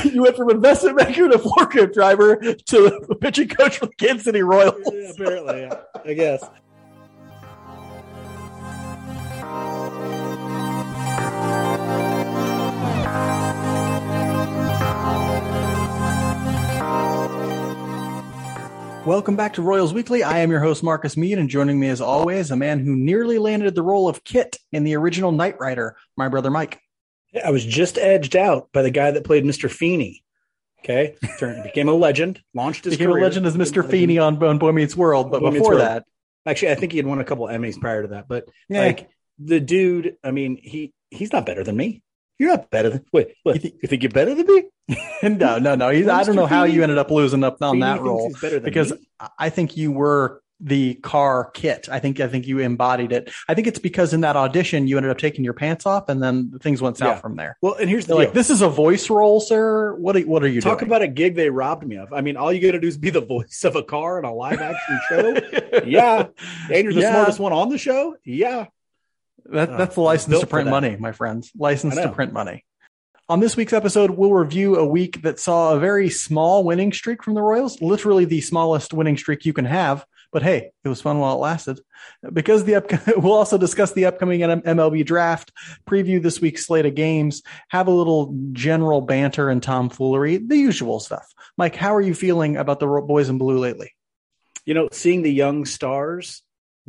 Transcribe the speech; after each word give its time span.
you 0.04 0.22
went 0.22 0.36
from 0.36 0.50
investment 0.50 0.96
banker 0.96 1.28
to 1.28 1.38
forklift 1.38 1.92
driver 1.92 2.36
to 2.36 3.04
the 3.08 3.16
pitching 3.20 3.48
coach 3.48 3.78
for 3.78 3.86
the 3.86 3.94
Kansas 3.94 4.24
City 4.24 4.42
Royals. 4.42 4.80
Yeah, 4.92 5.10
apparently, 5.10 5.60
yeah. 5.60 5.80
I 6.04 6.14
guess. 6.14 6.44
Welcome 19.06 19.34
back 19.34 19.54
to 19.54 19.62
Royals 19.62 19.92
Weekly. 19.92 20.22
I 20.22 20.38
am 20.38 20.50
your 20.50 20.60
host, 20.60 20.82
Marcus 20.82 21.16
Mead, 21.16 21.38
and 21.38 21.48
joining 21.48 21.80
me 21.80 21.88
as 21.88 22.00
always, 22.00 22.50
a 22.50 22.56
man 22.56 22.78
who 22.78 22.94
nearly 22.94 23.38
landed 23.38 23.74
the 23.74 23.82
role 23.82 24.08
of 24.08 24.22
KITT 24.24 24.58
in 24.72 24.84
the 24.84 24.94
original 24.96 25.32
Knight 25.32 25.58
Rider, 25.58 25.96
my 26.16 26.28
brother 26.28 26.50
Mike. 26.50 26.80
I 27.44 27.50
was 27.50 27.64
just 27.64 27.98
edged 27.98 28.34
out 28.36 28.68
by 28.72 28.82
the 28.82 28.90
guy 28.90 29.10
that 29.12 29.24
played 29.24 29.44
Mr. 29.44 29.70
Feeney. 29.70 30.22
Okay. 30.80 31.16
Turned, 31.38 31.62
became 31.62 31.88
a 31.88 31.92
legend, 31.92 32.40
launched 32.54 32.84
his 32.84 32.94
Became 32.94 33.10
career. 33.10 33.22
a 33.24 33.26
legend 33.26 33.46
as 33.46 33.56
Mr. 33.56 33.88
Feeney 33.88 34.18
on, 34.18 34.42
on 34.42 34.58
Boy 34.58 34.72
Meets 34.72 34.96
World, 34.96 35.30
but 35.30 35.40
Boy 35.40 35.50
before 35.50 35.70
World. 35.72 35.80
that, 35.82 36.04
Actually, 36.46 36.72
I 36.72 36.74
think 36.76 36.92
he 36.92 36.98
had 36.98 37.06
won 37.06 37.20
a 37.20 37.24
couple 37.24 37.46
Emmys 37.46 37.78
prior 37.78 38.00
to 38.02 38.08
that, 38.08 38.26
but 38.28 38.46
yeah, 38.70 38.80
like 38.86 39.10
the 39.38 39.60
dude, 39.60 40.16
I 40.24 40.30
mean, 40.30 40.56
he 40.60 40.94
he's 41.10 41.32
not 41.34 41.44
better 41.44 41.62
than 41.62 41.76
me. 41.76 42.02
You're 42.38 42.48
not 42.48 42.70
better 42.70 42.88
than 42.88 43.04
wait, 43.12 43.34
what, 43.42 43.56
You 43.56 43.60
you, 43.64 43.70
think- 43.70 43.90
think, 43.90 44.02
you're 44.04 44.10
better 44.10 44.34
than 44.34 44.46
me? 44.46 44.64
no, 45.22 45.58
no, 45.58 45.74
no. 45.74 45.90
He's, 45.90 46.08
I 46.08 46.22
don't 46.24 46.34
know 46.36 46.46
how 46.46 46.62
Feeney- 46.64 46.76
you 46.76 46.82
ended 46.82 46.96
up 46.96 47.10
losing 47.10 47.44
up 47.44 47.60
on 47.60 47.72
Feeney 47.74 47.82
that 47.82 48.00
role 48.00 48.28
he's 48.28 48.40
better 48.40 48.54
than 48.54 48.64
because 48.64 48.92
me? 48.92 48.98
I 49.38 49.50
think 49.50 49.76
you 49.76 49.92
were 49.92 50.42
the 50.62 50.94
car 50.96 51.50
KITT. 51.54 51.88
I 51.88 51.98
think 52.00 52.20
I 52.20 52.28
think 52.28 52.46
you 52.46 52.58
embodied 52.58 53.12
it. 53.12 53.30
I 53.48 53.54
think 53.54 53.66
it's 53.66 53.78
because 53.78 54.12
in 54.12 54.20
that 54.20 54.36
audition 54.36 54.86
you 54.86 54.96
ended 54.98 55.10
up 55.10 55.18
taking 55.18 55.42
your 55.44 55.54
pants 55.54 55.86
off 55.86 56.08
and 56.08 56.22
then 56.22 56.58
things 56.62 56.82
went 56.82 56.98
south 56.98 57.16
Yeah. 57.16 57.20
from 57.20 57.36
there. 57.36 57.56
Well, 57.62 57.74
and 57.74 57.88
here's 57.88 58.06
the 58.06 58.14
like, 58.14 58.34
this 58.34 58.50
is 58.50 58.60
a 58.60 58.68
voice 58.68 59.08
role, 59.08 59.40
sir. 59.40 59.94
What 59.96 60.16
are, 60.16 60.20
what 60.20 60.42
are 60.44 60.48
you 60.48 60.60
Talk 60.60 60.80
doing? 60.80 60.90
about 60.90 61.02
a 61.02 61.08
gig 61.08 61.34
they 61.34 61.48
robbed 61.50 61.86
me 61.86 61.96
of. 61.96 62.12
I 62.12 62.20
mean, 62.20 62.36
all 62.36 62.52
you 62.52 62.60
got 62.60 62.72
to 62.72 62.80
do 62.80 62.86
is 62.88 62.98
be 62.98 63.10
the 63.10 63.20
voice 63.24 63.64
of 63.64 63.74
a 63.76 63.82
car 63.82 64.18
in 64.18 64.24
a 64.24 64.34
live 64.34 64.60
action 64.60 65.00
show. 65.08 65.80
yeah. 65.86 66.26
And 66.70 66.84
you're 66.84 66.92
the 66.92 67.00
Yeah. 67.00 67.12
smartest 67.12 67.40
one 67.40 67.52
on 67.52 67.70
the 67.70 67.78
show. 67.78 68.16
Yeah. 68.24 68.66
That, 69.46 69.70
Oh, 69.70 69.76
that's 69.78 69.94
the 69.94 70.02
license 70.02 70.40
to 70.40 70.46
print 70.46 70.68
money, 70.68 70.96
my 70.98 71.12
friends. 71.12 71.50
License 71.58 71.96
to 71.96 72.10
print 72.12 72.32
money. 72.32 72.64
On 73.28 73.38
this 73.40 73.56
week's 73.56 73.72
episode, 73.72 74.10
we'll 74.10 74.32
review 74.32 74.76
a 74.76 74.84
week 74.84 75.22
that 75.22 75.38
saw 75.38 75.72
a 75.74 75.78
very 75.78 76.10
small 76.10 76.64
winning 76.64 76.92
streak 76.92 77.22
from 77.22 77.34
the 77.34 77.40
Royals, 77.42 77.80
literally 77.80 78.24
the 78.24 78.40
smallest 78.40 78.92
winning 78.92 79.16
streak 79.16 79.46
you 79.46 79.52
can 79.52 79.64
have. 79.64 80.04
But 80.32 80.42
hey, 80.42 80.70
it 80.84 80.88
was 80.88 81.00
fun 81.00 81.18
while 81.18 81.34
it 81.34 81.40
lasted. 81.40 81.80
Because 82.32 82.64
the 82.64 82.76
up, 82.76 82.90
we'll 83.16 83.32
also 83.32 83.58
discuss 83.58 83.92
the 83.92 84.06
upcoming 84.06 84.40
MLB 84.40 85.04
draft, 85.04 85.52
preview 85.88 86.22
this 86.22 86.40
week's 86.40 86.66
slate 86.66 86.86
of 86.86 86.94
games, 86.94 87.42
have 87.68 87.88
a 87.88 87.92
little 87.92 88.34
general 88.52 89.00
banter 89.00 89.50
and 89.50 89.62
tomfoolery, 89.62 90.36
the 90.36 90.56
usual 90.56 91.00
stuff. 91.00 91.26
Mike, 91.56 91.76
how 91.76 91.94
are 91.94 92.00
you 92.00 92.14
feeling 92.14 92.56
about 92.56 92.80
the 92.80 92.86
boys 92.86 93.28
in 93.28 93.38
blue 93.38 93.58
lately? 93.58 93.92
You 94.64 94.74
know, 94.74 94.88
seeing 94.92 95.22
the 95.22 95.32
young 95.32 95.64
stars 95.64 96.42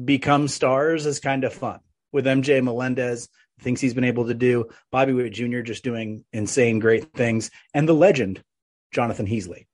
become 0.04 0.48
stars 0.48 1.06
is 1.06 1.20
kind 1.20 1.44
of 1.44 1.54
fun 1.54 1.80
with 2.12 2.26
MJ 2.26 2.64
Melendez, 2.64 3.30
things 3.60 3.82
he's 3.82 3.94
been 3.94 4.04
able 4.04 4.28
to 4.28 4.34
do, 4.34 4.70
Bobby 4.92 5.14
Witt 5.14 5.34
Jr. 5.34 5.62
just 5.62 5.84
doing 5.84 6.26
insane, 6.34 6.80
great 6.80 7.14
things, 7.14 7.52
and 7.74 7.88
the 7.88 7.94
legend, 7.94 8.44
Jonathan 8.92 9.28
Heasley. 9.28 9.66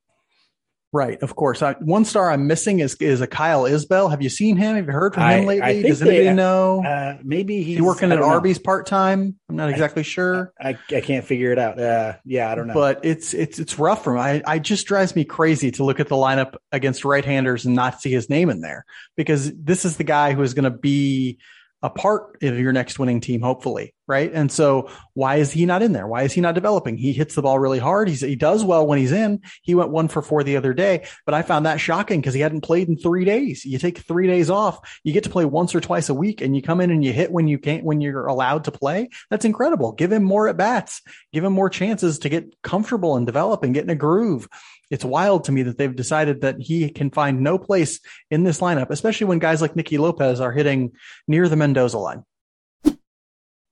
Right, 0.93 1.21
of 1.21 1.35
course. 1.35 1.61
I, 1.61 1.73
one 1.73 2.05
star 2.05 2.31
I'm 2.31 2.47
missing 2.47 2.79
is 2.79 2.95
is 3.01 3.19
a 3.19 3.27
Kyle 3.27 3.63
Isbel. 3.63 4.09
Have 4.09 4.21
you 4.21 4.29
seen 4.29 4.55
him? 4.55 4.77
Have 4.77 4.85
you 4.85 4.91
heard 4.93 5.13
from 5.13 5.23
him 5.23 5.29
I 5.29 5.45
lately? 5.45 5.73
think 5.81 5.87
Does 5.87 6.01
anybody 6.01 6.23
they- 6.25 6.33
know? 6.33 6.81
Uh, 6.83 7.17
maybe 7.23 7.61
he's 7.61 7.75
he 7.75 7.81
working 7.81 8.11
at. 8.13 8.19
Arby's 8.21 8.57
part 8.57 8.85
time? 8.85 9.35
I'm 9.49 9.55
not 9.57 9.69
exactly 9.69 10.03
sure, 10.03 10.53
I, 10.59 10.77
I 10.89 11.01
can't 11.01 11.25
figure 11.25 11.51
it 11.51 11.59
out. 11.59 11.77
Uh, 11.77 12.13
yeah, 12.23 12.49
I 12.49 12.55
don't 12.55 12.67
know. 12.67 12.73
but 12.73 13.01
it's 13.03 13.33
it's 13.33 13.59
it's 13.59 13.77
rough 13.77 14.05
for 14.05 14.13
him. 14.15 14.21
I 14.21 14.41
I 14.47 14.59
just 14.59 14.87
drives 14.87 15.13
me 15.13 15.25
crazy 15.25 15.71
to 15.71 15.83
look 15.83 15.99
at 15.99 16.07
the 16.07 16.15
lineup 16.15 16.55
against 16.71 17.03
right-handers 17.03 17.65
and 17.65 17.75
not 17.75 18.01
see 18.01 18.11
his 18.11 18.29
name 18.29 18.49
in 18.49 18.61
there 18.61 18.85
because 19.17 19.51
this 19.55 19.83
is 19.83 19.97
the 19.97 20.03
guy 20.05 20.33
who 20.33 20.41
is 20.41 20.53
going 20.53 20.71
to 20.71 20.77
be 20.77 21.37
a 21.83 21.89
part 21.89 22.41
of 22.41 22.59
your 22.59 22.73
next 22.73 22.97
winning 22.97 23.21
team, 23.21 23.41
hopefully, 23.41 23.93
right? 24.07 24.31
And 24.33 24.51
so 24.51 24.89
why 25.13 25.35
is 25.35 25.51
he 25.51 25.67
not 25.67 25.83
in 25.83 25.93
there? 25.93 26.07
Why 26.07 26.23
is 26.23 26.33
he 26.33 26.41
not 26.41 26.55
developing? 26.55 26.97
He 26.97 27.13
hits 27.13 27.35
the 27.35 27.43
ball 27.43 27.59
really 27.59 27.77
hard. 27.77 28.09
He's 28.09 28.21
he 28.21 28.35
does 28.35 28.63
well 28.63 28.87
when 28.87 28.97
he's 28.97 29.11
in. 29.11 29.41
He 29.61 29.75
went 29.75 29.91
one 29.91 30.07
for 30.07 30.23
four 30.23 30.43
the 30.43 30.57
other 30.57 30.73
day, 30.73 31.05
but 31.25 31.35
I 31.35 31.43
found 31.43 31.65
that 31.65 31.79
shocking 31.79 32.19
because 32.19 32.33
he 32.33 32.41
hadn't 32.41 32.61
played 32.61 32.89
in 32.89 32.97
three 32.97 33.25
days. 33.25 33.63
You 33.63 33.77
take 33.77 33.99
three 33.99 34.25
days 34.25 34.49
off, 34.49 34.99
you 35.03 35.13
get 35.13 35.25
to 35.25 35.29
play 35.29 35.45
once 35.45 35.75
or 35.75 35.81
twice 35.81 36.09
a 36.09 36.15
week, 36.15 36.41
and 36.41 36.55
you 36.55 36.63
come 36.63 36.81
in 36.81 36.89
and 36.89 37.03
you 37.03 37.13
hit 37.13 37.31
when 37.31 37.47
you 37.47 37.59
can't 37.59 37.83
when 37.83 38.01
you're 38.01 38.25
allowed 38.25 38.63
to 38.63 38.71
play. 38.71 39.09
That's 39.29 39.45
incredible. 39.45 39.91
Give 39.91 40.11
him 40.11 40.23
more 40.23 40.47
at 40.47 40.57
bats. 40.57 41.01
Give 41.31 41.43
him 41.43 41.53
more 41.53 41.69
chances 41.69 42.19
to 42.19 42.29
get 42.29 42.59
comfortable 42.63 43.17
and 43.17 43.25
develop 43.25 43.63
and 43.63 43.73
get 43.73 43.83
in 43.83 43.89
a 43.91 43.95
groove. 43.95 44.47
It's 44.89 45.05
wild 45.05 45.45
to 45.45 45.51
me 45.51 45.63
that 45.63 45.77
they've 45.77 45.95
decided 45.95 46.41
that 46.41 46.59
he 46.59 46.89
can 46.89 47.11
find 47.11 47.41
no 47.41 47.57
place 47.57 47.99
in 48.31 48.43
this 48.43 48.59
lineup, 48.59 48.89
especially 48.89 49.27
when 49.27 49.39
guys 49.39 49.61
like 49.61 49.75
Nicky 49.75 49.97
Lopez 49.97 50.39
are 50.39 50.51
hitting 50.51 50.93
near 51.27 51.49
the 51.49 51.55
Mendoza 51.55 51.97
line. 51.97 52.23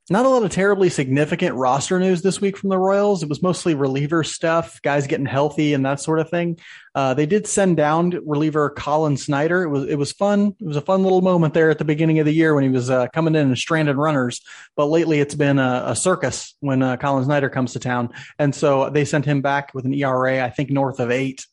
Not 0.07 0.27
a 0.27 0.29
lot 0.29 0.43
of 0.43 0.51
terribly 0.51 0.91
significant 0.91 1.55
roster 1.55 1.99
news 1.99 2.21
this 2.21 2.39
week 2.39 2.57
from 2.57 2.69
the 2.69 2.77
Royals. 2.77 3.23
It 3.23 3.29
was 3.29 3.41
mostly 3.41 3.73
reliever 3.73 4.23
stuff, 4.23 4.79
guys 4.83 5.07
getting 5.07 5.25
healthy 5.25 5.73
and 5.73 5.83
that 5.83 5.99
sort 5.99 6.19
of 6.19 6.29
thing. 6.29 6.59
Uh, 6.93 7.15
they 7.15 7.25
did 7.25 7.47
send 7.47 7.75
down 7.75 8.11
reliever 8.23 8.69
Collin 8.69 9.17
Snider. 9.17 9.63
It 9.63 9.69
was 9.69 9.89
it 9.89 9.95
was 9.95 10.11
fun. 10.11 10.55
It 10.61 10.67
was 10.67 10.77
a 10.77 10.81
fun 10.81 11.01
little 11.01 11.21
moment 11.21 11.55
there 11.55 11.71
at 11.71 11.79
the 11.79 11.85
beginning 11.85 12.19
of 12.19 12.27
the 12.27 12.33
year 12.33 12.53
when 12.53 12.63
he 12.63 12.69
was 12.69 12.91
uh, 12.91 13.07
coming 13.07 13.33
in 13.33 13.47
and 13.47 13.57
stranded 13.57 13.95
runners. 13.95 14.41
But 14.75 14.87
lately, 14.87 15.19
it's 15.21 15.33
been 15.33 15.57
a, 15.57 15.85
a 15.87 15.95
circus 15.95 16.55
when 16.59 16.83
uh, 16.83 16.97
Collin 16.97 17.25
Snider 17.25 17.49
comes 17.49 17.73
to 17.73 17.79
town, 17.79 18.13
and 18.37 18.53
so 18.53 18.91
they 18.91 19.05
sent 19.05 19.25
him 19.25 19.41
back 19.41 19.73
with 19.73 19.85
an 19.85 19.93
ERA, 19.95 20.45
I 20.45 20.51
think 20.51 20.69
north 20.69 20.99
of 20.99 21.09
eight 21.09 21.47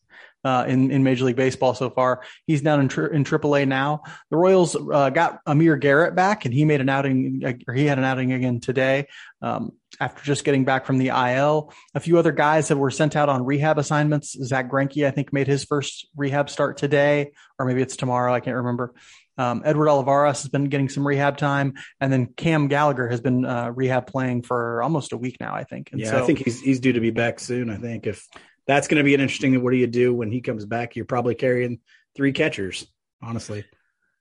uh, 0.44 0.64
in 0.66 0.90
in 0.90 1.02
Major 1.02 1.24
League 1.24 1.36
Baseball 1.36 1.74
so 1.74 1.90
far. 1.90 2.22
He's 2.46 2.62
down 2.62 2.80
in 2.80 2.88
tri- 2.88 3.10
in 3.12 3.24
AAA 3.24 3.66
now. 3.66 4.02
The 4.30 4.36
Royals 4.36 4.76
uh, 4.76 5.10
got 5.10 5.40
Amir 5.46 5.76
Garrett 5.76 6.14
back, 6.14 6.44
and 6.44 6.54
he 6.54 6.64
made 6.64 6.80
an 6.80 6.88
outing, 6.88 7.42
uh, 7.44 7.52
or 7.66 7.74
he 7.74 7.86
had 7.86 7.98
an 7.98 8.04
outing 8.04 8.32
again 8.32 8.60
today 8.60 9.06
um, 9.40 9.72
after 10.00 10.22
just 10.24 10.44
getting 10.44 10.64
back 10.64 10.86
from 10.86 10.98
the 10.98 11.08
IL. 11.08 11.72
A 11.94 12.00
few 12.00 12.18
other 12.18 12.32
guys 12.32 12.68
that 12.68 12.76
were 12.76 12.90
sent 12.90 13.16
out 13.16 13.28
on 13.28 13.44
rehab 13.44 13.78
assignments. 13.78 14.32
Zack 14.32 14.70
Greinke, 14.70 15.06
I 15.06 15.10
think, 15.10 15.32
made 15.32 15.46
his 15.46 15.64
first 15.64 16.08
rehab 16.16 16.50
start 16.50 16.76
today, 16.76 17.32
or 17.58 17.66
maybe 17.66 17.82
it's 17.82 17.96
tomorrow. 17.96 18.32
I 18.32 18.40
can't 18.40 18.56
remember. 18.56 18.94
Um, 19.38 19.62
Edward 19.64 19.88
Olivares 19.88 20.42
has 20.42 20.50
been 20.50 20.64
getting 20.64 20.90
some 20.90 21.06
rehab 21.06 21.38
time, 21.38 21.74
and 22.00 22.12
then 22.12 22.26
Cam 22.26 22.68
Gallagher 22.68 23.08
has 23.08 23.20
been 23.20 23.46
uh, 23.46 23.70
rehab 23.70 24.06
playing 24.06 24.42
for 24.42 24.82
almost 24.82 25.12
a 25.12 25.16
week 25.16 25.38
now, 25.40 25.54
I 25.54 25.64
think. 25.64 25.90
And 25.92 26.00
yeah, 26.00 26.10
so, 26.10 26.22
I 26.22 26.26
think 26.26 26.40
he's 26.40 26.60
he's 26.60 26.80
due 26.80 26.92
to 26.92 27.00
be 27.00 27.10
back 27.10 27.40
soon. 27.40 27.70
I 27.70 27.76
think 27.76 28.06
if 28.06 28.28
that's 28.66 28.88
going 28.88 28.98
to 28.98 29.04
be 29.04 29.14
an 29.14 29.20
interesting. 29.20 29.62
What 29.62 29.72
do 29.72 29.76
you 29.76 29.86
do 29.86 30.14
when 30.14 30.30
he 30.30 30.40
comes 30.40 30.64
back? 30.64 30.96
You're 30.96 31.04
probably 31.04 31.34
carrying 31.34 31.80
three 32.14 32.32
catchers, 32.32 32.86
honestly, 33.22 33.64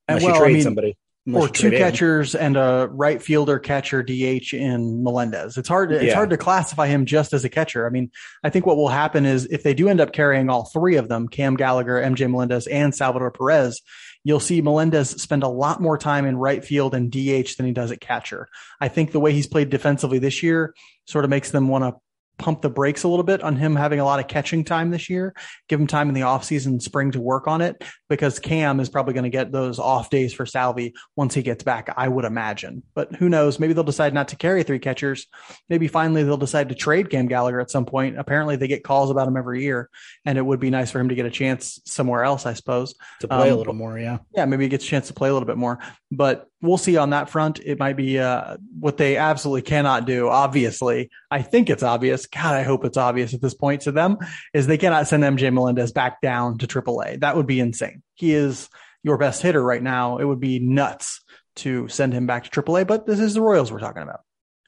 unless 0.07 0.23
well, 0.23 0.37
you 0.37 0.45
I 0.45 0.53
mean, 0.53 0.61
somebody. 0.61 0.97
Unless 1.27 1.43
or 1.43 1.49
two 1.49 1.69
trade 1.69 1.77
catchers 1.77 2.33
and 2.33 2.57
a 2.57 2.89
right 2.91 3.21
fielder 3.21 3.59
catcher 3.59 4.01
DH 4.01 4.53
in 4.53 5.03
Melendez. 5.03 5.55
It's 5.55 5.69
hard 5.69 5.89
to, 5.89 5.95
it's 5.97 6.05
Yeah. 6.05 6.15
hard 6.15 6.31
to 6.31 6.37
classify 6.37 6.87
him 6.87 7.05
just 7.05 7.33
as 7.33 7.45
a 7.45 7.49
catcher. 7.49 7.85
I 7.85 7.91
mean, 7.91 8.09
I 8.43 8.49
think 8.49 8.65
what 8.65 8.75
will 8.75 8.87
happen 8.87 9.27
is 9.27 9.45
if 9.45 9.61
they 9.61 9.75
do 9.75 9.87
end 9.87 10.01
up 10.01 10.13
carrying 10.13 10.49
all 10.49 10.65
three 10.65 10.95
of 10.95 11.09
them, 11.09 11.27
Cam 11.27 11.55
Gallagher, 11.55 12.01
MJ 12.01 12.27
Melendez, 12.27 12.65
and 12.65 12.95
Salvador 12.95 13.29
Perez, 13.29 13.81
you'll 14.23 14.39
see 14.39 14.61
Melendez 14.61 15.11
spend 15.21 15.43
a 15.43 15.47
lot 15.47 15.79
more 15.79 15.95
time 15.95 16.25
in 16.25 16.37
right 16.37 16.65
field 16.65 16.95
and 16.95 17.11
DH 17.11 17.55
than 17.55 17.67
he 17.67 17.71
does 17.71 17.91
at 17.91 18.01
catcher. 18.01 18.47
I 18.79 18.87
think 18.87 19.11
the 19.11 19.19
way 19.19 19.31
he's 19.31 19.47
played 19.47 19.69
defensively 19.69 20.17
this 20.17 20.41
year 20.41 20.73
sort 21.05 21.23
of 21.23 21.29
makes 21.29 21.51
them 21.51 21.67
want 21.67 21.83
to 21.83 22.01
pump 22.37 22.61
the 22.61 22.69
brakes 22.69 23.03
a 23.03 23.07
little 23.07 23.23
bit 23.23 23.41
on 23.43 23.55
him 23.55 23.75
having 23.75 23.99
a 23.99 24.05
lot 24.05 24.19
of 24.19 24.27
catching 24.27 24.63
time 24.63 24.89
this 24.89 25.09
year. 25.09 25.33
Give 25.67 25.79
him 25.79 25.87
time 25.87 26.07
in 26.07 26.15
the 26.15 26.21
offseason 26.21 26.81
spring 26.81 27.11
to 27.11 27.21
work 27.21 27.47
on 27.47 27.61
it 27.61 27.83
because 28.09 28.39
Cam 28.39 28.79
is 28.79 28.89
probably 28.89 29.13
going 29.13 29.23
to 29.23 29.29
get 29.29 29.51
those 29.51 29.79
off 29.79 30.09
days 30.09 30.33
for 30.33 30.45
Salvi 30.45 30.93
once 31.15 31.33
he 31.33 31.41
gets 31.41 31.63
back, 31.63 31.93
I 31.95 32.07
would 32.07 32.25
imagine. 32.25 32.83
But 32.93 33.15
who 33.15 33.29
knows? 33.29 33.59
Maybe 33.59 33.73
they'll 33.73 33.83
decide 33.83 34.13
not 34.13 34.29
to 34.29 34.35
carry 34.35 34.63
three 34.63 34.79
catchers. 34.79 35.27
Maybe 35.69 35.87
finally 35.87 36.23
they'll 36.23 36.37
decide 36.37 36.69
to 36.69 36.75
trade 36.75 37.09
Cam 37.09 37.27
Gallagher 37.27 37.61
at 37.61 37.71
some 37.71 37.85
point. 37.85 38.17
Apparently 38.17 38.55
they 38.55 38.67
get 38.67 38.83
calls 38.83 39.11
about 39.11 39.27
him 39.27 39.37
every 39.37 39.63
year 39.63 39.89
and 40.25 40.37
it 40.37 40.45
would 40.45 40.59
be 40.59 40.69
nice 40.69 40.91
for 40.91 40.99
him 40.99 41.09
to 41.09 41.15
get 41.15 41.25
a 41.25 41.31
chance 41.31 41.79
somewhere 41.85 42.23
else, 42.23 42.45
I 42.45 42.53
suppose. 42.53 42.95
to 43.19 43.27
play 43.27 43.49
a 43.49 43.53
um, 43.53 43.57
little 43.57 43.73
more. 43.73 43.99
Yeah, 43.99 44.17
Yeah, 44.35 44.45
maybe 44.45 44.65
he 44.65 44.69
gets 44.69 44.85
a 44.85 44.87
chance 44.87 45.07
to 45.07 45.13
play 45.13 45.29
a 45.29 45.33
little 45.33 45.47
bit 45.47 45.57
more, 45.57 45.79
but 46.11 46.47
we'll 46.61 46.77
see 46.77 46.97
on 46.97 47.09
that 47.11 47.29
front. 47.29 47.59
It 47.59 47.79
might 47.79 47.97
be 47.97 48.19
uh, 48.19 48.57
what 48.79 48.97
they 48.97 49.17
absolutely 49.17 49.63
cannot 49.63 50.05
do. 50.05 50.29
Obviously, 50.29 51.09
I 51.29 51.41
think 51.41 51.69
it's 51.69 51.83
obvious. 51.83 52.25
God, 52.27 52.55
I 52.55 52.63
hope 52.63 52.85
it's 52.85 52.97
obvious 52.97 53.33
at 53.33 53.41
this 53.41 53.53
point 53.53 53.81
to 53.81 53.91
them 53.91 54.17
is 54.53 54.67
they 54.67 54.77
cannot 54.77 55.07
send 55.07 55.23
MJ 55.23 55.51
Melendez 55.53 55.91
back 55.91 56.21
down 56.21 56.57
to 56.59 56.67
AAA. 56.67 57.21
That 57.21 57.35
would 57.35 57.47
be 57.47 57.59
insane. 57.59 58.03
He 58.15 58.33
is 58.33 58.69
your 59.03 59.17
best 59.17 59.41
hitter 59.41 59.63
right 59.63 59.81
now. 59.81 60.17
It 60.17 60.25
would 60.25 60.39
be 60.39 60.59
nuts 60.59 61.21
to 61.57 61.87
send 61.87 62.13
him 62.13 62.27
back 62.27 62.49
to 62.49 62.61
AAA. 62.61 62.87
But 62.87 63.05
this 63.05 63.19
is 63.19 63.33
the 63.33 63.41
Royals 63.41 63.71
we're 63.71 63.79
talking 63.79 64.03
about. 64.03 64.21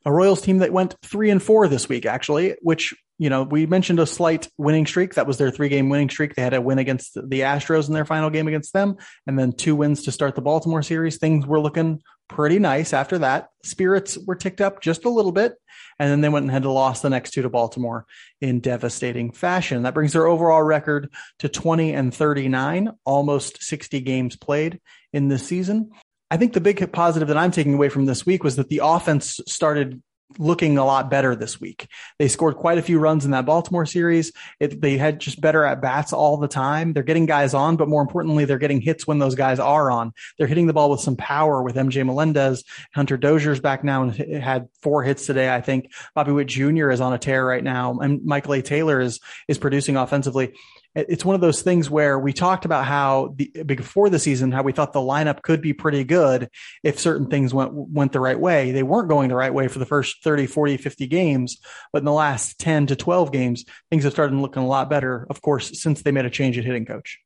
A 0.06 0.12
Royals 0.12 0.42
team 0.42 0.58
that 0.58 0.74
went 0.74 0.96
three 1.02 1.30
and 1.30 1.42
four 1.42 1.68
this 1.68 1.88
week, 1.88 2.06
actually, 2.06 2.56
which 2.62 2.94
you 3.18 3.30
know, 3.30 3.44
we 3.44 3.66
mentioned 3.66 4.00
a 4.00 4.06
slight 4.06 4.48
winning 4.58 4.86
streak. 4.86 5.14
That 5.14 5.28
was 5.28 5.38
their 5.38 5.52
three 5.52 5.70
game 5.70 5.90
winning 5.90 6.10
streak. 6.10 6.36
They 6.36 6.42
had 6.42 6.54
a 6.54 6.62
win 6.62 6.80
against 6.80 7.16
the 7.16 7.42
Astros 7.42 7.88
in 7.88 7.94
their 7.94 8.06
final 8.06 8.30
game 8.30 8.48
against 8.48 8.74
them, 8.74 8.96
and 9.28 9.38
then 9.38 9.52
two 9.52 9.76
wins 9.76 10.04
to 10.04 10.12
start 10.12 10.36
the 10.36 10.42
Baltimore 10.42 10.82
series. 10.82 11.18
Things 11.18 11.46
were 11.46 11.60
looking 11.60 12.02
pretty 12.28 12.60
nice 12.60 12.94
after 12.94 13.20
that. 13.20 13.50
Spirits 13.64 14.18
were 14.18 14.36
ticked 14.36 14.62
up 14.62 14.82
just 14.82 15.06
a 15.06 15.10
little 15.10 15.32
bit, 15.32 15.54
and 16.00 16.10
then 16.10 16.22
they 16.22 16.30
went 16.30 16.44
and 16.44 16.52
had 16.52 16.64
to 16.64 16.72
lost 16.72 17.04
the 17.04 17.10
next 17.10 17.32
two 17.32 17.44
to 17.44 17.50
Baltimore 17.50 18.06
in 18.42 18.60
devastating 18.60 19.32
fashion. 19.32 19.84
That 19.84 19.94
brings 19.94 20.14
their 20.14 20.28
overall 20.28 20.64
record 20.64 21.14
to 21.40 21.50
20 21.50 21.94
and 21.94 22.14
39, 22.14 22.92
almost 23.06 23.62
60 23.64 24.02
games 24.02 24.36
played 24.36 24.80
in 25.12 25.28
this 25.28 25.46
season. 25.46 25.92
I 26.32 26.38
think 26.38 26.54
the 26.54 26.62
big 26.62 26.92
positive 26.92 27.28
that 27.28 27.38
I'm 27.38 27.52
taking 27.52 27.76
away 27.76 27.90
from 27.90 28.06
this 28.06 28.26
week 28.26 28.44
was 28.44 28.56
that 28.56 28.70
the 28.70 28.82
offense 28.84 29.40
started 29.48 30.02
looking 30.40 30.78
a 30.78 30.86
lot 30.86 31.10
better 31.10 31.36
this 31.36 31.60
week. 31.60 31.88
They 32.20 32.28
scored 32.28 32.56
quite 32.56 32.78
a 32.78 32.82
few 32.82 33.00
runs 33.00 33.26
in 33.26 33.32
that 33.32 33.46
Baltimore 33.46 33.86
series. 33.86 34.32
It, 34.60 34.82
they 34.82 34.98
had 34.98 35.20
just 35.20 35.42
better 35.42 35.64
at 35.64 35.82
bats 35.82 36.14
all 36.14 36.38
the 36.38 36.48
time. 36.48 36.94
They're 36.94 37.04
getting 37.04 37.26
guys 37.26 37.54
on, 37.54 37.76
but 37.76 37.88
more 37.88 38.02
importantly, 38.02 38.46
they're 38.46 38.58
getting 38.58 38.82
hits 38.82 39.08
when 39.08 39.20
those 39.20 39.36
guys 39.36 39.60
are 39.60 39.92
on. 39.92 40.14
They're 40.38 40.48
hitting 40.48 40.68
the 40.68 40.74
ball 40.74 40.90
with 40.90 41.00
some 41.00 41.16
power 41.16 41.62
with 41.62 41.76
MJ 41.76 42.06
Melendez. 42.06 42.64
Hunter 42.94 43.18
Dozier's 43.18 43.60
back 43.60 43.84
now 43.84 44.04
and 44.04 44.14
had 44.14 44.68
four 44.82 45.04
hits 45.04 45.26
today. 45.26 45.54
I 45.54 45.62
think 45.62 45.92
Bobby 46.16 46.32
Witt 46.32 46.48
Jr. 46.48 46.90
is 46.90 47.02
on 47.02 47.14
a 47.14 47.18
tear 47.18 47.46
right 47.46 47.64
now, 47.64 48.00
and 48.00 48.24
Michael 48.24 48.54
A. 48.54 48.62
Taylor 48.62 49.02
is 49.02 49.20
is 49.48 49.58
producing 49.58 49.98
offensively 49.98 50.54
it's 50.96 51.26
one 51.26 51.36
of 51.36 51.42
those 51.42 51.62
things 51.62 51.90
where 51.90 52.20
we 52.20 52.34
talked 52.34 52.66
about 52.66 52.86
how 52.86 53.34
the, 53.36 53.64
before 53.64 54.10
the 54.10 54.20
season 54.20 54.52
how 54.52 54.62
we 54.62 54.72
thought 54.72 54.94
the 54.94 55.00
lineup 55.00 55.42
could 55.42 55.62
be 55.62 55.74
pretty 55.74 56.04
good 56.04 56.50
if 56.84 57.00
certain 57.00 57.28
things 57.28 57.54
went 57.54 57.74
went 57.74 58.12
the 58.12 58.20
right 58.20 58.40
way. 58.40 58.72
They 58.72 58.84
weren't 58.84 59.10
going 59.10 59.30
the 59.30 59.36
right 59.36 59.54
way 59.54 59.68
for 59.68 59.80
the 59.80 59.86
first 59.86 60.24
30 60.24 60.48
40 60.48 60.78
50 60.78 61.08
games 61.08 61.58
but 61.92 62.00
in 62.00 62.06
the 62.06 62.12
last 62.12 62.60
10 62.60 62.88
to 62.88 62.96
12 62.96 63.32
games 63.32 63.66
things 63.90 64.04
have 64.04 64.14
started 64.14 64.36
looking 64.36 64.64
a 64.64 64.68
lot 64.68 64.90
better 64.90 65.26
of 65.30 65.42
course 65.42 65.82
since 65.82 66.02
they 66.02 66.12
made 66.12 66.26
a 66.26 66.30
change 66.30 66.58
at 66.58 66.66
hitting 66.66 66.86
coach. 66.86 67.20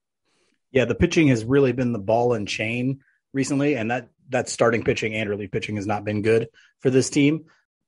Yeah 0.71 0.85
the 0.85 0.95
pitching 0.95 1.27
has 1.27 1.43
really 1.43 1.73
been 1.73 1.93
the 1.93 1.99
ball 1.99 2.33
and 2.33 2.47
chain 2.47 3.01
recently 3.33 3.75
and 3.75 3.91
that 3.91 4.09
that 4.29 4.49
starting 4.49 4.83
pitching 4.83 5.13
and 5.13 5.29
relief 5.29 5.51
pitching 5.51 5.75
has 5.75 5.87
not 5.87 6.03
been 6.03 6.21
good 6.21 6.49
for 6.79 6.89
this 6.89 7.09
team. 7.09 7.45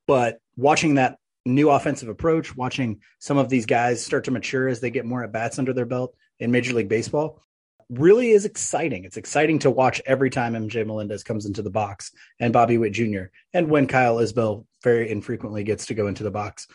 But 0.08 0.40
watching 0.56 0.96
that 0.96 1.20
new 1.50 1.70
offensive 1.70 2.10
approach, 2.10 2.56
watching 2.56 3.02
some 3.20 3.38
of 3.38 3.50
these 3.50 3.66
guys 3.66 4.04
start 4.04 4.26
to 4.26 4.32
mature 4.32 4.68
as 4.68 4.80
they 4.80 4.90
get 4.90 5.06
more 5.06 5.24
at 5.24 5.32
bats 5.32 5.60
under 5.60 5.74
their 5.74 5.86
belt 5.86 6.16
in 6.40 6.52
Major 6.52 6.74
League 6.74 6.90
Baseball 6.90 7.42
really 7.90 8.30
is 8.30 8.46
exciting. 8.46 9.04
It's 9.04 9.18
exciting 9.18 9.60
to 9.60 9.72
watch 9.72 10.02
every 10.06 10.30
time 10.30 10.54
MJ 10.54 10.86
Melendez 10.86 11.24
comes 11.24 11.46
into 11.46 11.62
the 11.62 11.72
box 11.72 12.12
and 12.40 12.54
Bobby 12.54 12.78
Witt 12.78 12.94
Jr. 12.94 13.26
and 13.54 13.70
when 13.70 13.88
Kyle 13.88 14.18
Isbel 14.18 14.66
very 14.84 15.10
infrequently 15.10 15.64
gets 15.64 15.88
to 15.88 15.96
go 15.96 16.08
into 16.08 16.24
the 16.24 16.32
box. 16.32 16.68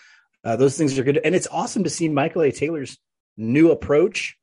Uh, 0.42 0.56
those 0.56 0.76
things 0.76 0.98
are 0.98 1.04
good. 1.04 1.20
And 1.24 1.34
it's 1.34 1.48
awesome 1.50 1.84
to 1.84 1.90
see 1.90 2.08
Michael 2.08 2.42
A. 2.42 2.52
Taylor's 2.52 2.98
new 3.36 3.70
approach 3.70 4.36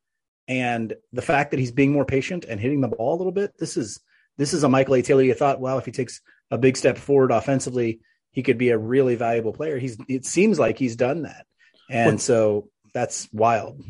and 0.47 0.93
the 1.13 1.21
fact 1.21 1.51
that 1.51 1.59
he's 1.59 1.71
being 1.71 1.91
more 1.91 2.05
patient 2.05 2.45
and 2.45 2.59
hitting 2.59 2.81
the 2.81 2.87
ball 2.87 3.15
a 3.15 3.19
little 3.19 3.31
bit. 3.31 3.57
This 3.59 3.77
is 3.77 3.99
this 4.37 4.53
is 4.53 4.63
a 4.63 4.69
Michael 4.69 4.95
A. 4.95 5.01
Taylor. 5.01 5.21
You 5.21 5.33
thought, 5.33 5.59
well, 5.59 5.77
if 5.77 5.85
he 5.85 5.91
takes 5.91 6.21
a 6.49 6.57
big 6.57 6.77
step 6.77 6.97
forward 6.97 7.31
offensively, 7.31 7.99
he 8.31 8.43
could 8.43 8.57
be 8.57 8.69
a 8.69 8.77
really 8.77 9.15
valuable 9.15 9.53
player. 9.53 9.77
He's 9.77 9.97
it 10.07 10.25
seems 10.25 10.59
like 10.59 10.77
he's 10.77 10.95
done 10.95 11.23
that. 11.23 11.45
And 11.89 12.13
well, 12.13 12.19
so 12.19 12.69
that's 12.93 13.27
wild. 13.31 13.83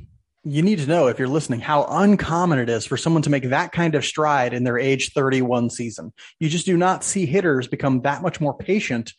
You 0.44 0.64
need 0.64 0.80
to 0.80 0.88
know 0.88 1.08
if 1.08 1.20
you're 1.20 1.28
listening 1.28 1.60
how 1.60 1.86
uncommon 1.88 2.58
it 2.58 2.68
is 2.68 2.86
for 2.86 2.98
someone 2.98 3.22
to 3.24 3.30
make 3.30 3.50
that 3.50 3.72
kind 3.72 3.94
of 3.94 4.04
stride 4.04 4.54
in 4.54 4.64
their 4.64 4.80
age 4.80 5.14
31 5.14 5.70
season. 5.70 6.14
You 6.40 6.50
just 6.50 6.66
do 6.66 6.78
not 6.78 7.04
see 7.04 7.28
hitters 7.28 7.68
become 7.68 8.02
that 8.02 8.24
much 8.24 8.42
more 8.42 8.58
patient 8.58 9.14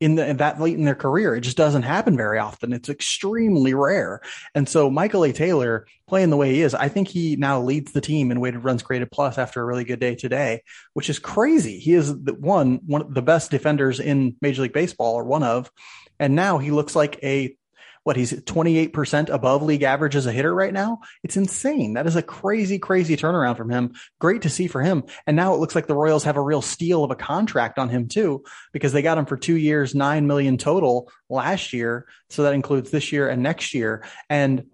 in, 0.00 0.14
the, 0.16 0.34
that 0.34 0.60
late 0.60 0.76
in 0.76 0.84
their 0.84 0.94
career. 0.94 1.34
It 1.34 1.40
just 1.40 1.56
doesn't 1.56 1.82
happen 1.82 2.16
very 2.16 2.38
often. 2.38 2.72
It's 2.72 2.88
extremely 2.88 3.74
rare. 3.74 4.20
And 4.54 4.68
so 4.68 4.90
Michael 4.90 5.24
A. 5.24 5.32
Taylor 5.32 5.86
playing 6.06 6.30
the 6.30 6.36
way 6.36 6.52
he 6.52 6.62
is, 6.62 6.74
I 6.74 6.88
think 6.88 7.08
he 7.08 7.36
now 7.36 7.60
leads 7.60 7.92
the 7.92 8.00
team 8.00 8.30
in 8.30 8.40
weighted 8.40 8.64
runs 8.64 8.82
created 8.82 9.10
plus 9.10 9.38
after 9.38 9.60
a 9.60 9.64
really 9.64 9.84
good 9.84 10.00
day 10.00 10.14
today, 10.14 10.62
which 10.92 11.08
is 11.08 11.18
crazy. 11.18 11.78
He 11.78 11.94
is 11.94 12.08
the 12.22 12.34
one, 12.34 12.80
one 12.86 13.02
of 13.02 13.14
the 13.14 13.22
best 13.22 13.50
defenders 13.50 13.98
in 13.98 14.36
Major 14.42 14.62
League 14.62 14.72
Baseball 14.72 15.14
or 15.14 15.24
one 15.24 15.42
of, 15.42 15.70
and 16.18 16.34
now 16.34 16.58
he 16.58 16.70
looks 16.70 16.94
like 16.94 17.18
a 17.22 17.56
what 18.06 18.14
he's 18.14 18.32
28% 18.32 19.30
above 19.30 19.64
league 19.64 19.82
average 19.82 20.14
as 20.14 20.26
a 20.26 20.32
hitter 20.32 20.54
right 20.54 20.72
now. 20.72 21.00
It's 21.24 21.36
insane. 21.36 21.94
That 21.94 22.06
is 22.06 22.14
a 22.14 22.22
crazy, 22.22 22.78
crazy 22.78 23.16
turnaround 23.16 23.56
from 23.56 23.68
him. 23.68 23.94
Great 24.20 24.42
to 24.42 24.48
see 24.48 24.68
for 24.68 24.80
him. 24.80 25.02
And 25.26 25.36
now 25.36 25.54
it 25.54 25.56
looks 25.58 25.74
like 25.74 25.88
the 25.88 25.96
Royals 25.96 26.22
have 26.22 26.36
a 26.36 26.40
real 26.40 26.62
steal 26.62 27.02
of 27.02 27.10
a 27.10 27.16
contract 27.16 27.80
on 27.80 27.88
him 27.88 28.06
too, 28.06 28.44
because 28.72 28.92
they 28.92 29.02
got 29.02 29.18
him 29.18 29.26
for 29.26 29.36
two 29.36 29.56
years, 29.56 29.92
nine 29.92 30.28
million 30.28 30.56
total 30.56 31.10
last 31.28 31.72
year. 31.72 32.06
So 32.30 32.44
that 32.44 32.54
includes 32.54 32.92
this 32.92 33.10
year 33.10 33.28
and 33.28 33.42
next 33.42 33.74
year. 33.74 34.04
And 34.30 34.66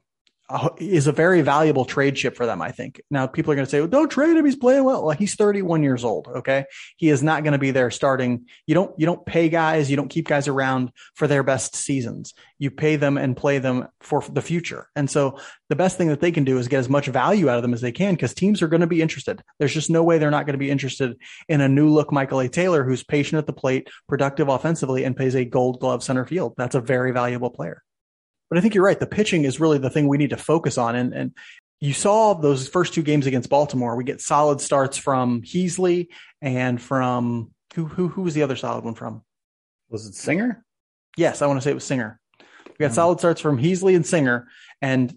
is 0.79 1.06
a 1.06 1.12
very 1.12 1.41
valuable 1.41 1.85
trade 1.85 2.17
chip 2.17 2.37
for 2.37 2.47
them, 2.47 2.61
I 2.61 2.73
think. 2.73 3.00
Now, 3.11 3.27
people 3.27 3.53
are 3.53 3.55
going 3.55 3.65
to 3.65 3.71
say, 3.71 3.81
well, 3.81 3.89
don't 3.89 4.11
trade 4.11 4.37
him. 4.37 4.44
He's 4.44 4.56
playing 4.56 4.85
well. 4.85 5.06
Like 5.06 5.19
he's 5.19 5.35
31 5.35 5.83
years 5.83 6.05
old. 6.05 6.29
Okay. 6.29 6.65
He 6.97 7.09
is 7.09 7.23
not 7.23 7.43
going 7.43 7.53
to 7.53 7.59
be 7.59 7.71
there 7.71 7.91
starting. 7.91 8.47
You 8.67 8.75
don't, 8.75 8.99
you 8.99 9.06
don't 9.06 9.25
pay 9.25 9.49
guys. 9.49 9.91
You 9.91 9.97
don't 9.97 10.09
keep 10.09 10.29
guys 10.29 10.49
around 10.49 10.93
for 11.15 11.27
their 11.27 11.43
best 11.43 11.75
seasons. 11.75 12.35
You 12.59 12.71
pay 12.71 12.97
them 12.97 13.17
and 13.17 13.37
play 13.37 13.59
them 13.59 13.89
for 14.00 14.23
the 14.31 14.43
future. 14.43 14.89
And 14.94 15.11
so 15.11 15.39
the 15.69 15.77
best 15.77 15.97
thing 15.97 16.09
that 16.09 16.21
they 16.21 16.33
can 16.33 16.44
do 16.44 16.59
is 16.59 16.69
get 16.69 16.81
as 16.81 16.89
much 16.89 17.06
value 17.06 17.49
out 17.49 17.56
of 17.56 17.62
them 17.62 17.75
as 17.75 17.81
they 17.81 17.93
can 17.93 18.15
because 18.15 18.35
teams 18.35 18.62
are 18.62 18.69
going 18.69 18.83
to 18.83 18.87
be 18.87 19.03
interested. 19.03 19.43
There's 19.59 19.75
just 19.75 19.91
no 19.91 20.03
way 20.03 20.19
they're 20.19 20.31
not 20.31 20.47
going 20.47 20.55
to 20.55 20.59
be 20.59 20.71
interested 20.71 21.17
in 21.49 21.61
a 21.61 21.69
new 21.69 21.89
look 21.89 22.12
Michael 22.12 22.41
A. 22.41 22.49
Taylor 22.49 22.85
who's 22.85 23.03
patient 23.03 23.39
at 23.39 23.47
the 23.47 23.53
plate, 23.53 23.89
productive 24.09 24.49
offensively, 24.49 25.05
and 25.05 25.17
plays 25.17 25.35
a 25.35 25.44
gold 25.44 25.81
glove 25.81 26.03
center 26.03 26.27
field. 26.27 26.55
That's 26.56 26.75
a 26.75 26.81
very 26.81 27.12
valuable 27.12 27.50
player. 27.50 27.83
But 28.53 28.59
I 28.59 28.61
think 28.61 28.75
you're 28.75 28.85
right. 28.85 29.01
The 29.01 29.07
pitching 29.07 29.45
is 29.47 29.61
really 29.61 29.79
the 29.79 29.89
thing 29.89 30.09
we 30.09 30.19
need 30.19 30.29
to 30.29 30.37
focus 30.37 30.77
on. 30.77 30.95
And, 30.95 31.15
and 31.15 31.33
you 31.81 31.95
saw 31.95 32.35
those 32.35 32.69
first 32.69 32.93
two 32.93 33.03
games 33.03 33.27
against 33.27 33.49
Baltimore. 33.49 33.97
We 33.97 34.05
get 34.05 34.21
solid 34.21 34.61
starts 34.61 34.99
from 34.99 35.41
Heasley 35.41 36.09
and 36.43 36.79
from 36.79 37.53
who, 37.75 37.87
who, 37.87 38.09
who 38.09 38.21
was 38.21 38.35
the 38.35 38.43
other 38.43 38.57
solid 38.57 38.85
one 38.85 38.93
from? 38.93 39.23
Was 39.89 40.07
it 40.07 40.15
Singer? 40.15 40.67
Yes, 41.17 41.41
I 41.41 41.47
want 41.47 41.61
to 41.61 41.65
say 41.65 41.71
it 41.71 41.77
was 41.77 41.85
Singer. 41.85 42.21
We 42.39 42.45
got 42.79 42.89
mm-hmm. 42.89 42.95
solid 42.95 43.21
starts 43.21 43.41
from 43.41 43.57
Heasley 43.57 43.97
and 43.97 44.05
Singer, 44.05 44.49
and 44.83 45.17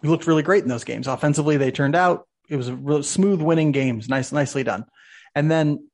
we 0.00 0.08
looked 0.08 0.28
really 0.28 0.44
great 0.44 0.62
in 0.62 0.68
those 0.68 0.84
games. 0.84 1.08
Offensively, 1.08 1.56
they 1.56 1.72
turned 1.72 1.96
out. 1.96 2.28
It 2.48 2.54
was 2.54 2.68
a 2.68 2.76
real 2.76 3.02
smooth 3.02 3.42
winning 3.42 3.72
games. 3.72 4.08
Nice, 4.08 4.30
nicely 4.30 4.62
done. 4.62 4.84
And 5.34 5.50
then, 5.50 5.88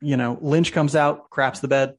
you 0.00 0.16
know, 0.16 0.38
Lynch 0.40 0.72
comes 0.72 0.96
out, 0.96 1.28
craps 1.28 1.60
the 1.60 1.68
bed, 1.68 1.96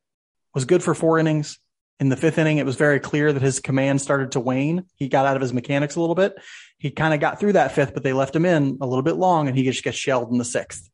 was 0.55 0.65
good 0.65 0.81
for 0.81 0.95
four 0.95 1.19
innings, 1.19 1.59
in 1.99 2.09
the 2.09 2.17
fifth 2.17 2.37
inning, 2.37 2.57
it 2.57 2.65
was 2.65 2.75
very 2.75 2.99
clear 2.99 3.31
that 3.31 3.41
his 3.41 3.59
command 3.59 4.01
started 4.01 4.33
to 4.33 4.39
wane. 4.39 4.85
He 4.95 5.07
got 5.07 5.25
out 5.25 5.35
of 5.35 5.41
his 5.41 5.53
mechanics 5.53 5.95
a 5.95 6.01
little 6.01 6.15
bit. 6.15 6.35
He 6.77 6.91
kind 6.91 7.13
of 7.13 7.19
got 7.19 7.39
through 7.39 7.53
that 7.53 7.71
fifth, 7.71 7.93
but 7.93 8.03
they 8.03 8.13
left 8.13 8.35
him 8.35 8.45
in 8.45 8.77
a 8.81 8.87
little 8.87 9.03
bit 9.03 9.15
long 9.15 9.47
and 9.47 9.57
he 9.57 9.63
just 9.63 9.83
gets 9.83 9.97
shelled 9.97 10.31
in 10.31 10.37
the 10.37 10.45
sixth. 10.45 10.89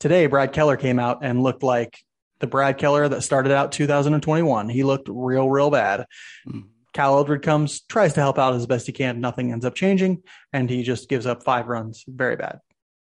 Today, 0.00 0.26
Brad 0.26 0.52
Keller 0.52 0.76
came 0.76 0.98
out 0.98 1.18
and 1.22 1.42
looked 1.42 1.62
like 1.62 1.98
the 2.40 2.46
Brad 2.46 2.78
Keller 2.78 3.08
that 3.08 3.22
started 3.22 3.52
out 3.52 3.72
2021. 3.72 4.68
He 4.68 4.82
looked 4.82 5.08
real, 5.10 5.48
real 5.48 5.70
bad. 5.70 6.06
Mm. 6.48 6.68
Cal 6.92 7.16
Eldred 7.16 7.42
comes, 7.42 7.82
tries 7.82 8.14
to 8.14 8.20
help 8.20 8.38
out 8.38 8.54
as 8.54 8.66
best 8.66 8.86
he 8.86 8.92
can. 8.92 9.20
Nothing 9.20 9.52
ends 9.52 9.66
up 9.66 9.74
changing, 9.74 10.22
and 10.54 10.70
he 10.70 10.82
just 10.82 11.10
gives 11.10 11.26
up 11.26 11.42
five 11.42 11.68
runs. 11.68 12.04
Very 12.08 12.36
bad. 12.36 12.60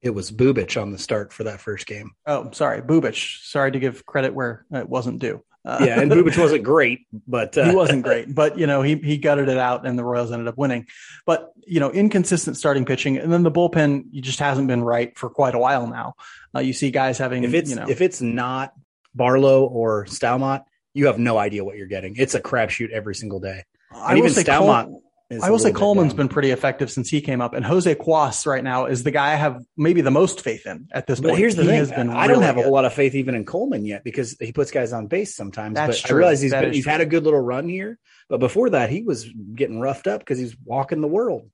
It 0.03 0.11
was 0.11 0.33
Bubic 0.33 0.81
on 0.81 0.91
the 0.91 0.99
start 0.99 1.33
for 1.33 1.45
that 1.45 1.61
first 1.61 1.87
game. 1.87 2.11
Oh, 2.27 2.51
sorry, 2.53 2.83
Bubic. 2.83 3.45
Sorry 3.45 3.71
to 3.71 3.79
give 3.79 4.05
credit 4.05 4.35
where 4.35 4.67
it 4.73 4.89
wasn't 4.89 5.21
due. 5.21 5.43
Uh, 5.67 5.79
yeah, 5.81 6.01
and 6.01 6.13
Bubic 6.13 6.39
wasn't 6.39 6.63
great, 6.63 7.07
but 7.27 7.59
uh, 7.59 7.69
he 7.69 7.75
wasn't 7.75 8.03
great. 8.05 8.33
But 8.33 8.57
you 8.57 8.69
know, 8.69 8.83
he 8.83 8.95
he 8.95 9.19
gutted 9.19 9.49
it 9.49 9.59
out, 9.59 9.85
and 9.85 9.99
the 9.99 10.05
Royals 10.05 10.31
ended 10.31 10.47
up 10.47 10.57
winning. 10.57 10.87
But 11.27 11.53
you 11.67 11.81
know, 11.81 11.91
inconsistent 11.91 12.57
starting 12.57 12.85
pitching, 12.85 13.17
and 13.17 13.33
then 13.33 13.43
the 13.43 13.51
bullpen 13.51 14.13
just 14.13 14.39
hasn't 14.39 14.69
been 14.69 14.85
right 14.85 15.19
for 15.19 15.29
quite 15.29 15.57
a 15.57 15.59
while 15.59 15.89
now. 15.89 16.15
Uh, 16.55 16.61
you 16.61 16.73
see 16.73 16.93
guys 16.93 17.19
having 17.19 17.43
if 17.43 17.53
it's 17.53 17.71
you 17.71 17.77
know, 17.77 17.87
if 17.89 18.01
it's 18.01 18.23
not 18.23 18.75
Barlow 19.13 19.65
or 19.65 20.05
Staumont, 20.05 20.63
you 20.95 21.07
have 21.07 21.19
no 21.19 21.37
idea 21.37 21.65
what 21.65 21.77
you're 21.77 21.89
getting. 21.89 22.15
It's 22.17 22.37
a 22.37 22.41
crapshoot 22.41 22.91
every 22.91 23.17
single 23.17 23.41
day. 23.41 23.65
And 23.91 24.01
I 24.01 24.17
even 24.17 24.31
Staumont. 24.31 24.85
Cole, 24.85 25.03
I 25.43 25.51
will 25.51 25.59
say 25.59 25.73
Coleman's 25.73 26.15
been 26.15 26.29
pretty 26.29 26.53
effective 26.53 26.91
since 26.91 27.09
he 27.09 27.21
came 27.21 27.41
up, 27.41 27.53
and 27.53 27.65
Jose 27.65 27.93
Cuas 27.97 28.47
right 28.47 28.63
now 28.63 28.87
is 28.87 29.03
the 29.03 29.11
guy 29.11 29.33
I 29.33 29.35
have 29.35 29.61
maybe 29.77 30.01
the 30.01 30.13
most 30.13 30.41
faith 30.41 30.67
in 30.67 30.87
at 30.93 31.09
this 31.09 31.19
but 31.19 31.31
point. 31.31 31.41
Here's 31.41 31.57
the 31.57 31.63
he 31.63 31.85
thing: 31.85 32.11
I 32.11 32.29
don't 32.29 32.43
have 32.43 32.55
good. 32.55 32.61
a 32.61 32.65
whole 32.65 32.73
lot 32.73 32.85
of 32.85 32.93
faith 32.93 33.15
even 33.17 33.35
in 33.35 33.45
Coleman 33.45 33.85
yet 33.85 34.05
because 34.05 34.37
he 34.39 34.53
puts 34.53 34.71
guys 34.71 34.93
on 34.93 35.09
base 35.09 35.35
sometimes. 35.35 35.75
That's 35.75 36.01
but 36.01 36.09
true. 36.09 36.17
I 36.17 36.19
realize 36.19 36.41
he's 36.41 36.53
been, 36.53 36.73
he's 36.73 36.87
had 36.87 37.01
a 37.01 37.07
good 37.07 37.25
little 37.25 37.41
run 37.41 37.69
here, 37.69 37.99
but 38.29 38.39
before 38.39 38.71
that, 38.71 38.89
he 38.89 39.03
was 39.03 39.29
getting 39.55 39.81
roughed 39.81 40.07
up 40.07 40.21
because 40.21 40.39
he's 40.39 40.57
walking 40.65 41.01
the 41.01 41.09
world. 41.09 41.51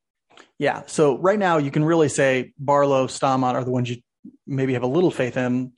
Yeah. 0.59 0.83
So 0.87 1.19
right 1.19 1.39
now, 1.39 1.57
you 1.59 1.71
can 1.71 1.85
really 1.85 2.09
say 2.09 2.53
Barlow, 2.59 3.07
Staumont 3.07 3.55
are 3.55 3.65
the 3.65 3.71
ones 3.71 3.89
you 3.89 4.03
maybe 4.47 4.75
have 4.75 4.83
a 4.83 4.89
little 4.89 5.11
faith 5.11 5.37
in. 5.37 5.73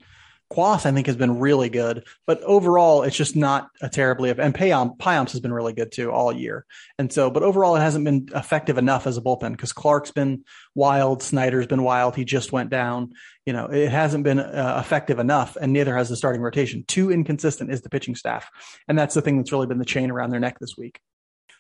Cuas, 0.55 0.87
I 0.87 0.93
think, 0.93 1.07
has 1.07 1.17
been 1.17 1.41
really 1.41 1.69
good, 1.69 2.05
but 2.27 2.41
overall, 2.43 3.03
it's 3.03 3.17
just 3.17 3.35
not 3.35 3.71
a 3.83 3.89
terribly. 3.89 4.31
And 4.31 4.55
Payam, 4.55 4.97
Payamps 4.99 5.33
has 5.33 5.41
been 5.41 5.53
really 5.53 5.73
good 5.73 5.91
too 5.91 6.13
all 6.13 6.33
year. 6.33 6.65
And 6.99 7.13
so, 7.13 7.31
but 7.31 7.43
overall, 7.43 7.77
it 7.77 7.81
hasn't 7.81 8.05
been 8.05 8.29
effective 8.35 8.79
enough 8.79 9.07
as 9.07 9.17
a 9.17 9.21
bullpen 9.21 9.53
because 9.53 9.73
Clarke's 9.73 10.13
been 10.13 10.45
wild, 10.75 11.23
Snider's 11.23 11.67
been 11.67 11.83
wild. 11.83 12.15
He 12.15 12.25
just 12.25 12.53
went 12.53 12.71
down. 12.71 13.13
You 13.47 13.53
know, 13.53 13.67
it 13.67 13.91
hasn't 13.91 14.25
been 14.25 14.39
uh, 14.39 14.81
effective 14.81 15.19
enough, 15.19 15.57
and 15.61 15.73
neither 15.73 15.97
has 15.97 16.09
the 16.09 16.17
starting 16.17 16.41
rotation. 16.41 16.85
Too 16.87 17.11
inconsistent 17.11 17.73
is 17.73 17.83
the 17.83 17.91
pitching 17.91 18.15
staff, 18.15 18.49
and 18.89 18.99
that's 18.99 19.15
the 19.15 19.23
thing 19.23 19.37
that's 19.37 19.53
really 19.53 19.67
been 19.67 19.79
the 19.79 19.85
chain 19.85 20.11
around 20.11 20.31
their 20.31 20.41
neck 20.41 20.59
this 20.61 20.77
week. 20.77 21.01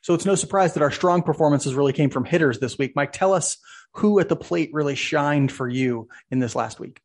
So 0.03 0.15
it's 0.15 0.27
no 0.27 0.35
surprise 0.35 0.75
that 0.75 0.83
our 0.83 0.91
strong 0.91 1.23
performances 1.23 1.75
really 1.75 1.95
came 1.95 2.11
from 2.11 2.27
hitters 2.27 2.59
this 2.59 2.77
week. 2.79 2.93
Mike, 2.95 3.13
tell 3.13 3.33
us 3.33 3.57
who 3.95 4.21
at 4.21 4.29
the 4.29 4.37
plate 4.37 4.71
really 4.73 4.95
shined 4.95 5.51
for 5.51 5.69
you 5.69 6.09
in 6.31 6.41
this 6.41 6.55
last 6.55 6.79
week. 6.79 7.01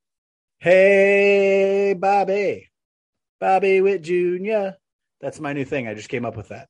Hey, 0.62 1.96
Bobby, 1.98 2.70
Bobby 3.40 3.80
Witt 3.80 4.02
Jr. 4.02 4.76
That's 5.22 5.40
my 5.40 5.54
new 5.54 5.64
thing. 5.64 5.88
I 5.88 5.94
just 5.94 6.10
came 6.10 6.26
up 6.26 6.36
with 6.36 6.50
that. 6.50 6.68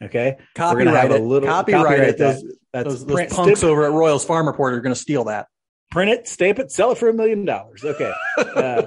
Okay, 0.00 0.38
copyright 0.54 1.10
it. 1.10 1.20
Little, 1.20 1.46
copyright, 1.46 1.84
copyright 1.84 2.08
it. 2.08 2.18
Those, 2.18 2.42
that's 2.72 2.88
those, 2.88 3.06
those 3.06 3.32
punks 3.32 3.62
over 3.62 3.84
at 3.84 3.92
Royals 3.92 4.24
Farm 4.24 4.46
Report 4.46 4.72
are 4.72 4.80
going 4.80 4.94
to 4.94 5.00
steal 5.00 5.24
that. 5.24 5.48
Print 5.90 6.10
it, 6.10 6.26
stamp 6.26 6.58
it, 6.58 6.72
sell 6.72 6.92
it 6.92 6.98
for 6.98 7.10
a 7.10 7.12
million 7.12 7.44
dollars. 7.44 7.84
Okay. 7.84 8.12
Uh, 8.38 8.86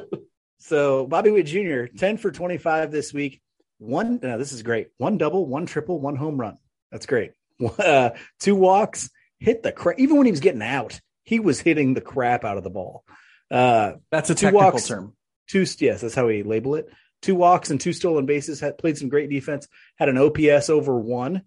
so 0.58 1.06
Bobby 1.06 1.30
Witt 1.30 1.46
Jr. 1.46 1.86
ten 1.96 2.18
for 2.18 2.32
twenty 2.32 2.58
five 2.58 2.92
this 2.92 3.14
week. 3.14 3.42
One. 3.78 4.20
No, 4.24 4.38
this 4.40 4.54
is 4.54 4.64
great. 4.64 4.88
One 4.98 5.18
double, 5.18 5.46
one 5.46 5.66
triple, 5.68 6.00
one 6.00 6.16
home 6.16 6.40
run. 6.40 6.58
That's 6.92 7.06
great. 7.06 7.34
Uh, 7.78 8.10
two 8.40 8.56
walks. 8.56 9.12
Hit 9.40 9.62
the 9.62 9.72
crap. 9.72 10.00
Even 10.00 10.18
when 10.18 10.26
he 10.26 10.32
was 10.32 10.40
getting 10.40 10.64
out, 10.64 11.00
he 11.24 11.40
was 11.40 11.60
hitting 11.60 11.94
the 11.94 12.02
crap 12.02 12.44
out 12.44 12.58
of 12.58 12.64
the 12.64 12.72
ball. 12.72 13.04
Uh, 13.52 13.94
That's 14.10 14.30
a 14.30 14.36
two 14.36 14.48
technical 14.48 14.72
walks, 14.72 14.88
term. 14.88 15.14
Two, 15.48 15.66
yes, 15.80 16.00
that's 16.00 16.16
how 16.16 16.28
we 16.28 16.44
label 16.44 16.76
it. 16.76 16.88
Two 17.22 17.36
walks 17.36 17.70
and 17.70 17.80
two 17.80 17.92
stolen 17.92 18.26
bases. 18.26 18.62
Had 18.62 18.78
played 18.78 18.98
some 18.98 19.10
great 19.10 19.30
defense. 19.30 19.68
Had 19.98 20.08
an 20.08 20.18
OPS 20.18 20.70
over 20.70 20.98
one. 20.98 21.44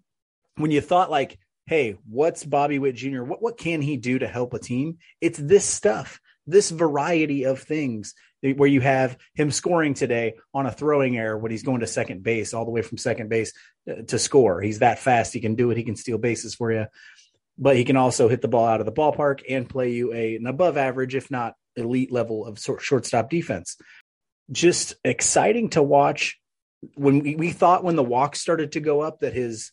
When 0.57 0.71
you 0.71 0.79
thought 0.79 1.09
like, 1.09 1.39
hey, 1.65 1.97
what's 2.07 2.45
Bobby 2.45 2.77
Witt 2.77 2.95
Jr. 2.95 3.23
What 3.23 3.41
what 3.41 3.57
can 3.57 3.81
he 3.81 3.97
do 3.97 4.19
to 4.19 4.27
help 4.27 4.53
a 4.53 4.59
team? 4.59 4.99
It's 5.19 5.39
this 5.39 5.65
stuff, 5.65 6.21
this 6.45 6.69
variety 6.69 7.45
of 7.45 7.61
things 7.61 8.13
where 8.41 8.69
you 8.69 8.81
have 8.81 9.17
him 9.33 9.49
scoring 9.49 9.95
today 9.95 10.35
on 10.53 10.67
a 10.67 10.71
throwing 10.71 11.17
error 11.17 11.37
when 11.37 11.49
he's 11.49 11.63
going 11.63 11.79
to 11.79 11.87
second 11.87 12.21
base, 12.21 12.53
all 12.53 12.65
the 12.65 12.71
way 12.71 12.83
from 12.83 12.99
second 12.99 13.29
base 13.29 13.51
uh, 13.89 14.03
to 14.03 14.19
score. 14.19 14.61
He's 14.61 14.79
that 14.79 14.99
fast. 14.99 15.33
He 15.33 15.39
can 15.39 15.55
do 15.55 15.71
it. 15.71 15.77
He 15.77 15.83
can 15.83 15.95
steal 15.95 16.19
bases 16.19 16.53
for 16.53 16.71
you, 16.71 16.85
but 17.57 17.75
he 17.75 17.83
can 17.83 17.97
also 17.97 18.29
hit 18.29 18.41
the 18.41 18.47
ball 18.47 18.67
out 18.67 18.79
of 18.79 18.85
the 18.85 18.91
ballpark 18.91 19.41
and 19.49 19.67
play 19.67 19.91
you 19.93 20.13
a, 20.13 20.35
an 20.35 20.45
above 20.45 20.77
average, 20.77 21.15
if 21.15 21.31
not 21.31 21.55
elite 21.75 22.11
level 22.11 22.45
of 22.45 22.59
shortstop 22.79 23.29
defense. 23.29 23.77
Just 24.51 24.95
exciting 25.03 25.69
to 25.71 25.83
watch. 25.83 26.39
When 26.93 27.19
we, 27.19 27.35
we 27.35 27.51
thought 27.51 27.83
when 27.83 27.95
the 27.95 28.03
walks 28.03 28.41
started 28.41 28.73
to 28.73 28.79
go 28.79 29.01
up 29.01 29.21
that 29.21 29.33
his 29.33 29.71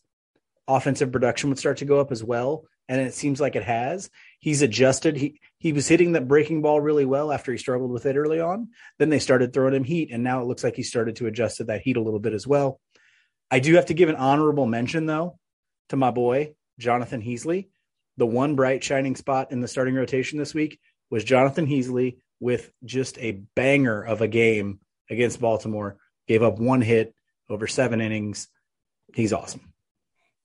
offensive 0.67 1.13
production 1.13 1.51
would 1.51 1.59
start 1.59 1.79
to 1.79 1.85
go 1.85 2.01
up 2.01 2.13
as 2.13 2.25
well, 2.25 2.65
and 2.89 3.01
it 3.01 3.15
seems 3.15 3.41
like 3.41 3.57
it 3.57 3.65
has. 3.65 4.11
He's 4.39 4.63
adjusted. 4.63 5.17
He 5.17 5.41
he 5.59 5.73
was 5.73 5.89
hitting 5.89 6.13
that 6.13 6.29
breaking 6.29 6.63
ball 6.63 6.81
really 6.81 7.05
well 7.05 7.31
after 7.31 7.53
he 7.53 7.59
struggled 7.59 7.91
with 7.91 8.07
it 8.07 8.17
early 8.17 8.41
on. 8.41 8.69
Then 8.99 9.11
they 9.11 9.19
started 9.19 9.53
throwing 9.53 9.75
him 9.75 9.85
heat, 9.85 10.11
and 10.11 10.25
now 10.25 10.41
it 10.41 10.47
looks 10.47 10.65
like 10.65 10.77
he 10.77 10.83
started 10.83 11.17
to 11.17 11.27
adjust 11.27 11.59
to 11.59 11.65
that 11.65 11.83
heat 11.83 11.97
a 11.97 12.03
little 12.03 12.21
bit 12.21 12.33
as 12.33 12.47
well. 12.47 12.81
I 13.51 13.59
do 13.59 13.75
have 13.75 13.87
to 13.87 13.95
give 13.95 14.09
an 14.09 14.17
honorable 14.17 14.67
mention 14.67 15.07
though 15.07 15.39
to 15.91 15.97
my 15.97 16.11
boy 16.11 16.55
Jonathan 16.79 17.23
Heasley. 17.23 17.69
The 18.17 18.27
one 18.27 18.57
bright 18.57 18.83
shining 18.85 19.17
spot 19.17 19.53
in 19.53 19.61
the 19.61 19.69
starting 19.69 19.95
rotation 19.95 20.39
this 20.39 20.55
week 20.55 20.79
was 21.13 21.23
Jonathan 21.23 21.67
Heasley 21.67 22.17
with 22.41 22.73
just 22.85 23.19
a 23.19 23.43
banger 23.55 24.03
of 24.03 24.23
a 24.23 24.29
game 24.29 24.81
against 25.11 25.41
Baltimore. 25.41 25.99
Gave 26.27 26.43
up 26.43 26.59
one 26.59 26.81
hit 26.81 27.15
over 27.51 27.67
seven 27.67 28.01
innings. 28.01 28.49
He's 29.15 29.35
awesome. 29.35 29.73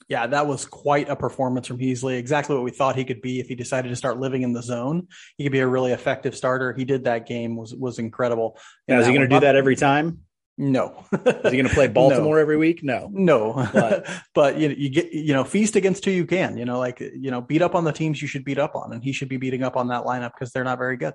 Yeah, 0.09 0.27
that 0.27 0.45
was 0.45 0.65
quite 0.65 1.09
a 1.09 1.15
performance 1.15 1.67
from 1.67 1.79
Heasley. 1.79 2.17
Exactly 2.17 2.55
what 2.55 2.65
we 2.65 2.71
thought 2.71 2.97
he 2.97 3.05
could 3.05 3.21
be 3.21 3.39
if 3.39 3.47
he 3.47 3.55
decided 3.55 3.89
to 3.89 3.95
start 3.95 4.19
living 4.19 4.41
in 4.41 4.51
the 4.53 4.61
zone. 4.61 5.07
He 5.37 5.45
could 5.45 5.53
be 5.53 5.59
a 5.59 5.67
really 5.67 5.93
effective 5.93 6.35
starter. 6.35 6.73
He 6.73 6.85
did 6.85 7.05
that 7.05 7.27
game 7.27 7.55
was 7.55 7.73
was 7.73 7.97
incredible. 7.97 8.59
Yeah, 8.87 8.99
is 8.99 9.07
he 9.07 9.13
going 9.13 9.27
to 9.27 9.35
do 9.35 9.41
that 9.41 9.55
every 9.55 9.75
time? 9.75 10.23
No. 10.57 11.05
is 11.11 11.51
he 11.51 11.57
going 11.57 11.67
to 11.67 11.73
play 11.73 11.87
Baltimore 11.87 12.35
no. 12.35 12.41
every 12.41 12.57
week? 12.57 12.83
No. 12.83 13.09
No. 13.11 13.53
But, 13.73 14.07
but 14.33 14.57
you 14.57 14.69
know, 14.69 14.75
you 14.77 14.89
get 14.89 15.13
you 15.13 15.33
know 15.33 15.43
feast 15.43 15.75
against 15.75 16.03
who 16.05 16.11
you 16.11 16.25
can. 16.25 16.57
You 16.57 16.65
know, 16.65 16.79
like 16.79 16.99
you 16.99 17.29
know, 17.29 17.41
beat 17.41 17.61
up 17.61 17.75
on 17.75 17.83
the 17.83 17.91
teams 17.91 18.21
you 18.21 18.27
should 18.27 18.43
beat 18.43 18.57
up 18.57 18.75
on, 18.75 18.91
and 18.93 19.03
he 19.03 19.11
should 19.11 19.29
be 19.29 19.37
beating 19.37 19.63
up 19.63 19.77
on 19.77 19.89
that 19.89 20.03
lineup 20.03 20.31
because 20.33 20.51
they're 20.51 20.63
not 20.63 20.79
very 20.79 20.97
good. 20.97 21.13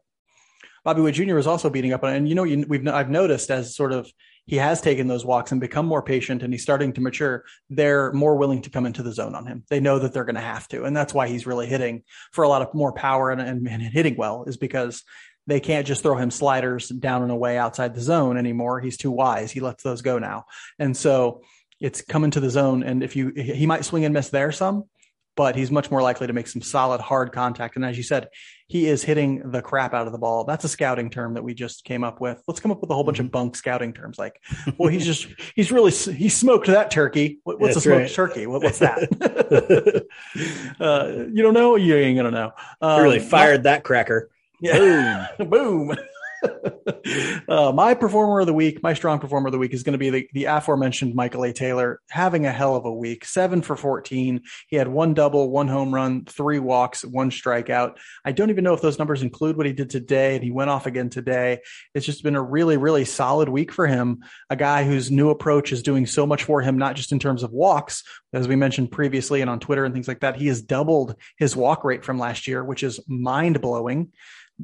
Bobby 0.85 1.01
Witt 1.01 1.15
Jr. 1.15 1.39
is 1.39 1.47
also 1.47 1.71
beating 1.71 1.93
up 1.93 2.03
on, 2.03 2.13
and 2.13 2.29
you 2.29 2.35
know, 2.35 2.45
you, 2.45 2.65
we've 2.69 2.87
I've 2.89 3.11
noticed 3.11 3.51
as 3.51 3.75
sort 3.75 3.93
of 3.93 4.11
he 4.47 4.57
has 4.57 4.81
taken 4.81 5.07
those 5.07 5.25
walks 5.25 5.53
and 5.53 5.61
become 5.61 5.87
more 5.87 6.03
patient, 6.03 6.43
and 6.43 6.53
he's 6.53 6.63
starting 6.63 6.93
to 6.95 7.01
mature. 7.01 7.45
They're 7.71 8.13
more 8.13 8.37
willing 8.37 8.63
to 8.63 8.71
come 8.71 8.87
into 8.87 9.03
the 9.03 9.13
zone 9.13 9.37
on 9.37 9.47
him. 9.47 9.65
They 9.71 9.79
know 9.79 10.01
that 10.01 10.13
they're 10.13 10.25
going 10.25 10.35
to 10.35 10.41
have 10.41 10.67
to, 10.69 10.85
and 10.85 10.97
that's 10.97 11.15
why 11.15 11.29
he's 11.29 11.47
really 11.47 11.69
hitting 11.69 12.03
for 12.33 12.43
a 12.43 12.49
lot 12.49 12.63
of 12.63 12.75
more 12.75 12.93
power 12.93 13.31
and, 13.31 13.41
and, 13.41 13.69
and 13.69 13.83
hitting 13.83 14.17
well 14.17 14.45
is 14.47 14.57
because 14.57 15.05
they 15.47 15.61
can't 15.61 15.87
just 15.87 16.03
throw 16.03 16.17
him 16.17 16.31
sliders 16.31 16.89
down 16.89 17.23
and 17.23 17.33
away 17.33 17.59
outside 17.59 17.95
the 17.95 18.01
zone 18.01 18.37
anymore. 18.37 18.81
He's 18.81 18.97
too 18.97 19.11
wise. 19.11 19.51
He 19.51 19.61
lets 19.61 19.83
those 19.83 20.03
go 20.03 20.19
now. 20.19 20.47
And 20.79 20.97
so 20.97 21.43
it's 21.81 22.01
coming 22.03 22.31
to 22.33 22.41
the 22.41 22.51
zone. 22.51 22.83
And 22.83 23.03
if 23.03 23.17
you, 23.17 23.33
he 23.35 23.67
might 23.67 23.85
swing 23.85 24.05
and 24.05 24.15
miss 24.15 24.29
there 24.29 24.53
some, 24.53 24.85
but 25.35 25.57
he's 25.57 25.71
much 25.71 25.91
more 25.91 26.03
likely 26.03 26.27
to 26.27 26.33
make 26.33 26.47
some 26.47 26.63
solid 26.63 27.01
hard 27.01 27.33
contact. 27.33 27.77
And 27.77 27.85
as 27.85 27.97
you 27.97 28.03
said, 28.03 28.29
he 28.69 28.87
is 28.87 29.03
hitting 29.03 29.51
the 29.51 29.63
crap 29.63 29.93
out 29.93 30.07
of 30.07 30.13
the 30.13 30.19
ball. 30.19 30.45
That's 30.45 30.65
a 30.65 30.69
scouting 30.69 31.11
term 31.11 31.35
that 31.35 31.43
we 31.43 31.55
just 31.55 31.85
came 31.85 32.05
up 32.05 32.21
with. 32.21 32.43
Let's 32.47 32.61
come 32.61 32.71
up 32.71 32.81
with 32.81 32.91
a 32.91 32.95
whole 32.95 33.05
bunch 33.05 33.19
of 33.19 33.27
mm-hmm. 33.27 33.33
bunk 33.33 33.57
scouting 33.57 33.93
terms 33.93 34.19
like, 34.19 34.41
well, 34.79 34.91
he's 34.91 35.05
just, 35.05 35.27
he's 35.55 35.73
really, 35.73 35.91
he 35.91 36.29
smoked 36.29 36.69
that 36.69 36.91
turkey. 36.91 37.41
What, 37.45 37.61
what's 37.61 37.75
That's 37.75 37.87
a 37.87 37.89
smoked 37.89 38.03
right. 38.03 38.13
turkey? 38.13 38.47
What, 38.47 38.63
what's 38.63 38.79
that? 38.79 40.07
uh, 40.81 41.25
you 41.33 41.43
don't 41.43 41.55
know? 41.55 41.77
You 41.77 41.97
ain't 41.97 42.17
going 42.17 42.33
to 42.33 42.39
know. 42.39 42.53
Um, 42.81 43.03
really 43.03 43.21
fired 43.21 43.65
that 43.65 43.85
cracker. 43.85 44.31
Yeah. 44.63 45.27
Boom. 45.39 45.49
Boom. 45.51 45.97
uh, 47.49 47.73
my 47.73 47.95
performer 47.95 48.41
of 48.41 48.47
the 48.47 48.53
week, 48.53 48.83
my 48.83 48.95
strong 48.95 49.19
performer 49.19 49.49
of 49.49 49.53
the 49.53 49.59
week 49.59 49.73
is 49.73 49.83
going 49.83 49.93
to 49.93 49.99
be 49.99 50.11
the, 50.11 50.29
the 50.33 50.45
aforementioned 50.45 51.15
Michael 51.15 51.45
A. 51.45 51.53
Taylor 51.53 52.01
having 52.11 52.47
a 52.47 52.53
hell 52.53 52.75
of 52.75 52.85
a 52.85 52.93
week. 52.93 53.25
Seven 53.25 53.63
for 53.63 53.77
14. 53.77 54.41
He 54.69 54.77
had 54.77 54.89
one 54.89 55.15
double, 55.15 55.51
one 55.51 55.69
home 55.69 55.95
run, 55.95 56.25
three 56.25 56.59
walks, 56.59 57.05
one 57.05 57.31
strikeout. 57.31 57.97
I 58.25 58.33
don't 58.33 58.51
even 58.51 58.65
know 58.65 58.75
if 58.75 58.81
those 58.81 58.99
numbers 58.99 59.23
include 59.23 59.57
what 59.57 59.67
he 59.67 59.73
did 59.73 59.91
today, 59.91 60.35
and 60.35 60.45
he 60.45 60.51
went 60.51 60.71
off 60.71 60.87
again 60.87 61.11
today. 61.11 61.61
It's 61.95 62.07
just 62.07 62.23
been 62.23 62.37
a 62.37 62.43
really, 62.43 62.77
really 62.77 63.05
solid 63.05 63.49
week 63.49 63.73
for 63.73 63.87
him. 63.87 64.25
A 64.51 64.57
guy 64.57 64.85
whose 64.85 65.11
new 65.11 65.31
approach 65.31 65.73
is 65.73 65.83
doing 65.83 66.07
so 66.07 66.27
much 66.27 66.45
for 66.45 66.61
him, 66.61 66.79
not 66.79 66.97
just 66.97 67.13
in 67.13 67.19
terms 67.19 67.43
of 67.43 67.53
walks, 67.53 68.03
as 68.33 68.49
we 68.49 68.57
mentioned 68.57 68.91
previously 68.91 69.41
and 69.41 69.51
on 69.51 69.61
Twitter 69.61 69.85
and 69.85 69.95
things 69.95 70.09
like 70.09 70.21
that. 70.21 70.37
He 70.37 70.49
has 70.49 70.63
doubled 70.63 71.17
his 71.39 71.55
walk 71.55 71.85
rate 71.85 72.05
from 72.05 72.19
last 72.19 72.49
year, 72.49 72.65
which 72.65 72.83
is 72.83 73.01
mind 73.07 73.61
blowing 73.61 74.13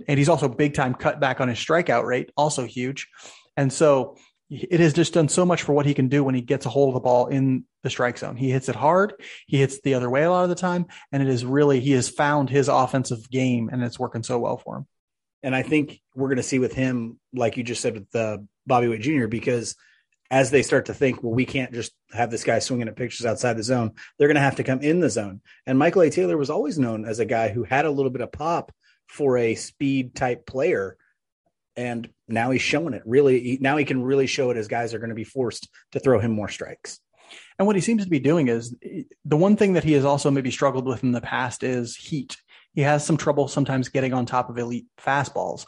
and 0.06 0.18
he's 0.18 0.28
also 0.28 0.48
big 0.48 0.74
time 0.74 0.94
cut 0.94 1.20
back 1.20 1.40
on 1.40 1.48
his 1.48 1.58
strikeout 1.58 2.04
rate, 2.04 2.30
also 2.36 2.64
huge. 2.64 3.08
And 3.56 3.72
so 3.72 4.16
it 4.50 4.80
has 4.80 4.94
just 4.94 5.12
done 5.12 5.28
so 5.28 5.44
much 5.44 5.62
for 5.62 5.72
what 5.74 5.84
he 5.84 5.94
can 5.94 6.08
do 6.08 6.24
when 6.24 6.34
he 6.34 6.40
gets 6.40 6.64
a 6.64 6.70
hold 6.70 6.88
of 6.88 6.94
the 6.94 7.00
ball 7.00 7.26
in 7.26 7.64
the 7.82 7.90
strike 7.90 8.16
zone. 8.16 8.36
He 8.36 8.50
hits 8.50 8.68
it 8.68 8.76
hard. 8.76 9.12
He 9.46 9.58
hits 9.58 9.80
the 9.80 9.94
other 9.94 10.08
way 10.08 10.22
a 10.22 10.30
lot 10.30 10.44
of 10.44 10.48
the 10.48 10.54
time. 10.54 10.86
And 11.12 11.22
it 11.22 11.28
is 11.28 11.44
really, 11.44 11.80
he 11.80 11.92
has 11.92 12.08
found 12.08 12.48
his 12.48 12.68
offensive 12.68 13.28
game 13.30 13.68
and 13.70 13.82
it's 13.82 13.98
working 13.98 14.22
so 14.22 14.38
well 14.38 14.56
for 14.56 14.78
him. 14.78 14.86
And 15.42 15.54
I 15.54 15.62
think 15.62 16.00
we're 16.14 16.28
going 16.28 16.38
to 16.38 16.42
see 16.42 16.58
with 16.58 16.72
him, 16.72 17.20
like 17.34 17.56
you 17.56 17.62
just 17.62 17.82
said 17.82 17.94
with 17.94 18.16
uh, 18.16 18.38
Bobby 18.66 18.88
Witt 18.88 19.02
Jr., 19.02 19.26
because 19.26 19.76
as 20.30 20.50
they 20.50 20.62
start 20.62 20.86
to 20.86 20.94
think, 20.94 21.22
well, 21.22 21.32
we 21.32 21.44
can't 21.44 21.72
just 21.72 21.92
have 22.12 22.30
this 22.30 22.44
guy 22.44 22.58
swinging 22.58 22.88
at 22.88 22.96
pitches 22.96 23.24
outside 23.24 23.56
the 23.56 23.62
zone. 23.62 23.92
They're 24.18 24.28
going 24.28 24.34
to 24.34 24.40
have 24.40 24.56
to 24.56 24.64
come 24.64 24.80
in 24.80 25.00
the 25.00 25.10
zone. 25.10 25.40
And 25.66 25.78
Michael 25.78 26.02
A. 26.02 26.10
Taylor 26.10 26.36
was 26.36 26.50
always 26.50 26.78
known 26.78 27.04
as 27.04 27.18
a 27.18 27.24
guy 27.24 27.48
who 27.48 27.64
had 27.64 27.86
a 27.86 27.90
little 27.90 28.10
bit 28.10 28.20
of 28.20 28.32
pop 28.32 28.72
for 29.08 29.36
a 29.38 29.54
speed 29.54 30.14
type 30.14 30.46
player. 30.46 30.96
And 31.76 32.08
now 32.26 32.50
he's 32.50 32.62
showing 32.62 32.94
it 32.94 33.02
really. 33.06 33.58
Now 33.60 33.76
he 33.76 33.84
can 33.84 34.02
really 34.02 34.26
show 34.26 34.50
it 34.50 34.56
as 34.56 34.68
guys 34.68 34.94
are 34.94 34.98
going 34.98 35.10
to 35.10 35.14
be 35.14 35.24
forced 35.24 35.68
to 35.92 36.00
throw 36.00 36.18
him 36.18 36.32
more 36.32 36.48
strikes. 36.48 36.98
And 37.58 37.66
what 37.66 37.76
he 37.76 37.82
seems 37.82 38.04
to 38.04 38.10
be 38.10 38.20
doing 38.20 38.48
is 38.48 38.74
the 39.24 39.36
one 39.36 39.56
thing 39.56 39.74
that 39.74 39.84
he 39.84 39.92
has 39.92 40.04
also 40.04 40.30
maybe 40.30 40.50
struggled 40.50 40.86
with 40.86 41.02
in 41.02 41.12
the 41.12 41.20
past 41.20 41.62
is 41.62 41.94
heat. 41.94 42.36
He 42.74 42.82
has 42.82 43.04
some 43.04 43.16
trouble 43.16 43.48
sometimes 43.48 43.88
getting 43.88 44.12
on 44.12 44.26
top 44.26 44.50
of 44.50 44.58
elite 44.58 44.86
fastballs. 44.98 45.66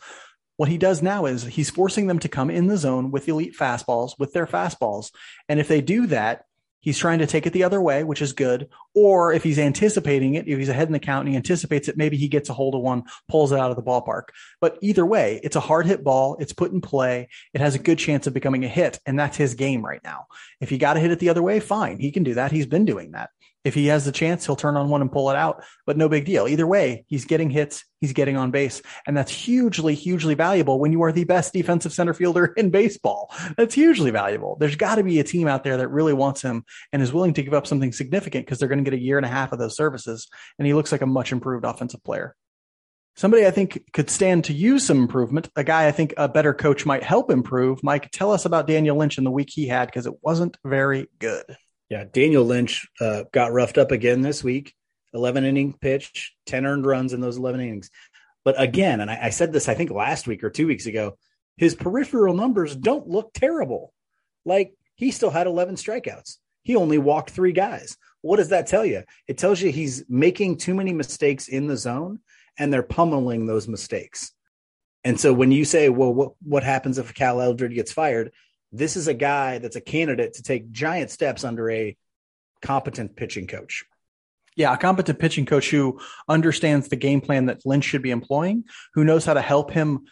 What 0.56 0.68
he 0.68 0.78
does 0.78 1.02
now 1.02 1.26
is 1.26 1.42
he's 1.42 1.70
forcing 1.70 2.06
them 2.06 2.18
to 2.20 2.28
come 2.28 2.50
in 2.50 2.66
the 2.66 2.76
zone 2.76 3.10
with 3.10 3.28
elite 3.28 3.56
fastballs, 3.58 4.12
with 4.18 4.32
their 4.32 4.46
fastballs. 4.46 5.10
And 5.48 5.58
if 5.58 5.68
they 5.68 5.80
do 5.80 6.06
that, 6.08 6.44
he's 6.80 6.98
trying 6.98 7.20
to 7.20 7.26
take 7.26 7.46
it 7.46 7.52
the 7.52 7.64
other 7.64 7.80
way, 7.80 8.04
which 8.04 8.22
is 8.22 8.32
good. 8.32 8.68
Or 8.94 9.32
if 9.32 9.42
he's 9.42 9.58
anticipating 9.58 10.34
it, 10.34 10.48
if 10.48 10.58
he's 10.58 10.68
ahead 10.68 10.88
in 10.88 10.92
the 10.92 10.98
count 10.98 11.26
and 11.26 11.30
he 11.30 11.36
anticipates 11.36 11.88
it, 11.88 11.96
maybe 11.96 12.16
he 12.16 12.28
gets 12.28 12.48
a 12.48 12.54
hold 12.54 12.74
of 12.74 12.80
one, 12.80 13.04
pulls 13.28 13.52
it 13.52 13.58
out 13.58 13.70
of 13.70 13.76
the 13.76 13.82
ballpark. 13.82 14.24
But 14.60 14.78
either 14.80 15.06
way, 15.06 15.40
it's 15.42 15.56
a 15.56 15.60
hard 15.60 15.86
hit 15.86 16.02
ball. 16.02 16.36
It's 16.40 16.52
put 16.52 16.72
in 16.72 16.80
play. 16.80 17.28
It 17.54 17.60
has 17.60 17.74
a 17.74 17.78
good 17.78 17.98
chance 17.98 18.26
of 18.26 18.34
becoming 18.34 18.64
a 18.64 18.68
hit. 18.68 18.98
And 19.06 19.18
that's 19.18 19.36
his 19.36 19.54
game 19.54 19.84
right 19.84 20.00
now. 20.02 20.26
If 20.60 20.70
he 20.70 20.78
got 20.78 20.94
to 20.94 21.00
hit 21.00 21.10
it 21.10 21.18
the 21.18 21.28
other 21.28 21.42
way, 21.42 21.60
fine. 21.60 21.98
He 21.98 22.10
can 22.10 22.24
do 22.24 22.34
that. 22.34 22.52
He's 22.52 22.66
been 22.66 22.84
doing 22.84 23.12
that. 23.12 23.30
If 23.64 23.74
he 23.74 23.86
has 23.86 24.04
the 24.04 24.12
chance, 24.12 24.46
he'll 24.46 24.56
turn 24.56 24.76
on 24.76 24.88
one 24.88 25.02
and 25.02 25.12
pull 25.12 25.30
it 25.30 25.36
out, 25.36 25.64
but 25.84 25.98
no 25.98 26.08
big 26.08 26.24
deal. 26.24 26.48
Either 26.48 26.66
way, 26.66 27.04
he's 27.08 27.26
getting 27.26 27.50
hits, 27.50 27.84
he's 28.00 28.14
getting 28.14 28.36
on 28.36 28.50
base. 28.50 28.80
And 29.06 29.14
that's 29.14 29.30
hugely, 29.30 29.94
hugely 29.94 30.34
valuable 30.34 30.78
when 30.78 30.92
you 30.92 31.02
are 31.02 31.12
the 31.12 31.24
best 31.24 31.52
defensive 31.52 31.92
center 31.92 32.14
fielder 32.14 32.46
in 32.56 32.70
baseball. 32.70 33.34
That's 33.56 33.74
hugely 33.74 34.10
valuable. 34.10 34.56
There's 34.58 34.76
got 34.76 34.94
to 34.94 35.02
be 35.02 35.20
a 35.20 35.24
team 35.24 35.46
out 35.46 35.62
there 35.62 35.76
that 35.76 35.88
really 35.88 36.14
wants 36.14 36.40
him 36.40 36.64
and 36.92 37.02
is 37.02 37.12
willing 37.12 37.34
to 37.34 37.42
give 37.42 37.54
up 37.54 37.66
something 37.66 37.92
significant 37.92 38.46
because 38.46 38.58
they're 38.58 38.68
going 38.68 38.82
to 38.82 38.90
get 38.90 38.98
a 38.98 39.02
year 39.02 39.18
and 39.18 39.26
a 39.26 39.30
half 39.30 39.52
of 39.52 39.58
those 39.58 39.76
services. 39.76 40.28
And 40.58 40.66
he 40.66 40.74
looks 40.74 40.92
like 40.92 41.02
a 41.02 41.06
much 41.06 41.32
improved 41.32 41.64
offensive 41.64 42.02
player. 42.02 42.34
Somebody 43.16 43.44
I 43.44 43.50
think 43.50 43.92
could 43.92 44.08
stand 44.08 44.44
to 44.44 44.54
use 44.54 44.86
some 44.86 44.98
improvement, 44.98 45.50
a 45.54 45.64
guy 45.64 45.86
I 45.86 45.92
think 45.92 46.14
a 46.16 46.28
better 46.28 46.54
coach 46.54 46.86
might 46.86 47.02
help 47.02 47.30
improve. 47.30 47.82
Mike, 47.82 48.10
tell 48.10 48.32
us 48.32 48.46
about 48.46 48.66
Daniel 48.66 48.96
Lynch 48.96 49.18
in 49.18 49.24
the 49.24 49.30
week 49.30 49.50
he 49.50 49.66
had 49.66 49.86
because 49.86 50.06
it 50.06 50.14
wasn't 50.22 50.56
very 50.64 51.08
good. 51.18 51.44
Yeah, 51.90 52.04
Daniel 52.10 52.44
Lynch 52.44 52.88
uh, 53.00 53.24
got 53.32 53.52
roughed 53.52 53.76
up 53.76 53.90
again 53.90 54.22
this 54.22 54.42
week. 54.42 54.74
11 55.12 55.44
inning 55.44 55.72
pitch, 55.72 56.34
10 56.46 56.64
earned 56.64 56.86
runs 56.86 57.12
in 57.12 57.20
those 57.20 57.36
11 57.36 57.60
innings. 57.60 57.90
But 58.44 58.60
again, 58.60 59.00
and 59.00 59.10
I, 59.10 59.24
I 59.24 59.30
said 59.30 59.52
this, 59.52 59.68
I 59.68 59.74
think 59.74 59.90
last 59.90 60.28
week 60.28 60.44
or 60.44 60.50
two 60.50 60.68
weeks 60.68 60.86
ago, 60.86 61.18
his 61.56 61.74
peripheral 61.74 62.32
numbers 62.32 62.76
don't 62.76 63.08
look 63.08 63.32
terrible. 63.34 63.92
Like 64.44 64.72
he 64.94 65.10
still 65.10 65.30
had 65.30 65.48
11 65.48 65.74
strikeouts. 65.74 66.36
He 66.62 66.76
only 66.76 66.98
walked 66.98 67.30
three 67.30 67.52
guys. 67.52 67.96
What 68.22 68.36
does 68.36 68.50
that 68.50 68.68
tell 68.68 68.84
you? 68.84 69.02
It 69.26 69.36
tells 69.36 69.60
you 69.60 69.72
he's 69.72 70.04
making 70.08 70.58
too 70.58 70.74
many 70.74 70.92
mistakes 70.92 71.48
in 71.48 71.66
the 71.66 71.76
zone 71.76 72.20
and 72.56 72.72
they're 72.72 72.82
pummeling 72.82 73.46
those 73.46 73.66
mistakes. 73.66 74.32
And 75.02 75.18
so 75.18 75.32
when 75.32 75.50
you 75.50 75.64
say, 75.64 75.88
well, 75.88 76.12
what, 76.12 76.32
what 76.42 76.62
happens 76.62 76.98
if 76.98 77.14
Cal 77.14 77.40
Eldred 77.40 77.74
gets 77.74 77.92
fired? 77.92 78.32
This 78.72 78.96
is 78.96 79.08
a 79.08 79.14
guy 79.14 79.58
that's 79.58 79.76
a 79.76 79.80
candidate 79.80 80.34
to 80.34 80.42
take 80.42 80.70
giant 80.70 81.10
steps 81.10 81.44
under 81.44 81.70
a 81.70 81.96
competent 82.62 83.16
pitching 83.16 83.46
coach. 83.46 83.84
Yeah, 84.56 84.72
a 84.72 84.76
competent 84.76 85.18
pitching 85.18 85.46
coach 85.46 85.70
who 85.70 86.00
understands 86.28 86.88
the 86.88 86.96
game 86.96 87.20
plan 87.20 87.46
that 87.46 87.64
Lynch 87.64 87.84
should 87.84 88.02
be 88.02 88.10
employing, 88.10 88.64
who 88.94 89.04
knows 89.04 89.24
how 89.24 89.34
to 89.34 89.40
help 89.40 89.70
him 89.70 90.06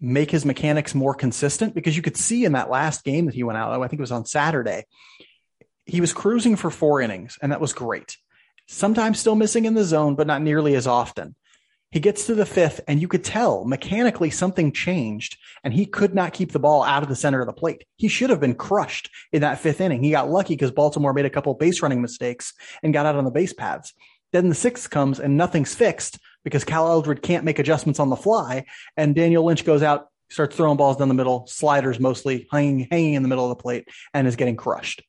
make 0.00 0.30
his 0.30 0.44
mechanics 0.44 0.94
more 0.94 1.14
consistent. 1.14 1.74
Because 1.74 1.96
you 1.96 2.02
could 2.02 2.16
see 2.16 2.44
in 2.44 2.52
that 2.52 2.70
last 2.70 3.04
game 3.04 3.26
that 3.26 3.34
he 3.34 3.44
went 3.44 3.58
out, 3.58 3.72
I 3.72 3.88
think 3.88 4.00
it 4.00 4.02
was 4.02 4.12
on 4.12 4.26
Saturday, 4.26 4.84
he 5.86 6.00
was 6.00 6.12
cruising 6.12 6.56
for 6.56 6.70
four 6.70 7.00
innings, 7.00 7.38
and 7.40 7.52
that 7.52 7.60
was 7.60 7.72
great. 7.72 8.16
Sometimes 8.66 9.18
still 9.18 9.34
missing 9.34 9.66
in 9.66 9.74
the 9.74 9.84
zone, 9.84 10.14
but 10.14 10.26
not 10.26 10.42
nearly 10.42 10.74
as 10.74 10.86
often. 10.86 11.34
He 11.94 12.00
gets 12.00 12.26
to 12.26 12.34
the 12.34 12.44
fifth, 12.44 12.80
and 12.88 13.00
you 13.00 13.06
could 13.06 13.22
tell 13.22 13.64
mechanically 13.64 14.28
something 14.28 14.72
changed, 14.72 15.38
and 15.62 15.72
he 15.72 15.86
could 15.86 16.12
not 16.12 16.32
keep 16.32 16.50
the 16.50 16.58
ball 16.58 16.82
out 16.82 17.04
of 17.04 17.08
the 17.08 17.14
center 17.14 17.40
of 17.40 17.46
the 17.46 17.52
plate. 17.52 17.84
He 17.94 18.08
should 18.08 18.30
have 18.30 18.40
been 18.40 18.56
crushed 18.56 19.08
in 19.30 19.42
that 19.42 19.60
fifth 19.60 19.80
inning. 19.80 20.02
He 20.02 20.10
got 20.10 20.28
lucky 20.28 20.54
because 20.54 20.72
Baltimore 20.72 21.12
made 21.12 21.24
a 21.24 21.30
couple 21.30 21.54
base 21.54 21.82
running 21.82 22.02
mistakes 22.02 22.52
and 22.82 22.92
got 22.92 23.06
out 23.06 23.14
on 23.14 23.24
the 23.24 23.30
base 23.30 23.52
paths. 23.52 23.92
Then 24.32 24.48
the 24.48 24.56
sixth 24.56 24.90
comes, 24.90 25.20
and 25.20 25.36
nothing's 25.36 25.72
fixed 25.72 26.18
because 26.42 26.64
Cal 26.64 26.88
Eldred 26.88 27.22
can't 27.22 27.44
make 27.44 27.60
adjustments 27.60 28.00
on 28.00 28.10
the 28.10 28.16
fly, 28.16 28.64
and 28.96 29.14
Daniel 29.14 29.44
Lynch 29.44 29.64
goes 29.64 29.84
out, 29.84 30.08
starts 30.30 30.56
throwing 30.56 30.76
balls 30.76 30.96
down 30.96 31.06
the 31.06 31.14
middle, 31.14 31.46
sliders 31.46 32.00
mostly, 32.00 32.48
hanging, 32.50 32.88
hanging 32.90 33.14
in 33.14 33.22
the 33.22 33.28
middle 33.28 33.48
of 33.48 33.56
the 33.56 33.62
plate, 33.62 33.86
and 34.12 34.26
is 34.26 34.34
getting 34.34 34.56
crushed. 34.56 35.00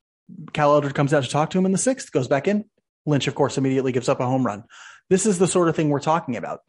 Cal 0.53 0.71
Eldred 0.71 0.93
comes 0.93 1.15
out 1.15 1.23
to 1.23 1.29
talk 1.31 1.49
to 1.49 1.57
him 1.57 1.65
in 1.65 1.71
the 1.71 1.79
sixth, 1.79 2.11
goes 2.11 2.27
back 2.27 2.47
in. 2.47 2.65
Lynch, 3.07 3.27
of 3.27 3.33
course, 3.33 3.57
immediately 3.57 3.91
gives 3.91 4.07
up 4.07 4.19
a 4.19 4.25
home 4.25 4.45
run. 4.45 4.65
This 5.09 5.25
is 5.25 5.37
the 5.37 5.47
sort 5.47 5.69
of 5.69 5.75
thing 5.75 5.89
we're 5.89 5.99
talking 5.99 6.35
about. 6.35 6.61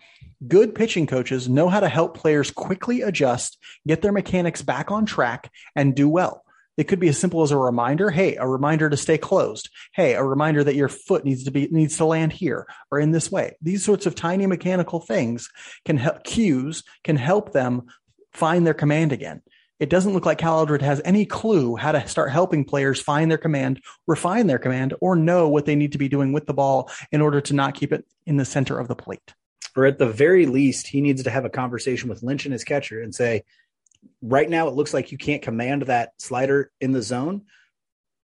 Good 0.47 0.75
pitching 0.75 1.07
coaches 1.07 1.49
know 1.49 1.69
how 1.69 1.81
to 1.81 1.89
help 1.89 2.17
players 2.17 2.51
quickly 2.51 3.01
adjust, 3.01 3.59
get 3.87 4.03
their 4.03 4.13
mechanics 4.13 4.61
back 4.61 4.91
on 4.91 5.07
track, 5.07 5.51
and 5.75 5.95
do 5.95 6.09
well. 6.09 6.43
It 6.77 6.85
could 6.85 7.01
be 7.01 7.09
as 7.09 7.19
simple 7.19 7.43
as 7.43 7.53
a 7.53 7.57
reminder. 7.57 8.11
Hey, 8.11 8.37
a 8.37 8.47
reminder 8.47 8.91
to 8.91 8.97
stay 8.99 9.17
closed. 9.17 9.71
Hey, 9.95 10.13
a 10.13 10.23
reminder 10.23 10.63
that 10.63 10.75
your 10.75 10.89
foot 10.89 11.25
needs 11.25 11.45
to 11.45 11.51
be 11.51 11.69
needs 11.69 11.97
to 11.97 12.05
land 12.05 12.33
here 12.33 12.67
or 12.91 13.01
in 13.01 13.13
this 13.13 13.33
way. 13.33 13.57
These 13.63 13.83
sorts 13.83 14.05
of 14.05 14.15
tiny 14.15 14.47
mechanical 14.47 15.01
things 15.01 15.49
can 15.87 15.97
help 15.97 16.25
cues 16.25 16.83
can 17.03 17.17
help 17.17 17.53
them 17.53 17.87
find 18.35 18.67
their 18.67 18.75
command 18.75 19.13
again. 19.13 19.41
It 19.79 19.91
doesn't 19.91 20.15
look 20.15 20.25
like 20.25 20.39
Cal 20.39 20.67
has 20.67 21.03
any 21.05 21.27
clue 21.27 21.77
how 21.77 21.93
to 21.93 22.09
start 22.09 22.31
helping 22.31 22.65
players 22.65 23.01
find 23.01 23.31
their 23.31 23.39
command, 23.39 23.83
refine 24.07 24.47
their 24.47 24.59
command, 24.59 24.95
or 25.01 25.17
know 25.17 25.49
what 25.49 25.67
they 25.67 25.77
need 25.77 25.93
to 25.93 25.99
be 25.99 26.09
doing 26.09 26.33
with 26.33 26.47
the 26.47 26.55
ball 26.55 26.91
in 27.13 27.21
order 27.21 27.41
to 27.43 27.55
not 27.55 27.75
keep 27.75 27.93
it 27.93 28.07
in 28.25 28.39
the 28.39 28.45
center 28.45 28.79
of 28.79 28.89
the 28.89 28.97
plate. 28.97 29.35
Or 29.77 29.85
at 29.85 29.99
the 29.99 30.09
very 30.09 30.47
least, 30.47 30.87
he 30.87 31.03
needs 31.03 31.23
to 31.25 31.31
have 31.31 31.45
a 31.45 31.51
conversation 31.51 32.09
with 32.09 32.23
Lynch 32.23 32.47
and 32.47 32.53
his 32.55 32.65
catcher 32.65 33.03
and 33.03 33.15
say, 33.15 33.45
right 34.23 34.49
now 34.49 34.69
it 34.69 34.75
looks 34.75 34.95
like 34.95 35.13
you 35.13 35.19
can't 35.19 35.43
command 35.43 35.83
that 35.83 36.13
slider 36.19 36.71
in 36.81 36.93
the 36.93 37.03
zone. 37.03 37.43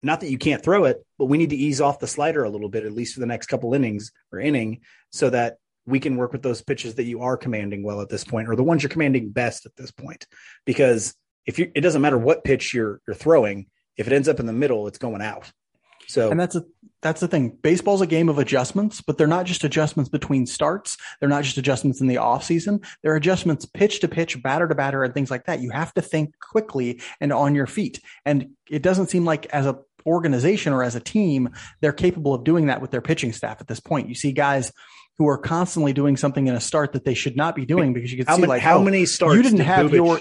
Not 0.01 0.21
that 0.21 0.31
you 0.31 0.37
can't 0.37 0.63
throw 0.63 0.85
it, 0.85 1.05
but 1.19 1.25
we 1.25 1.37
need 1.37 1.49
to 1.49 1.57
ease 1.57 1.81
off 1.81 1.99
the 1.99 2.07
slider 2.07 2.45
a 2.45 2.49
little 2.49 2.69
bit, 2.69 2.85
at 2.85 2.93
least 2.93 3.13
for 3.13 3.19
the 3.19 3.25
next 3.25 3.47
couple 3.47 3.73
innings 3.73 4.13
or 4.31 4.39
inning, 4.39 4.79
so 5.11 5.29
that 5.29 5.57
we 5.85 5.99
can 5.99 6.15
work 6.15 6.31
with 6.31 6.43
those 6.43 6.61
pitches 6.61 6.95
that 6.95 7.03
you 7.03 7.21
are 7.21 7.35
commanding 7.35 7.83
well 7.83 8.01
at 8.01 8.09
this 8.09 8.23
point, 8.23 8.47
or 8.47 8.55
the 8.55 8.63
ones 8.63 8.81
you're 8.81 8.89
commanding 8.89 9.29
best 9.29 9.65
at 9.65 9.75
this 9.75 9.91
point. 9.91 10.25
Because 10.65 11.13
if 11.45 11.59
you 11.59 11.71
it 11.75 11.81
doesn't 11.81 12.01
matter 12.01 12.17
what 12.17 12.43
pitch 12.43 12.73
you're 12.73 13.01
you're 13.07 13.15
throwing, 13.15 13.67
if 13.97 14.07
it 14.07 14.13
ends 14.13 14.27
up 14.27 14.39
in 14.39 14.45
the 14.45 14.53
middle, 14.53 14.87
it's 14.87 14.97
going 14.97 15.21
out. 15.21 15.51
So 16.07 16.29
and 16.29 16.39
that's 16.39 16.55
a 16.55 16.63
that's 17.01 17.21
the 17.21 17.27
thing. 17.27 17.57
Baseball's 17.61 18.01
a 18.01 18.07
game 18.07 18.29
of 18.29 18.37
adjustments, 18.37 19.01
but 19.01 19.17
they're 19.17 19.27
not 19.27 19.45
just 19.45 19.63
adjustments 19.63 20.09
between 20.09 20.45
starts. 20.45 20.97
They're 21.19 21.29
not 21.29 21.43
just 21.43 21.57
adjustments 21.57 21.99
in 21.99 22.07
the 22.07 22.17
off 22.17 22.43
season. 22.43 22.81
They're 23.01 23.15
adjustments 23.15 23.65
pitch 23.65 24.01
to 24.01 24.07
pitch, 24.07 24.41
batter 24.43 24.67
to 24.67 24.75
batter, 24.75 25.03
and 25.03 25.13
things 25.13 25.31
like 25.31 25.45
that. 25.45 25.61
You 25.61 25.71
have 25.71 25.93
to 25.95 26.01
think 26.01 26.35
quickly 26.39 27.01
and 27.19 27.33
on 27.33 27.55
your 27.55 27.65
feet. 27.65 28.01
And 28.25 28.51
it 28.69 28.83
doesn't 28.83 29.09
seem 29.09 29.25
like 29.25 29.47
as 29.47 29.65
a 29.65 29.79
organization 30.05 30.73
or 30.73 30.83
as 30.83 30.95
a 30.95 30.99
team, 30.99 31.49
they're 31.79 31.93
capable 31.93 32.33
of 32.33 32.43
doing 32.43 32.67
that 32.67 32.81
with 32.81 32.91
their 32.91 33.01
pitching 33.01 33.33
staff 33.33 33.61
at 33.61 33.67
this 33.67 33.79
point. 33.79 34.09
You 34.09 34.15
see 34.15 34.31
guys 34.31 34.71
who 35.17 35.27
are 35.27 35.37
constantly 35.37 35.93
doing 35.93 36.17
something 36.17 36.47
in 36.47 36.55
a 36.55 36.61
start 36.61 36.93
that 36.93 37.05
they 37.05 37.13
should 37.13 37.35
not 37.35 37.55
be 37.55 37.65
doing 37.65 37.93
because 37.93 38.11
you 38.11 38.17
can 38.17 38.27
how 38.27 38.35
see 38.35 38.41
many, 38.41 38.49
like 38.49 38.61
how 38.61 38.79
oh, 38.79 38.83
many 38.83 39.05
starts 39.05 39.35
you 39.35 39.43
didn't 39.43 39.59
have 39.59 39.93
your 39.93 40.19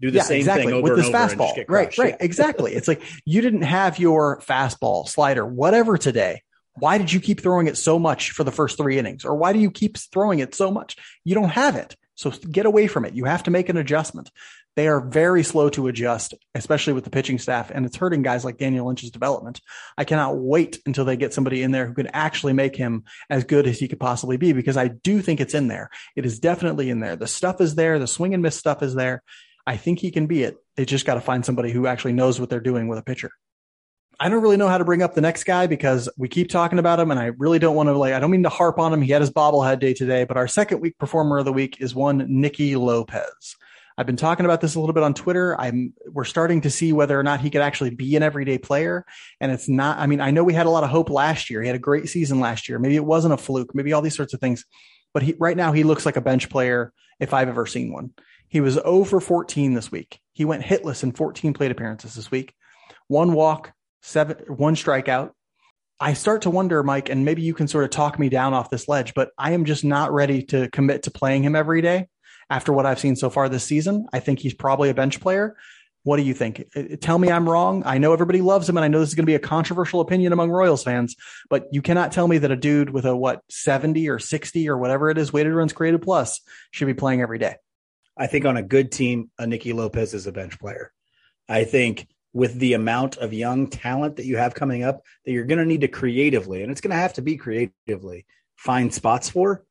do 0.00 0.10
the 0.10 0.18
yeah, 0.18 0.22
same 0.22 0.38
exactly. 0.38 0.66
thing 0.66 0.74
over 0.74 0.94
with 0.94 0.96
this 0.96 1.06
and 1.06 1.16
over 1.16 1.34
fastball. 1.34 1.64
right, 1.68 1.96
right, 1.98 2.16
Yeah. 2.18 2.24
exactly. 2.24 2.74
It's 2.74 2.88
like 2.88 3.02
you 3.24 3.40
didn't 3.40 3.62
have 3.62 3.98
your 3.98 4.40
fastball, 4.40 5.08
slider, 5.08 5.46
whatever 5.46 5.98
today. 5.98 6.42
Why 6.74 6.98
did 6.98 7.12
you 7.12 7.20
keep 7.20 7.40
throwing 7.40 7.66
it 7.66 7.76
so 7.76 7.98
much 7.98 8.30
for 8.30 8.44
the 8.44 8.52
first 8.52 8.78
three 8.78 8.98
innings? 8.98 9.24
Or 9.24 9.34
why 9.34 9.52
do 9.52 9.58
you 9.58 9.70
keep 9.70 9.98
throwing 9.98 10.38
it 10.38 10.54
so 10.54 10.70
much? 10.70 10.96
You 11.24 11.34
don't 11.34 11.50
have 11.50 11.76
it. 11.76 11.96
So 12.14 12.30
get 12.30 12.66
away 12.66 12.86
from 12.86 13.04
it. 13.04 13.14
You 13.14 13.24
have 13.24 13.42
to 13.44 13.50
make 13.50 13.68
an 13.68 13.76
adjustment. 13.76 14.30
They 14.76 14.86
are 14.86 15.00
very 15.00 15.42
slow 15.42 15.68
to 15.70 15.88
adjust, 15.88 16.34
especially 16.54 16.92
with 16.92 17.04
the 17.04 17.10
pitching 17.10 17.38
staff, 17.38 17.70
and 17.70 17.84
it's 17.84 17.96
hurting 17.96 18.22
guys 18.22 18.44
like 18.44 18.56
Daniel 18.56 18.86
Lynch's 18.86 19.10
development. 19.10 19.60
I 19.98 20.04
cannot 20.04 20.36
wait 20.36 20.78
until 20.86 21.04
they 21.04 21.16
get 21.16 21.34
somebody 21.34 21.62
in 21.62 21.72
there 21.72 21.86
who 21.86 21.94
can 21.94 22.06
actually 22.08 22.52
make 22.52 22.76
him 22.76 23.04
as 23.28 23.44
good 23.44 23.66
as 23.66 23.78
he 23.78 23.88
could 23.88 23.98
possibly 24.00 24.36
be 24.36 24.52
because 24.52 24.76
I 24.76 24.88
do 24.88 25.20
think 25.22 25.40
it's 25.40 25.54
in 25.54 25.68
there. 25.68 25.90
It 26.14 26.24
is 26.24 26.38
definitely 26.38 26.88
in 26.88 27.00
there. 27.00 27.16
The 27.16 27.26
stuff 27.26 27.60
is 27.60 27.74
there. 27.74 27.98
The 27.98 28.06
swing 28.06 28.32
and 28.32 28.42
miss 28.42 28.56
stuff 28.56 28.82
is 28.82 28.94
there. 28.94 29.22
I 29.66 29.76
think 29.76 29.98
he 29.98 30.10
can 30.10 30.26
be 30.26 30.42
it. 30.42 30.56
They 30.76 30.84
just 30.84 31.06
got 31.06 31.14
to 31.14 31.20
find 31.20 31.44
somebody 31.44 31.70
who 31.70 31.86
actually 31.86 32.12
knows 32.12 32.40
what 32.40 32.50
they're 32.50 32.60
doing 32.60 32.88
with 32.88 32.98
a 32.98 33.02
pitcher. 33.02 33.30
I 34.22 34.28
don't 34.28 34.42
really 34.42 34.58
know 34.58 34.68
how 34.68 34.76
to 34.76 34.84
bring 34.84 35.02
up 35.02 35.14
the 35.14 35.22
next 35.22 35.44
guy 35.44 35.66
because 35.66 36.06
we 36.18 36.28
keep 36.28 36.50
talking 36.50 36.78
about 36.78 37.00
him 37.00 37.10
and 37.10 37.18
I 37.18 37.26
really 37.38 37.58
don't 37.58 37.74
want 37.74 37.88
to 37.88 37.96
like, 37.96 38.12
I 38.12 38.20
don't 38.20 38.30
mean 38.30 38.42
to 38.42 38.50
harp 38.50 38.78
on 38.78 38.92
him. 38.92 39.00
He 39.00 39.12
had 39.12 39.22
his 39.22 39.30
bobblehead 39.30 39.80
day 39.80 39.94
today, 39.94 40.24
but 40.24 40.36
our 40.36 40.46
second 40.46 40.80
week 40.80 40.98
performer 40.98 41.38
of 41.38 41.46
the 41.46 41.52
week 41.52 41.80
is 41.80 41.94
one 41.94 42.26
Nicky 42.28 42.76
Lopez. 42.76 43.56
I've 43.96 44.06
been 44.06 44.16
talking 44.16 44.44
about 44.44 44.60
this 44.60 44.74
a 44.74 44.80
little 44.80 44.92
bit 44.92 45.02
on 45.02 45.14
Twitter. 45.14 45.58
I'm, 45.58 45.94
we're 46.06 46.24
starting 46.24 46.60
to 46.62 46.70
see 46.70 46.92
whether 46.92 47.18
or 47.18 47.22
not 47.22 47.40
he 47.40 47.50
could 47.50 47.62
actually 47.62 47.90
be 47.90 48.14
an 48.16 48.22
everyday 48.22 48.58
player. 48.58 49.04
And 49.40 49.50
it's 49.52 49.68
not, 49.68 49.98
I 49.98 50.06
mean, 50.06 50.20
I 50.20 50.30
know 50.30 50.44
we 50.44 50.54
had 50.54 50.66
a 50.66 50.70
lot 50.70 50.84
of 50.84 50.90
hope 50.90 51.08
last 51.10 51.48
year. 51.48 51.62
He 51.62 51.66
had 51.66 51.76
a 51.76 51.80
great 51.80 52.08
season 52.08 52.40
last 52.40 52.68
year. 52.68 52.78
Maybe 52.78 52.96
it 52.96 53.04
wasn't 53.04 53.34
a 53.34 53.38
fluke, 53.38 53.74
maybe 53.74 53.92
all 53.92 54.02
these 54.02 54.16
sorts 54.16 54.34
of 54.34 54.40
things, 54.40 54.64
but 55.14 55.22
he, 55.22 55.34
right 55.38 55.56
now 55.56 55.72
he 55.72 55.82
looks 55.82 56.04
like 56.04 56.16
a 56.16 56.22
bench 56.22 56.50
player 56.50 56.92
if 57.20 57.32
I've 57.32 57.48
ever 57.48 57.66
seen 57.66 57.92
one. 57.92 58.12
He 58.50 58.60
was 58.60 58.78
over 58.78 59.20
14 59.20 59.74
this 59.74 59.92
week. 59.92 60.18
He 60.32 60.44
went 60.44 60.64
hitless 60.64 61.04
in 61.04 61.12
14 61.12 61.54
plate 61.54 61.70
appearances 61.70 62.16
this 62.16 62.32
week. 62.32 62.52
One 63.06 63.32
walk, 63.32 63.72
seven, 64.02 64.38
one 64.48 64.74
strikeout. 64.74 65.30
I 66.00 66.14
start 66.14 66.42
to 66.42 66.50
wonder, 66.50 66.82
Mike, 66.82 67.10
and 67.10 67.24
maybe 67.24 67.42
you 67.42 67.54
can 67.54 67.68
sort 67.68 67.84
of 67.84 67.90
talk 67.90 68.18
me 68.18 68.28
down 68.28 68.52
off 68.52 68.68
this 68.68 68.88
ledge, 68.88 69.14
but 69.14 69.30
I 69.38 69.52
am 69.52 69.64
just 69.64 69.84
not 69.84 70.12
ready 70.12 70.42
to 70.46 70.68
commit 70.70 71.04
to 71.04 71.12
playing 71.12 71.44
him 71.44 71.54
every 71.54 71.80
day 71.80 72.08
after 72.48 72.72
what 72.72 72.86
I've 72.86 72.98
seen 72.98 73.14
so 73.14 73.30
far 73.30 73.48
this 73.48 73.64
season. 73.64 74.06
I 74.12 74.18
think 74.18 74.40
he's 74.40 74.54
probably 74.54 74.90
a 74.90 74.94
bench 74.94 75.20
player. 75.20 75.56
What 76.02 76.16
do 76.16 76.22
you 76.22 76.34
think? 76.34 76.64
Tell 77.00 77.18
me 77.18 77.30
I'm 77.30 77.48
wrong. 77.48 77.82
I 77.86 77.98
know 77.98 78.12
everybody 78.12 78.40
loves 78.40 78.68
him, 78.68 78.78
and 78.78 78.84
I 78.84 78.88
know 78.88 78.98
this 78.98 79.10
is 79.10 79.14
going 79.14 79.26
to 79.26 79.30
be 79.30 79.36
a 79.36 79.38
controversial 79.38 80.00
opinion 80.00 80.32
among 80.32 80.50
Royals 80.50 80.82
fans, 80.82 81.14
but 81.50 81.66
you 81.70 81.82
cannot 81.82 82.10
tell 82.10 82.26
me 82.26 82.38
that 82.38 82.50
a 82.50 82.56
dude 82.56 82.90
with 82.90 83.04
a 83.04 83.14
what 83.14 83.42
70 83.48 84.08
or 84.08 84.18
60 84.18 84.68
or 84.68 84.78
whatever 84.78 85.10
it 85.10 85.18
is 85.18 85.32
weighted 85.32 85.52
runs 85.52 85.72
created 85.72 86.02
plus 86.02 86.40
should 86.72 86.86
be 86.86 86.94
playing 86.94 87.20
every 87.20 87.38
day. 87.38 87.56
I 88.20 88.26
think 88.26 88.44
on 88.44 88.58
a 88.58 88.62
good 88.62 88.92
team, 88.92 89.30
a 89.38 89.46
Nicky 89.46 89.72
Lopez 89.72 90.12
is 90.12 90.26
a 90.26 90.32
bench 90.32 90.60
player. 90.60 90.92
I 91.48 91.64
think 91.64 92.06
with 92.34 92.54
the 92.58 92.74
amount 92.74 93.16
of 93.16 93.32
young 93.32 93.68
talent 93.68 94.16
that 94.16 94.26
you 94.26 94.36
have 94.36 94.54
coming 94.54 94.84
up, 94.84 95.00
that 95.24 95.32
you're 95.32 95.46
going 95.46 95.58
to 95.58 95.64
need 95.64 95.80
to 95.80 95.88
creatively, 95.88 96.62
and 96.62 96.70
it's 96.70 96.82
going 96.82 96.90
to 96.90 96.96
have 96.96 97.14
to 97.14 97.22
be 97.22 97.38
creatively, 97.38 98.26
find 98.56 98.92
spots 98.92 99.30
for. 99.30 99.64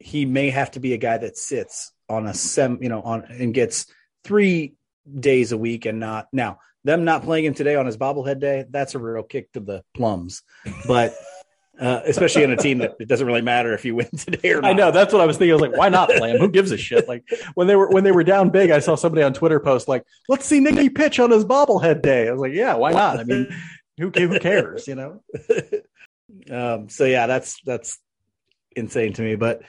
He 0.00 0.26
may 0.26 0.50
have 0.50 0.72
to 0.72 0.80
be 0.80 0.94
a 0.94 0.98
guy 0.98 1.16
that 1.16 1.38
sits 1.38 1.92
on 2.08 2.26
a 2.26 2.34
sem, 2.34 2.80
you 2.82 2.88
know, 2.88 3.00
on 3.00 3.22
and 3.22 3.54
gets 3.54 3.86
three 4.24 4.74
days 5.08 5.52
a 5.52 5.56
week 5.56 5.86
and 5.86 6.00
not 6.00 6.26
now 6.32 6.58
them 6.82 7.04
not 7.04 7.22
playing 7.22 7.44
him 7.44 7.54
today 7.54 7.76
on 7.76 7.86
his 7.86 7.96
bobblehead 7.96 8.40
day. 8.40 8.64
That's 8.68 8.96
a 8.96 8.98
real 8.98 9.22
kick 9.22 9.52
to 9.52 9.60
the 9.60 9.84
plums, 9.94 10.42
but. 10.88 11.14
Uh, 11.80 12.00
especially 12.06 12.44
in 12.44 12.52
a 12.52 12.56
team 12.56 12.78
that 12.78 12.94
it 13.00 13.08
doesn't 13.08 13.26
really 13.26 13.42
matter 13.42 13.74
if 13.74 13.84
you 13.84 13.96
win 13.96 14.08
today 14.16 14.52
or 14.52 14.60
not. 14.60 14.70
I 14.70 14.72
know 14.74 14.90
that's 14.92 15.12
what 15.12 15.20
I 15.20 15.26
was 15.26 15.36
thinking. 15.36 15.50
I 15.50 15.54
was 15.54 15.62
like, 15.62 15.76
why 15.76 15.88
not 15.88 16.08
play 16.08 16.30
him? 16.30 16.38
Who 16.38 16.48
gives 16.48 16.70
a 16.70 16.76
shit? 16.76 17.08
Like 17.08 17.24
when 17.54 17.66
they 17.66 17.74
were 17.74 17.88
when 17.88 18.04
they 18.04 18.12
were 18.12 18.22
down 18.22 18.50
big, 18.50 18.70
I 18.70 18.78
saw 18.78 18.94
somebody 18.94 19.24
on 19.24 19.34
Twitter 19.34 19.58
post 19.58 19.88
like, 19.88 20.04
"Let's 20.28 20.46
see 20.46 20.60
Nicky 20.60 20.88
pitch 20.88 21.18
on 21.18 21.32
his 21.32 21.44
bobblehead 21.44 22.00
day." 22.00 22.28
I 22.28 22.30
was 22.30 22.40
like, 22.40 22.52
"Yeah, 22.52 22.74
why 22.74 22.92
not?" 22.92 23.18
I 23.18 23.24
mean, 23.24 23.48
who 23.98 24.10
who 24.10 24.38
cares? 24.38 24.86
You 24.86 24.94
know? 24.94 25.22
um, 26.50 26.88
so 26.88 27.04
yeah, 27.06 27.26
that's 27.26 27.60
that's 27.64 27.98
insane 28.76 29.12
to 29.14 29.22
me. 29.22 29.34
But 29.34 29.62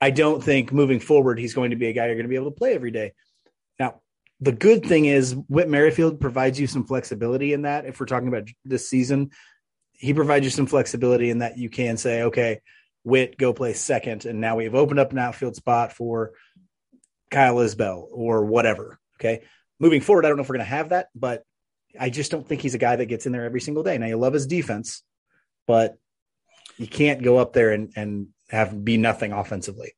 I 0.00 0.10
don't 0.10 0.42
think 0.42 0.72
moving 0.72 1.00
forward 1.00 1.38
he's 1.38 1.54
going 1.54 1.70
to 1.70 1.76
be 1.76 1.88
a 1.88 1.92
guy 1.92 2.06
you're 2.06 2.14
going 2.14 2.24
to 2.24 2.30
be 2.30 2.36
able 2.36 2.50
to 2.50 2.56
play 2.56 2.74
every 2.74 2.90
day. 2.90 3.12
Now, 3.78 4.00
the 4.40 4.52
good 4.52 4.84
thing 4.84 5.06
is 5.06 5.34
Whit 5.48 5.68
Merrifield 5.68 6.20
provides 6.20 6.60
you 6.60 6.66
some 6.66 6.84
flexibility 6.84 7.52
in 7.52 7.62
that. 7.62 7.86
If 7.86 7.98
we're 7.98 8.06
talking 8.06 8.28
about 8.28 8.48
this 8.64 8.88
season, 8.88 9.30
he 9.98 10.14
provides 10.14 10.44
you 10.44 10.50
some 10.50 10.66
flexibility 10.66 11.30
in 11.30 11.38
that 11.38 11.58
you 11.58 11.70
can 11.70 11.96
say, 11.96 12.24
okay, 12.24 12.60
Whit 13.02 13.38
go 13.38 13.52
play 13.52 13.72
second, 13.72 14.24
and 14.24 14.40
now 14.40 14.56
we've 14.56 14.74
opened 14.74 14.98
up 14.98 15.12
an 15.12 15.18
outfield 15.18 15.56
spot 15.56 15.92
for 15.92 16.32
Kyle 17.30 17.56
Isbel 17.56 18.08
or 18.10 18.44
whatever. 18.44 18.98
Okay. 19.20 19.44
Moving 19.78 20.00
forward, 20.00 20.24
I 20.24 20.28
don't 20.28 20.36
know 20.36 20.42
if 20.42 20.48
we're 20.48 20.56
going 20.56 20.66
to 20.66 20.70
have 20.70 20.88
that, 20.88 21.08
but 21.14 21.44
I 21.98 22.10
just 22.10 22.30
don't 22.30 22.46
think 22.46 22.62
he's 22.62 22.74
a 22.74 22.78
guy 22.78 22.96
that 22.96 23.06
gets 23.06 23.26
in 23.26 23.32
there 23.32 23.44
every 23.44 23.60
single 23.60 23.82
day. 23.82 23.96
Now 23.98 24.06
you 24.06 24.16
love 24.16 24.32
his 24.32 24.46
defense, 24.46 25.02
but 25.66 25.96
you 26.78 26.86
can't 26.86 27.22
go 27.22 27.38
up 27.38 27.52
there 27.52 27.72
and, 27.72 27.92
and 27.96 28.28
have 28.50 28.84
be 28.84 28.96
nothing 28.96 29.32
offensively. 29.32 29.92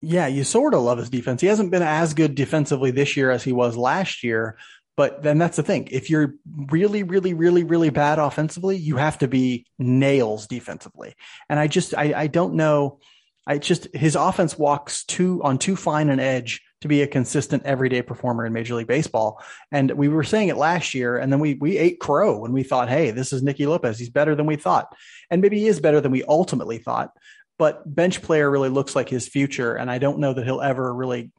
Yeah, 0.00 0.26
you 0.26 0.44
sort 0.44 0.74
of 0.74 0.82
love 0.82 0.98
his 0.98 1.10
defense. 1.10 1.40
He 1.40 1.46
hasn't 1.46 1.70
been 1.70 1.82
as 1.82 2.14
good 2.14 2.34
defensively 2.34 2.90
this 2.90 3.16
year 3.16 3.30
as 3.30 3.42
he 3.42 3.52
was 3.52 3.76
last 3.76 4.22
year. 4.22 4.58
But 4.96 5.22
then 5.22 5.38
that's 5.38 5.56
the 5.56 5.62
thing. 5.62 5.88
If 5.90 6.08
you're 6.08 6.34
really, 6.70 7.02
really, 7.02 7.34
really, 7.34 7.64
really 7.64 7.90
bad 7.90 8.18
offensively, 8.18 8.76
you 8.76 8.96
have 8.96 9.18
to 9.18 9.28
be 9.28 9.66
nails 9.78 10.46
defensively. 10.46 11.14
And 11.48 11.58
I 11.58 11.66
just, 11.66 11.94
I, 11.94 12.12
I 12.14 12.26
don't 12.28 12.54
know. 12.54 13.00
I 13.46 13.58
just, 13.58 13.94
his 13.94 14.14
offense 14.14 14.56
walks 14.56 15.04
too 15.04 15.42
on 15.42 15.58
too 15.58 15.76
fine 15.76 16.10
an 16.10 16.20
edge 16.20 16.62
to 16.84 16.88
be 16.88 17.00
a 17.00 17.06
consistent 17.06 17.64
everyday 17.64 18.02
performer 18.02 18.44
in 18.44 18.52
Major 18.52 18.74
League 18.74 18.86
Baseball. 18.86 19.42
And 19.72 19.90
we 19.92 20.08
were 20.08 20.22
saying 20.22 20.48
it 20.48 20.58
last 20.58 20.92
year, 20.92 21.16
and 21.16 21.32
then 21.32 21.40
we 21.40 21.54
we 21.54 21.78
ate 21.78 21.98
crow 21.98 22.40
when 22.40 22.52
we 22.52 22.62
thought, 22.62 22.90
hey, 22.90 23.10
this 23.10 23.32
is 23.32 23.42
Nicky 23.42 23.64
Lopez. 23.64 23.98
He's 23.98 24.10
better 24.10 24.34
than 24.34 24.44
we 24.44 24.56
thought. 24.56 24.94
And 25.30 25.40
maybe 25.40 25.58
he 25.58 25.66
is 25.66 25.80
better 25.80 26.02
than 26.02 26.12
we 26.12 26.24
ultimately 26.24 26.76
thought. 26.76 27.10
But 27.58 27.82
bench 27.94 28.20
player 28.20 28.50
really 28.50 28.68
looks 28.68 28.94
like 28.94 29.08
his 29.08 29.26
future. 29.26 29.74
And 29.74 29.90
I 29.90 29.96
don't 29.96 30.18
know 30.18 30.34
that 30.34 30.44
he'll 30.44 30.60
ever 30.60 30.92
really 30.92 31.30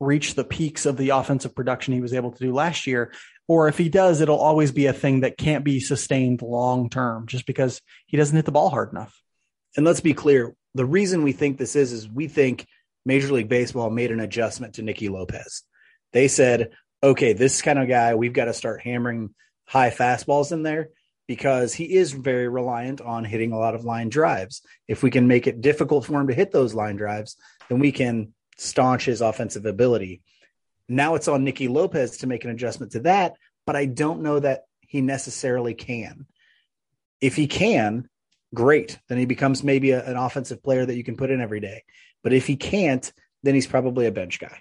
reach 0.00 0.34
the 0.34 0.44
peaks 0.44 0.86
of 0.86 0.96
the 0.96 1.10
offensive 1.10 1.54
production 1.54 1.94
he 1.94 2.00
was 2.00 2.14
able 2.14 2.32
to 2.32 2.44
do 2.44 2.52
last 2.52 2.86
year. 2.86 3.12
Or 3.46 3.68
if 3.68 3.76
he 3.76 3.88
does, 3.88 4.20
it'll 4.20 4.38
always 4.38 4.72
be 4.72 4.86
a 4.86 4.92
thing 4.92 5.20
that 5.20 5.36
can't 5.36 5.64
be 5.64 5.78
sustained 5.80 6.42
long 6.42 6.88
term 6.88 7.26
just 7.26 7.46
because 7.46 7.80
he 8.06 8.16
doesn't 8.16 8.36
hit 8.36 8.46
the 8.46 8.52
ball 8.52 8.70
hard 8.70 8.90
enough. 8.92 9.20
And 9.76 9.84
let's 9.84 10.00
be 10.00 10.14
clear 10.14 10.54
the 10.74 10.86
reason 10.86 11.22
we 11.22 11.32
think 11.32 11.58
this 11.58 11.76
is, 11.76 11.92
is 11.92 12.08
we 12.08 12.28
think 12.28 12.66
Major 13.04 13.32
League 13.32 13.48
Baseball 13.48 13.90
made 13.90 14.10
an 14.10 14.20
adjustment 14.20 14.74
to 14.74 14.82
Nicky 14.82 15.08
Lopez. 15.08 15.62
They 16.12 16.28
said, 16.28 16.70
okay, 17.02 17.32
this 17.32 17.62
kind 17.62 17.78
of 17.78 17.88
guy, 17.88 18.14
we've 18.14 18.32
got 18.32 18.46
to 18.46 18.54
start 18.54 18.82
hammering 18.82 19.34
high 19.66 19.90
fastballs 19.90 20.52
in 20.52 20.62
there 20.62 20.90
because 21.26 21.72
he 21.72 21.94
is 21.94 22.12
very 22.12 22.48
reliant 22.48 23.00
on 23.00 23.24
hitting 23.24 23.52
a 23.52 23.58
lot 23.58 23.74
of 23.74 23.84
line 23.84 24.08
drives. 24.08 24.62
If 24.88 25.02
we 25.02 25.10
can 25.10 25.28
make 25.28 25.46
it 25.46 25.60
difficult 25.60 26.04
for 26.04 26.20
him 26.20 26.26
to 26.26 26.34
hit 26.34 26.50
those 26.50 26.74
line 26.74 26.96
drives, 26.96 27.36
then 27.68 27.78
we 27.78 27.92
can 27.92 28.32
staunch 28.60 29.06
his 29.06 29.22
offensive 29.22 29.64
ability. 29.64 30.20
Now 30.86 31.14
it's 31.14 31.28
on 31.28 31.44
Nicky 31.44 31.66
Lopez 31.66 32.18
to 32.18 32.26
make 32.26 32.44
an 32.44 32.50
adjustment 32.50 32.92
to 32.92 33.00
that, 33.00 33.36
but 33.66 33.74
I 33.74 33.86
don't 33.86 34.22
know 34.22 34.38
that 34.38 34.64
he 34.80 35.00
necessarily 35.00 35.72
can. 35.72 36.26
If 37.22 37.36
he 37.36 37.46
can, 37.46 38.08
great. 38.52 38.98
Then 39.08 39.16
he 39.16 39.24
becomes 39.24 39.64
maybe 39.64 39.92
a, 39.92 40.04
an 40.04 40.16
offensive 40.16 40.62
player 40.62 40.84
that 40.84 40.96
you 40.96 41.04
can 41.04 41.16
put 41.16 41.30
in 41.30 41.40
every 41.40 41.60
day. 41.60 41.84
But 42.22 42.34
if 42.34 42.46
he 42.46 42.56
can't, 42.56 43.10
then 43.42 43.54
he's 43.54 43.66
probably 43.66 44.06
a 44.06 44.12
bench 44.12 44.38
guy. 44.38 44.58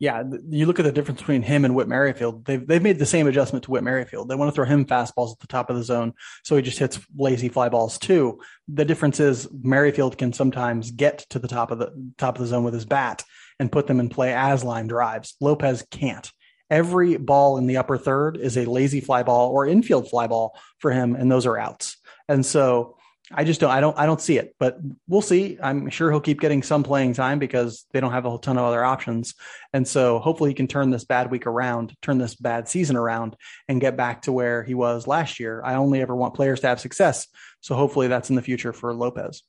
Yeah, 0.00 0.22
you 0.48 0.64
look 0.64 0.78
at 0.78 0.86
the 0.86 0.92
difference 0.92 1.20
between 1.20 1.42
him 1.42 1.66
and 1.66 1.74
Whit 1.74 1.86
Merrifield. 1.86 2.46
They've 2.46 2.66
they've 2.66 2.82
made 2.82 2.98
the 2.98 3.04
same 3.04 3.26
adjustment 3.26 3.64
to 3.64 3.70
Whit 3.70 3.84
Merrifield. 3.84 4.30
They 4.30 4.34
want 4.34 4.48
to 4.48 4.54
throw 4.54 4.64
him 4.64 4.86
fastballs 4.86 5.32
at 5.32 5.40
the 5.40 5.46
top 5.46 5.68
of 5.68 5.76
the 5.76 5.84
zone, 5.84 6.14
so 6.42 6.56
he 6.56 6.62
just 6.62 6.78
hits 6.78 6.98
lazy 7.14 7.50
fly 7.50 7.68
balls 7.68 7.98
too. 7.98 8.40
The 8.66 8.86
difference 8.86 9.20
is 9.20 9.46
Merrifield 9.62 10.16
can 10.16 10.32
sometimes 10.32 10.90
get 10.90 11.18
to 11.30 11.38
the 11.38 11.48
top 11.48 11.70
of 11.70 11.78
the 11.78 11.92
top 12.16 12.36
of 12.36 12.40
the 12.40 12.48
zone 12.48 12.64
with 12.64 12.72
his 12.72 12.86
bat 12.86 13.22
and 13.58 13.70
put 13.70 13.86
them 13.86 14.00
in 14.00 14.08
play 14.08 14.32
as 14.32 14.64
line 14.64 14.86
drives. 14.86 15.36
Lopez 15.38 15.84
can't. 15.90 16.32
Every 16.70 17.18
ball 17.18 17.58
in 17.58 17.66
the 17.66 17.76
upper 17.76 17.98
third 17.98 18.38
is 18.38 18.56
a 18.56 18.64
lazy 18.64 19.02
fly 19.02 19.22
ball 19.22 19.50
or 19.50 19.66
infield 19.66 20.08
fly 20.08 20.28
ball 20.28 20.58
for 20.78 20.92
him, 20.92 21.14
and 21.14 21.30
those 21.30 21.44
are 21.44 21.58
outs. 21.58 21.98
And 22.26 22.46
so 22.46 22.96
I 23.32 23.44
just 23.44 23.60
don't 23.60 23.70
I 23.70 23.80
don't 23.80 23.96
I 23.96 24.06
don't 24.06 24.20
see 24.20 24.38
it, 24.38 24.56
but 24.58 24.78
we'll 25.06 25.22
see. 25.22 25.56
I'm 25.62 25.88
sure 25.88 26.10
he'll 26.10 26.20
keep 26.20 26.40
getting 26.40 26.64
some 26.64 26.82
playing 26.82 27.14
time 27.14 27.38
because 27.38 27.86
they 27.92 28.00
don't 28.00 28.10
have 28.10 28.26
a 28.26 28.38
ton 28.38 28.58
of 28.58 28.64
other 28.64 28.84
options. 28.84 29.34
And 29.72 29.86
so 29.86 30.18
hopefully 30.18 30.50
he 30.50 30.54
can 30.54 30.66
turn 30.66 30.90
this 30.90 31.04
bad 31.04 31.30
week 31.30 31.46
around, 31.46 31.94
turn 32.02 32.18
this 32.18 32.34
bad 32.34 32.68
season 32.68 32.96
around 32.96 33.36
and 33.68 33.80
get 33.80 33.96
back 33.96 34.22
to 34.22 34.32
where 34.32 34.64
he 34.64 34.74
was 34.74 35.06
last 35.06 35.38
year. 35.38 35.62
I 35.64 35.76
only 35.76 36.00
ever 36.00 36.16
want 36.16 36.34
players 36.34 36.60
to 36.60 36.66
have 36.66 36.80
success. 36.80 37.28
So 37.60 37.76
hopefully 37.76 38.08
that's 38.08 38.30
in 38.30 38.36
the 38.36 38.42
future 38.42 38.72
for 38.72 38.92
Lopez. 38.94 39.44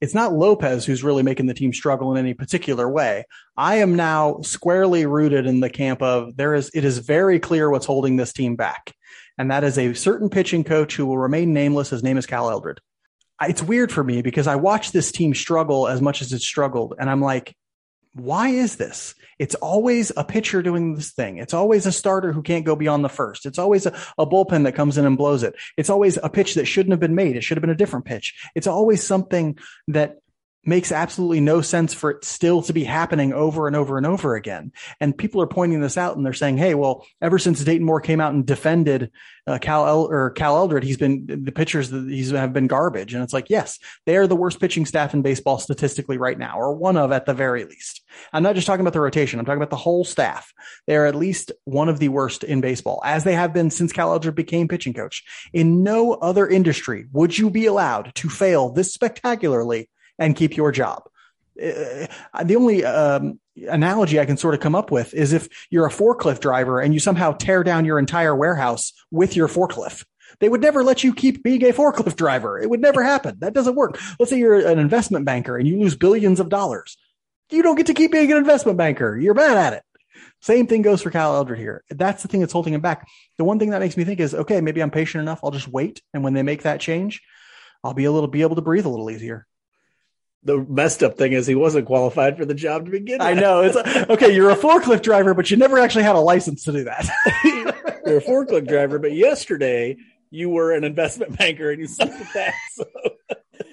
It's 0.00 0.14
not 0.14 0.32
Lopez 0.32 0.86
who's 0.86 1.04
really 1.04 1.22
making 1.22 1.44
the 1.44 1.52
team 1.52 1.74
struggle 1.74 2.12
in 2.12 2.18
any 2.18 2.32
particular 2.32 2.88
way. 2.88 3.24
I 3.54 3.76
am 3.76 3.96
now 3.96 4.40
squarely 4.40 5.04
rooted 5.04 5.44
in 5.44 5.60
the 5.60 5.68
camp 5.68 6.00
of 6.00 6.38
there 6.38 6.54
is 6.54 6.70
it 6.72 6.86
is 6.86 6.98
very 6.98 7.38
clear 7.38 7.68
what's 7.68 7.84
holding 7.84 8.16
this 8.16 8.32
team 8.32 8.56
back. 8.56 8.94
And 9.36 9.50
that 9.50 9.62
is 9.62 9.76
a 9.76 9.92
certain 9.92 10.30
pitching 10.30 10.64
coach 10.64 10.96
who 10.96 11.04
will 11.04 11.18
remain 11.18 11.52
nameless. 11.52 11.90
His 11.90 12.02
name 12.02 12.16
is 12.16 12.24
Cal 12.24 12.48
Eldred 12.48 12.80
it's 13.42 13.62
weird 13.62 13.90
for 13.90 14.04
me 14.04 14.22
because 14.22 14.46
I 14.46 14.56
watch 14.56 14.92
this 14.92 15.12
team 15.12 15.34
struggle 15.34 15.88
as 15.88 16.00
much 16.00 16.22
as 16.22 16.32
it 16.32 16.42
struggled. 16.42 16.94
And 16.98 17.08
I'm 17.08 17.22
like, 17.22 17.56
why 18.14 18.48
is 18.48 18.76
this? 18.76 19.14
It's 19.38 19.54
always 19.54 20.12
a 20.16 20.24
pitcher 20.24 20.62
doing 20.62 20.94
this 20.94 21.12
thing. 21.12 21.38
It's 21.38 21.54
always 21.54 21.86
a 21.86 21.92
starter 21.92 22.32
who 22.32 22.42
can't 22.42 22.64
go 22.64 22.76
beyond 22.76 23.04
the 23.04 23.08
first. 23.08 23.46
It's 23.46 23.58
always 23.58 23.86
a, 23.86 23.96
a, 24.18 24.26
bullpen 24.26 24.64
that 24.64 24.74
comes 24.74 24.98
in 24.98 25.06
and 25.06 25.16
blows 25.16 25.42
it. 25.42 25.54
It's 25.76 25.88
always 25.90 26.18
a 26.22 26.28
pitch 26.28 26.54
that 26.54 26.66
shouldn't 26.66 26.90
have 26.90 27.00
been 27.00 27.14
made. 27.14 27.36
It 27.36 27.42
should 27.42 27.56
have 27.56 27.62
been 27.62 27.70
a 27.70 27.76
different 27.76 28.04
pitch. 28.04 28.34
It's 28.54 28.66
always 28.66 29.02
something 29.02 29.58
that 29.88 30.18
makes 30.64 30.92
absolutely 30.92 31.40
no 31.40 31.62
sense 31.62 31.94
for 31.94 32.10
it 32.10 32.24
still 32.24 32.62
to 32.62 32.72
be 32.72 32.84
happening 32.84 33.32
over 33.32 33.66
and 33.66 33.74
over 33.74 33.96
and 33.96 34.06
over 34.06 34.34
again. 34.34 34.72
And 35.00 35.16
people 35.16 35.40
are 35.40 35.46
pointing 35.46 35.80
this 35.80 35.96
out 35.96 36.16
and 36.16 36.24
they're 36.24 36.32
saying, 36.32 36.58
Hey, 36.58 36.74
well, 36.74 37.06
ever 37.20 37.38
since 37.38 37.64
Dayton 37.64 37.86
Moore 37.86 38.00
came 38.00 38.20
out 38.20 38.34
and 38.34 38.46
defended 38.46 39.10
uh, 39.46 39.58
Cal 39.58 39.86
El- 39.86 40.10
or 40.10 40.30
Cal 40.30 40.56
Eldred, 40.56 40.84
he's 40.84 40.98
been 40.98 41.26
the 41.44 41.52
pitchers 41.52 41.90
that 41.90 42.08
he's 42.08 42.30
have 42.30 42.52
been 42.52 42.66
garbage. 42.66 43.14
And 43.14 43.22
it's 43.22 43.32
like, 43.32 43.48
yes, 43.48 43.78
they 44.04 44.16
are 44.16 44.26
the 44.26 44.36
worst 44.36 44.60
pitching 44.60 44.84
staff 44.84 45.14
in 45.14 45.22
baseball 45.22 45.58
statistically 45.58 46.18
right 46.18 46.38
now, 46.38 46.58
or 46.58 46.74
one 46.74 46.96
of 46.96 47.10
at 47.10 47.26
the 47.26 47.34
very 47.34 47.64
least. 47.64 48.02
I'm 48.32 48.42
not 48.42 48.54
just 48.54 48.66
talking 48.66 48.82
about 48.82 48.92
the 48.92 49.00
rotation. 49.00 49.40
I'm 49.40 49.46
talking 49.46 49.58
about 49.58 49.70
the 49.70 49.76
whole 49.76 50.04
staff. 50.04 50.52
They 50.86 50.96
are 50.96 51.06
at 51.06 51.14
least 51.14 51.52
one 51.64 51.88
of 51.88 51.98
the 51.98 52.08
worst 52.08 52.44
in 52.44 52.60
baseball, 52.60 53.00
as 53.04 53.24
they 53.24 53.34
have 53.34 53.52
been 53.52 53.70
since 53.70 53.92
Cal 53.92 54.12
Eldred 54.12 54.34
became 54.34 54.68
pitching 54.68 54.92
coach. 54.92 55.24
In 55.52 55.82
no 55.82 56.12
other 56.12 56.46
industry 56.46 57.06
would 57.12 57.36
you 57.36 57.50
be 57.50 57.66
allowed 57.66 58.14
to 58.16 58.28
fail 58.28 58.70
this 58.70 58.92
spectacularly 58.92 59.88
and 60.20 60.36
keep 60.36 60.56
your 60.56 60.70
job. 60.70 61.02
Uh, 61.60 62.06
the 62.44 62.56
only 62.56 62.84
um, 62.84 63.40
analogy 63.68 64.20
I 64.20 64.26
can 64.26 64.36
sort 64.36 64.54
of 64.54 64.60
come 64.60 64.74
up 64.74 64.90
with 64.90 65.12
is 65.14 65.32
if 65.32 65.48
you're 65.70 65.86
a 65.86 65.90
forklift 65.90 66.40
driver 66.40 66.80
and 66.80 66.94
you 66.94 67.00
somehow 67.00 67.32
tear 67.32 67.64
down 67.64 67.84
your 67.84 67.98
entire 67.98 68.36
warehouse 68.36 68.92
with 69.10 69.34
your 69.34 69.48
forklift. 69.48 70.04
They 70.38 70.48
would 70.48 70.62
never 70.62 70.84
let 70.84 71.02
you 71.02 71.12
keep 71.12 71.42
being 71.42 71.62
a 71.64 71.72
forklift 71.72 72.16
driver. 72.16 72.58
It 72.58 72.70
would 72.70 72.80
never 72.80 73.02
happen. 73.02 73.36
That 73.40 73.52
doesn't 73.52 73.74
work. 73.74 74.00
Let's 74.18 74.30
say 74.30 74.38
you're 74.38 74.66
an 74.66 74.78
investment 74.78 75.24
banker 75.24 75.58
and 75.58 75.66
you 75.66 75.80
lose 75.80 75.96
billions 75.96 76.38
of 76.40 76.48
dollars. 76.48 76.96
You 77.50 77.62
don't 77.62 77.74
get 77.74 77.86
to 77.86 77.94
keep 77.94 78.12
being 78.12 78.30
an 78.30 78.38
investment 78.38 78.78
banker. 78.78 79.18
You're 79.18 79.34
bad 79.34 79.56
at 79.56 79.72
it. 79.72 79.82
Same 80.40 80.66
thing 80.66 80.80
goes 80.80 81.02
for 81.02 81.10
Cal 81.10 81.34
Eldred 81.34 81.58
here. 81.58 81.84
That's 81.90 82.22
the 82.22 82.28
thing 82.28 82.40
that's 82.40 82.52
holding 82.52 82.72
him 82.72 82.80
back. 82.80 83.06
The 83.36 83.44
one 83.44 83.58
thing 83.58 83.70
that 83.70 83.80
makes 83.80 83.96
me 83.96 84.04
think 84.04 84.20
is, 84.20 84.34
okay, 84.34 84.60
maybe 84.62 84.80
I'm 84.80 84.90
patient 84.90 85.20
enough. 85.20 85.40
I'll 85.42 85.50
just 85.50 85.68
wait. 85.68 86.00
And 86.14 86.24
when 86.24 86.32
they 86.32 86.42
make 86.42 86.62
that 86.62 86.80
change, 86.80 87.20
I'll 87.84 87.92
be 87.92 88.04
a 88.04 88.12
little, 88.12 88.28
be 88.28 88.42
able 88.42 88.56
to 88.56 88.62
breathe 88.62 88.86
a 88.86 88.88
little 88.88 89.10
easier 89.10 89.46
the 90.44 90.64
messed 90.68 91.02
up 91.02 91.18
thing 91.18 91.32
is 91.32 91.46
he 91.46 91.54
wasn't 91.54 91.86
qualified 91.86 92.36
for 92.38 92.44
the 92.44 92.54
job 92.54 92.86
to 92.86 92.90
begin 92.90 93.18
with. 93.18 93.26
I 93.26 93.34
know. 93.34 93.60
It's 93.62 93.76
okay. 94.10 94.34
You're 94.34 94.50
a 94.50 94.56
forklift 94.56 95.02
driver, 95.02 95.34
but 95.34 95.50
you 95.50 95.56
never 95.56 95.78
actually 95.78 96.04
had 96.04 96.16
a 96.16 96.20
license 96.20 96.64
to 96.64 96.72
do 96.72 96.84
that. 96.84 97.08
you're 98.06 98.18
a 98.18 98.22
forklift 98.22 98.66
driver, 98.66 98.98
but 98.98 99.12
yesterday 99.12 99.96
you 100.30 100.48
were 100.48 100.72
an 100.72 100.84
investment 100.84 101.36
banker 101.36 101.70
and 101.70 101.80
you 101.80 101.86
sucked 101.86 102.20
at 102.20 102.32
that. 102.34 102.54
So. 102.72 102.84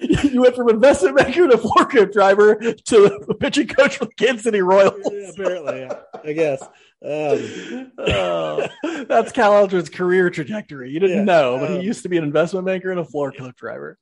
you 0.00 0.42
went 0.42 0.54
from 0.54 0.68
investment 0.68 1.16
banker 1.16 1.48
to 1.48 1.56
forklift 1.56 2.12
driver 2.12 2.56
to 2.56 3.36
pitching 3.40 3.66
coach 3.66 3.96
for 3.96 4.04
the 4.04 4.14
Kansas 4.14 4.44
City 4.44 4.60
Royals. 4.60 5.00
Yeah, 5.10 5.30
apparently, 5.30 5.80
yeah, 5.80 5.94
I 6.24 6.32
guess. 6.32 6.62
Um, 7.02 7.92
uh, 7.98 8.68
that's 9.04 9.32
Cal 9.32 9.54
Eldred's 9.54 9.88
career 9.88 10.30
trajectory. 10.30 10.90
You 10.90 11.00
didn't 11.00 11.18
yeah, 11.18 11.24
know, 11.24 11.58
but 11.58 11.70
um, 11.70 11.78
he 11.78 11.86
used 11.86 12.02
to 12.02 12.08
be 12.08 12.16
an 12.16 12.24
investment 12.24 12.66
banker 12.66 12.90
and 12.90 13.00
a 13.00 13.04
forklift 13.04 13.56
driver. 13.56 13.98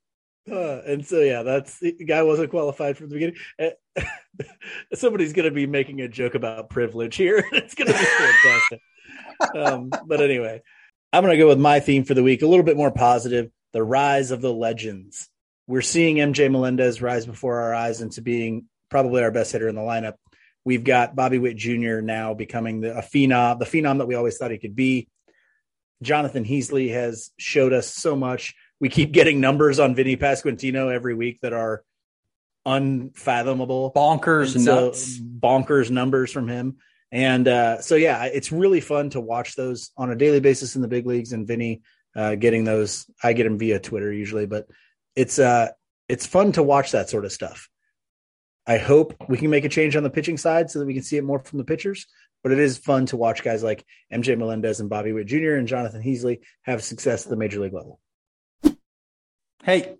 Uh, 0.50 0.80
and 0.87 1.04
so 1.04 1.20
yeah, 1.20 1.42
that's 1.42 1.78
the 1.80 1.92
guy 1.92 2.22
wasn't 2.22 2.50
qualified 2.50 2.96
from 2.96 3.09
the 3.09 3.14
beginning. 3.14 3.37
Uh, 3.59 4.42
somebody's 4.94 5.32
going 5.32 5.48
to 5.48 5.54
be 5.54 5.66
making 5.66 6.00
a 6.00 6.09
joke 6.09 6.35
about 6.35 6.70
privilege 6.70 7.16
here. 7.16 7.44
it's 7.52 7.74
going 7.74 7.88
to 7.90 7.98
be 7.98 8.04
fantastic. 8.04 8.80
um, 9.54 9.90
but 10.06 10.20
anyway, 10.20 10.62
I'm 11.12 11.24
going 11.24 11.37
to 11.37 11.42
go 11.42 11.48
with 11.48 11.59
my 11.59 11.80
theme 11.80 12.04
for 12.04 12.14
the 12.14 12.22
week, 12.22 12.42
a 12.42 12.46
little 12.46 12.64
bit 12.64 12.76
more 12.76 12.92
positive: 12.92 13.50
the 13.72 13.82
rise 13.82 14.30
of 14.30 14.40
the 14.40 14.52
legends. 14.52 15.28
We're 15.66 15.82
seeing 15.82 16.16
MJ 16.16 16.50
Melendez 16.50 17.02
rise 17.02 17.26
before 17.26 17.61
our 17.62 17.74
eyes 17.74 18.00
into 18.00 18.22
being 18.22 18.66
probably 18.88 19.22
our 19.22 19.32
best 19.32 19.50
hitter 19.50 19.68
in 19.68 19.74
the 19.74 19.80
lineup. 19.80 20.14
We've 20.64 20.85
got 20.85 21.16
Bobby 21.16 21.38
Witt 21.38 21.56
Jr. 21.56 22.00
now 22.00 22.35
becoming 22.35 22.80
the, 22.80 22.96
a 22.96 23.02
phenom, 23.02 23.59
the 23.59 23.64
phenom 23.64 23.98
that 23.98 24.06
we 24.06 24.14
always 24.14 24.37
thought 24.37 24.52
he 24.52 24.59
could 24.59 24.76
be. 24.76 25.09
Jonathan 26.02 26.44
Heasley 26.44 26.92
has 26.92 27.30
showed 27.37 27.72
us 27.72 27.92
so 27.92 28.14
much 28.14 28.54
we 28.80 28.88
keep 28.88 29.12
getting 29.12 29.40
numbers 29.40 29.78
on 29.78 29.94
Vinny 29.94 30.16
Pasquantino 30.16 30.92
every 30.92 31.14
week 31.14 31.40
that 31.40 31.52
are 31.52 31.82
unfathomable, 32.64 33.92
bonkers, 33.94 34.62
so, 34.62 34.86
nuts, 34.86 35.18
bonkers 35.18 35.90
numbers 35.90 36.32
from 36.32 36.48
him. 36.48 36.76
And 37.12 37.46
uh, 37.46 37.80
so, 37.80 37.94
yeah, 37.94 38.24
it's 38.24 38.52
really 38.52 38.80
fun 38.80 39.10
to 39.10 39.20
watch 39.20 39.54
those 39.54 39.90
on 39.96 40.10
a 40.10 40.16
daily 40.16 40.40
basis 40.40 40.76
in 40.76 40.82
the 40.82 40.88
big 40.88 41.06
leagues. 41.06 41.32
And 41.32 41.46
Vinny 41.46 41.82
uh, 42.14 42.34
getting 42.34 42.64
those, 42.64 43.08
I 43.22 43.32
get 43.32 43.44
them 43.44 43.58
via 43.58 43.78
Twitter 43.78 44.12
usually, 44.12 44.46
but 44.46 44.66
it's 45.14 45.38
uh, 45.38 45.68
it's 46.08 46.26
fun 46.26 46.52
to 46.52 46.62
watch 46.62 46.92
that 46.92 47.08
sort 47.08 47.24
of 47.24 47.32
stuff. 47.32 47.68
I 48.66 48.78
hope 48.78 49.14
we 49.28 49.38
can 49.38 49.50
make 49.50 49.64
a 49.64 49.68
change 49.68 49.96
on 49.96 50.02
the 50.02 50.10
pitching 50.10 50.36
side 50.36 50.70
so 50.70 50.80
that 50.80 50.86
we 50.86 50.94
can 50.94 51.02
see 51.02 51.16
it 51.16 51.24
more 51.24 51.38
from 51.38 51.58
the 51.58 51.64
pitchers. 51.64 52.06
But 52.42 52.52
it 52.52 52.58
is 52.58 52.78
fun 52.78 53.06
to 53.06 53.16
watch 53.16 53.42
guys 53.42 53.62
like 53.62 53.84
MJ 54.12 54.36
Melendez 54.36 54.80
and 54.80 54.90
Bobby 54.90 55.12
Witt 55.12 55.26
Jr. 55.26 55.54
and 55.54 55.66
Jonathan 55.66 56.02
Heasley 56.02 56.40
have 56.62 56.82
success 56.82 57.24
at 57.24 57.30
the 57.30 57.36
major 57.36 57.60
league 57.60 57.72
level. 57.72 58.00
Hey, 59.66 59.96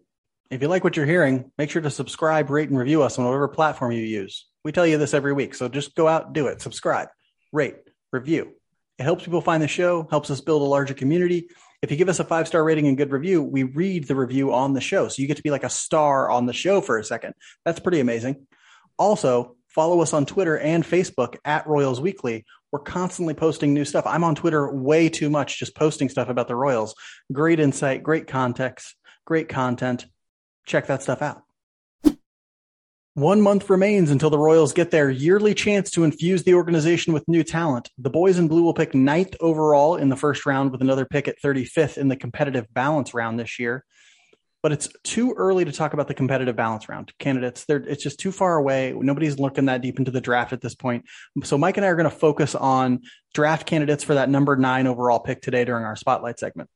if 0.49 0.63
you 0.63 0.69
like 0.69 0.85
what 0.85 0.97
you're 0.97 1.07
hearing, 1.07 1.51
make 1.59 1.71
sure 1.71 1.83
to 1.83 1.91
subscribe, 1.91 2.51
rate, 2.51 2.69
and 2.69 2.79
review 2.79 3.03
us 3.03 3.19
on 3.19 3.25
whatever 3.25 3.49
platform 3.49 3.91
you 3.91 4.05
use. 4.05 4.47
We 4.63 4.71
tell 4.71 4.87
you 4.87 4.97
this 4.97 5.13
every 5.13 5.33
week, 5.33 5.57
so 5.57 5.69
just 5.69 5.97
go 5.97 6.07
out 6.07 6.33
do 6.33 6.47
it. 6.47 6.63
Subscribe, 6.63 7.09
rate, 7.53 7.75
review. 8.13 8.53
It 8.97 9.03
helps 9.03 9.25
people 9.25 9.41
find 9.41 9.61
the 9.61 9.67
show, 9.67 10.07
helps 10.09 10.31
us 10.31 10.41
build 10.41 10.63
a 10.63 10.67
larger 10.67 10.95
community. 10.95 11.49
If 11.83 11.91
you 11.91 11.97
give 11.97 12.09
us 12.09 12.21
a 12.21 12.25
five 12.25 12.47
star 12.47 12.63
rating 12.63 12.87
and 12.87 12.97
good 12.97 13.11
review, 13.11 13.43
we 13.43 13.65
read 13.65 14.07
the 14.07 14.15
review 14.15 14.55
on 14.55 14.73
the 14.73 14.81
show. 14.81 15.09
So 15.09 15.21
you 15.21 15.27
get 15.27 15.39
to 15.39 15.43
be 15.43 15.51
like 15.51 15.65
a 15.65 15.69
star 15.69 16.31
on 16.31 16.47
the 16.47 16.53
show 16.53 16.81
for 16.81 16.99
a 16.99 17.05
second. 17.05 17.35
That's 17.65 17.81
pretty 17.81 17.99
amazing. 17.99 18.47
Also, 19.01 19.57
follow 19.67 20.01
us 20.01 20.13
on 20.13 20.27
Twitter 20.27 20.57
and 20.57 20.85
Facebook 20.85 21.39
at 21.45 21.67
Royals 21.67 22.01
Weekly. 22.01 22.45
We're 22.71 22.79
constantly 22.79 23.35
posting 23.35 23.75
new 23.75 23.85
stuff. 23.85 24.07
I'm 24.07 24.23
on 24.23 24.37
Twitter 24.37 24.73
way 24.73 25.09
too 25.09 25.29
much, 25.29 25.59
just 25.59 25.75
posting 25.75 26.09
stuff 26.09 26.29
about 26.29 26.47
the 26.47 26.55
Royals. 26.55 26.95
Great 27.33 27.59
insight, 27.59 28.05
great 28.05 28.29
context, 28.29 28.95
great 29.27 29.51
content. 29.51 30.07
Check 30.65 30.87
that 30.87 31.03
stuff 31.03 31.21
out. 31.21 31.43
One 33.17 33.41
month 33.41 33.71
remains 33.71 34.11
until 34.11 34.29
the 34.29 34.39
Royals 34.39 34.75
get 34.75 34.91
their 34.91 35.09
yearly 35.09 35.55
chance 35.55 35.91
to 35.93 36.05
infuse 36.05 36.43
the 36.43 36.53
organization 36.53 37.15
with 37.15 37.27
new 37.27 37.43
talent. 37.43 37.89
The 37.97 38.11
boys 38.11 38.39
in 38.39 38.47
blue 38.47 38.63
will 38.63 38.75
pick 38.75 38.95
ninth 38.95 39.35
overall 39.41 39.97
in 39.97 40.11
the 40.11 40.17
first 40.17 40.45
round 40.45 40.71
with 40.71 40.83
another 40.83 41.07
pick 41.07 41.27
at 41.27 41.41
35th 41.43 41.97
in 41.97 42.09
the 42.09 42.17
competitive 42.17 42.67
balance 42.75 43.15
round 43.15 43.41
this 43.41 43.59
year. 43.59 43.87
But 44.63 44.73
it's 44.73 44.91
too 45.03 45.33
early 45.33 45.65
to 45.65 45.73
talk 45.73 45.95
about 45.95 46.09
the 46.09 46.15
competitive 46.15 46.57
balance 46.57 46.91
round 46.91 47.11
candidates. 47.19 47.65
They're, 47.65 47.79
it's 47.79 48.03
just 48.03 48.21
too 48.21 48.33
far 48.33 48.57
away. 48.57 48.93
Nobody's 48.95 49.39
looking 49.39 49.65
that 49.65 49.81
deep 49.81 49.99
into 49.99 50.11
the 50.11 50.21
draft 50.21 50.53
at 50.53 50.61
this 50.61 50.75
point. 50.75 51.07
So 51.43 51.57
Mike 51.57 51.79
and 51.79 51.87
I 51.87 51.89
are 51.89 51.97
going 51.97 52.11
to 52.11 52.15
focus 52.15 52.55
on 52.55 53.01
draft 53.33 53.67
candidates 53.67 54.05
for 54.05 54.15
that 54.15 54.29
number 54.29 54.57
nine 54.57 54.87
overall 54.87 55.21
pick 55.21 55.41
today 55.41 55.65
during 55.65 55.87
our 55.87 55.97
spotlight 55.97 56.39
segment. 56.39 56.69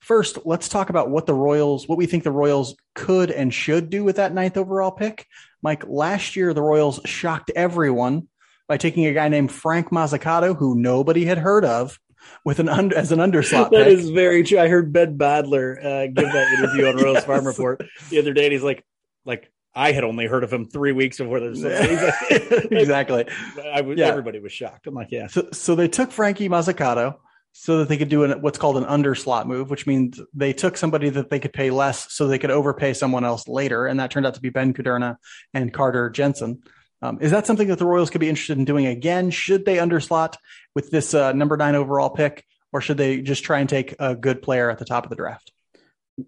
First, 0.00 0.38
let's 0.44 0.68
talk 0.68 0.90
about 0.90 1.10
what 1.10 1.26
the 1.26 1.34
Royals, 1.34 1.88
what 1.88 1.98
we 1.98 2.06
think 2.06 2.24
the 2.24 2.30
Royals 2.30 2.76
could 2.94 3.30
and 3.30 3.52
should 3.52 3.88
do 3.88 4.04
with 4.04 4.16
that 4.16 4.34
ninth 4.34 4.56
overall 4.56 4.90
pick. 4.90 5.26
Mike, 5.62 5.84
last 5.86 6.36
year 6.36 6.52
the 6.52 6.62
Royals 6.62 7.00
shocked 7.06 7.50
everyone 7.56 8.28
by 8.68 8.76
taking 8.76 9.06
a 9.06 9.14
guy 9.14 9.28
named 9.28 9.50
Frank 9.50 9.90
Mozzicato, 9.90 10.56
who 10.56 10.74
nobody 10.74 11.24
had 11.24 11.38
heard 11.38 11.64
of, 11.64 11.98
with 12.44 12.58
an 12.58 12.68
under, 12.68 12.96
as 12.96 13.12
an 13.12 13.18
underslot. 13.18 13.70
that 13.70 13.86
pick. 13.86 13.98
is 13.98 14.10
very 14.10 14.42
true. 14.42 14.58
I 14.58 14.68
heard 14.68 14.92
Ben 14.92 15.16
Badler 15.16 15.78
uh, 15.82 16.06
give 16.06 16.32
that 16.32 16.52
interview 16.52 16.86
on 16.86 16.96
Royals 17.02 17.14
yes. 17.14 17.24
Farm 17.24 17.46
Report 17.46 17.82
the 18.10 18.18
other 18.18 18.32
day, 18.32 18.44
and 18.44 18.52
he's 18.52 18.62
like, 18.62 18.84
like 19.24 19.50
I 19.74 19.92
had 19.92 20.04
only 20.04 20.26
heard 20.26 20.44
of 20.44 20.52
him 20.52 20.66
three 20.66 20.92
weeks 20.92 21.18
before 21.18 21.40
this. 21.40 21.62
exactly. 22.70 23.26
I 23.72 23.80
was, 23.80 23.98
yeah. 23.98 24.06
Everybody 24.06 24.38
was 24.38 24.52
shocked. 24.52 24.86
I'm 24.86 24.94
like, 24.94 25.10
yeah. 25.10 25.26
So, 25.26 25.48
so 25.52 25.74
they 25.74 25.88
took 25.88 26.12
Frankie 26.12 26.48
Mozzicato 26.48 27.16
so 27.56 27.78
that 27.78 27.88
they 27.88 27.96
could 27.96 28.08
do 28.08 28.24
an, 28.24 28.42
what's 28.42 28.58
called 28.58 28.76
an 28.76 28.84
underslot 28.84 29.46
move, 29.46 29.70
which 29.70 29.86
means 29.86 30.20
they 30.34 30.52
took 30.52 30.76
somebody 30.76 31.08
that 31.08 31.30
they 31.30 31.38
could 31.38 31.52
pay 31.52 31.70
less 31.70 32.12
so 32.12 32.26
they 32.26 32.38
could 32.38 32.50
overpay 32.50 32.92
someone 32.92 33.24
else 33.24 33.46
later. 33.46 33.86
And 33.86 34.00
that 34.00 34.10
turned 34.10 34.26
out 34.26 34.34
to 34.34 34.40
be 34.40 34.50
Ben 34.50 34.74
Kudrna 34.74 35.16
and 35.54 35.72
Carter 35.72 36.10
Jensen. 36.10 36.64
Um, 37.00 37.18
is 37.20 37.30
that 37.30 37.46
something 37.46 37.68
that 37.68 37.78
the 37.78 37.86
Royals 37.86 38.10
could 38.10 38.20
be 38.20 38.28
interested 38.28 38.58
in 38.58 38.64
doing 38.64 38.86
again? 38.86 39.30
Should 39.30 39.64
they 39.64 39.76
underslot 39.76 40.34
with 40.74 40.90
this 40.90 41.14
uh, 41.14 41.32
number 41.32 41.56
nine 41.56 41.76
overall 41.76 42.10
pick, 42.10 42.44
or 42.72 42.80
should 42.80 42.96
they 42.96 43.20
just 43.20 43.44
try 43.44 43.60
and 43.60 43.68
take 43.68 43.94
a 44.00 44.16
good 44.16 44.42
player 44.42 44.68
at 44.68 44.78
the 44.78 44.84
top 44.84 45.04
of 45.04 45.10
the 45.10 45.16
draft? 45.16 45.52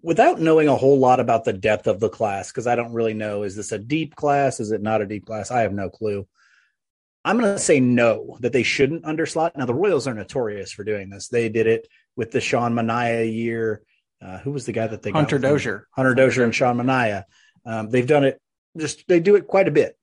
Without 0.01 0.39
knowing 0.39 0.69
a 0.69 0.75
whole 0.77 0.97
lot 0.97 1.19
about 1.19 1.43
the 1.43 1.51
depth 1.51 1.87
of 1.87 1.99
the 1.99 2.09
class, 2.09 2.51
because 2.51 2.67
I 2.67 2.75
don't 2.77 2.93
really 2.93 3.13
know, 3.13 3.43
is 3.43 3.57
this 3.57 3.73
a 3.73 3.79
deep 3.79 4.15
class? 4.15 4.61
Is 4.61 4.71
it 4.71 4.81
not 4.81 5.01
a 5.01 5.05
deep 5.05 5.25
class? 5.25 5.51
I 5.51 5.61
have 5.61 5.73
no 5.73 5.89
clue. 5.89 6.25
I'm 7.27 7.37
going 7.37 7.53
to 7.53 7.59
say 7.59 7.81
no, 7.81 8.37
that 8.39 8.53
they 8.53 8.63
shouldn't 8.63 9.03
underslot. 9.03 9.57
Now, 9.57 9.65
the 9.65 9.73
Royals 9.73 10.07
are 10.07 10.13
notorious 10.13 10.71
for 10.71 10.85
doing 10.85 11.09
this. 11.09 11.27
They 11.27 11.49
did 11.49 11.67
it 11.67 11.85
with 12.15 12.31
the 12.31 12.39
Sean 12.39 12.73
Manaea 12.73 13.31
year. 13.31 13.83
Uh, 14.21 14.37
who 14.37 14.51
was 14.51 14.65
the 14.65 14.71
guy 14.71 14.87
that 14.87 15.01
they 15.01 15.11
Hunter? 15.11 15.37
Dozier. 15.37 15.87
Hunter 15.91 16.15
Dozier 16.15 16.45
and 16.45 16.55
Sean 16.55 16.77
Manaea. 16.77 17.25
Um, 17.65 17.89
they've 17.89 18.07
done 18.07 18.23
it 18.23 18.39
just, 18.77 19.05
they 19.09 19.19
do 19.19 19.35
it 19.35 19.45
quite 19.45 19.67
a 19.67 19.71
bit. 19.71 19.97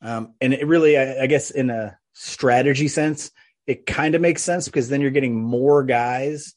Um, 0.00 0.34
and 0.40 0.54
it 0.54 0.64
really, 0.66 0.96
I, 0.96 1.24
I 1.24 1.26
guess, 1.26 1.50
in 1.50 1.70
a 1.70 1.98
strategy 2.12 2.86
sense, 2.86 3.32
it 3.66 3.84
kind 3.84 4.14
of 4.14 4.20
makes 4.20 4.42
sense 4.42 4.66
because 4.66 4.88
then 4.88 5.00
you're 5.00 5.10
getting 5.10 5.34
more 5.34 5.82
guys 5.82 6.54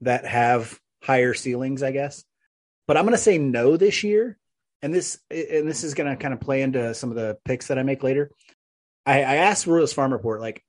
that 0.00 0.24
have 0.24 0.80
higher 1.02 1.34
ceilings, 1.34 1.82
I 1.82 1.92
guess. 1.92 2.24
But 2.86 2.96
I'm 2.96 3.04
going 3.04 3.12
to 3.12 3.18
say 3.18 3.36
no 3.36 3.76
this 3.76 4.02
year. 4.02 4.38
And 4.82 4.94
this, 4.94 5.18
and 5.30 5.68
this 5.68 5.84
is 5.84 5.94
going 5.94 6.10
to 6.10 6.16
kind 6.16 6.34
of 6.34 6.40
play 6.40 6.62
into 6.62 6.94
some 6.94 7.10
of 7.10 7.16
the 7.16 7.38
picks 7.44 7.68
that 7.68 7.78
I 7.78 7.82
make 7.82 8.02
later. 8.02 8.30
I, 9.06 9.18
I 9.20 9.34
asked 9.36 9.66
Royals 9.66 9.92
Farm 9.92 10.12
Report, 10.12 10.40
like, 10.40 10.64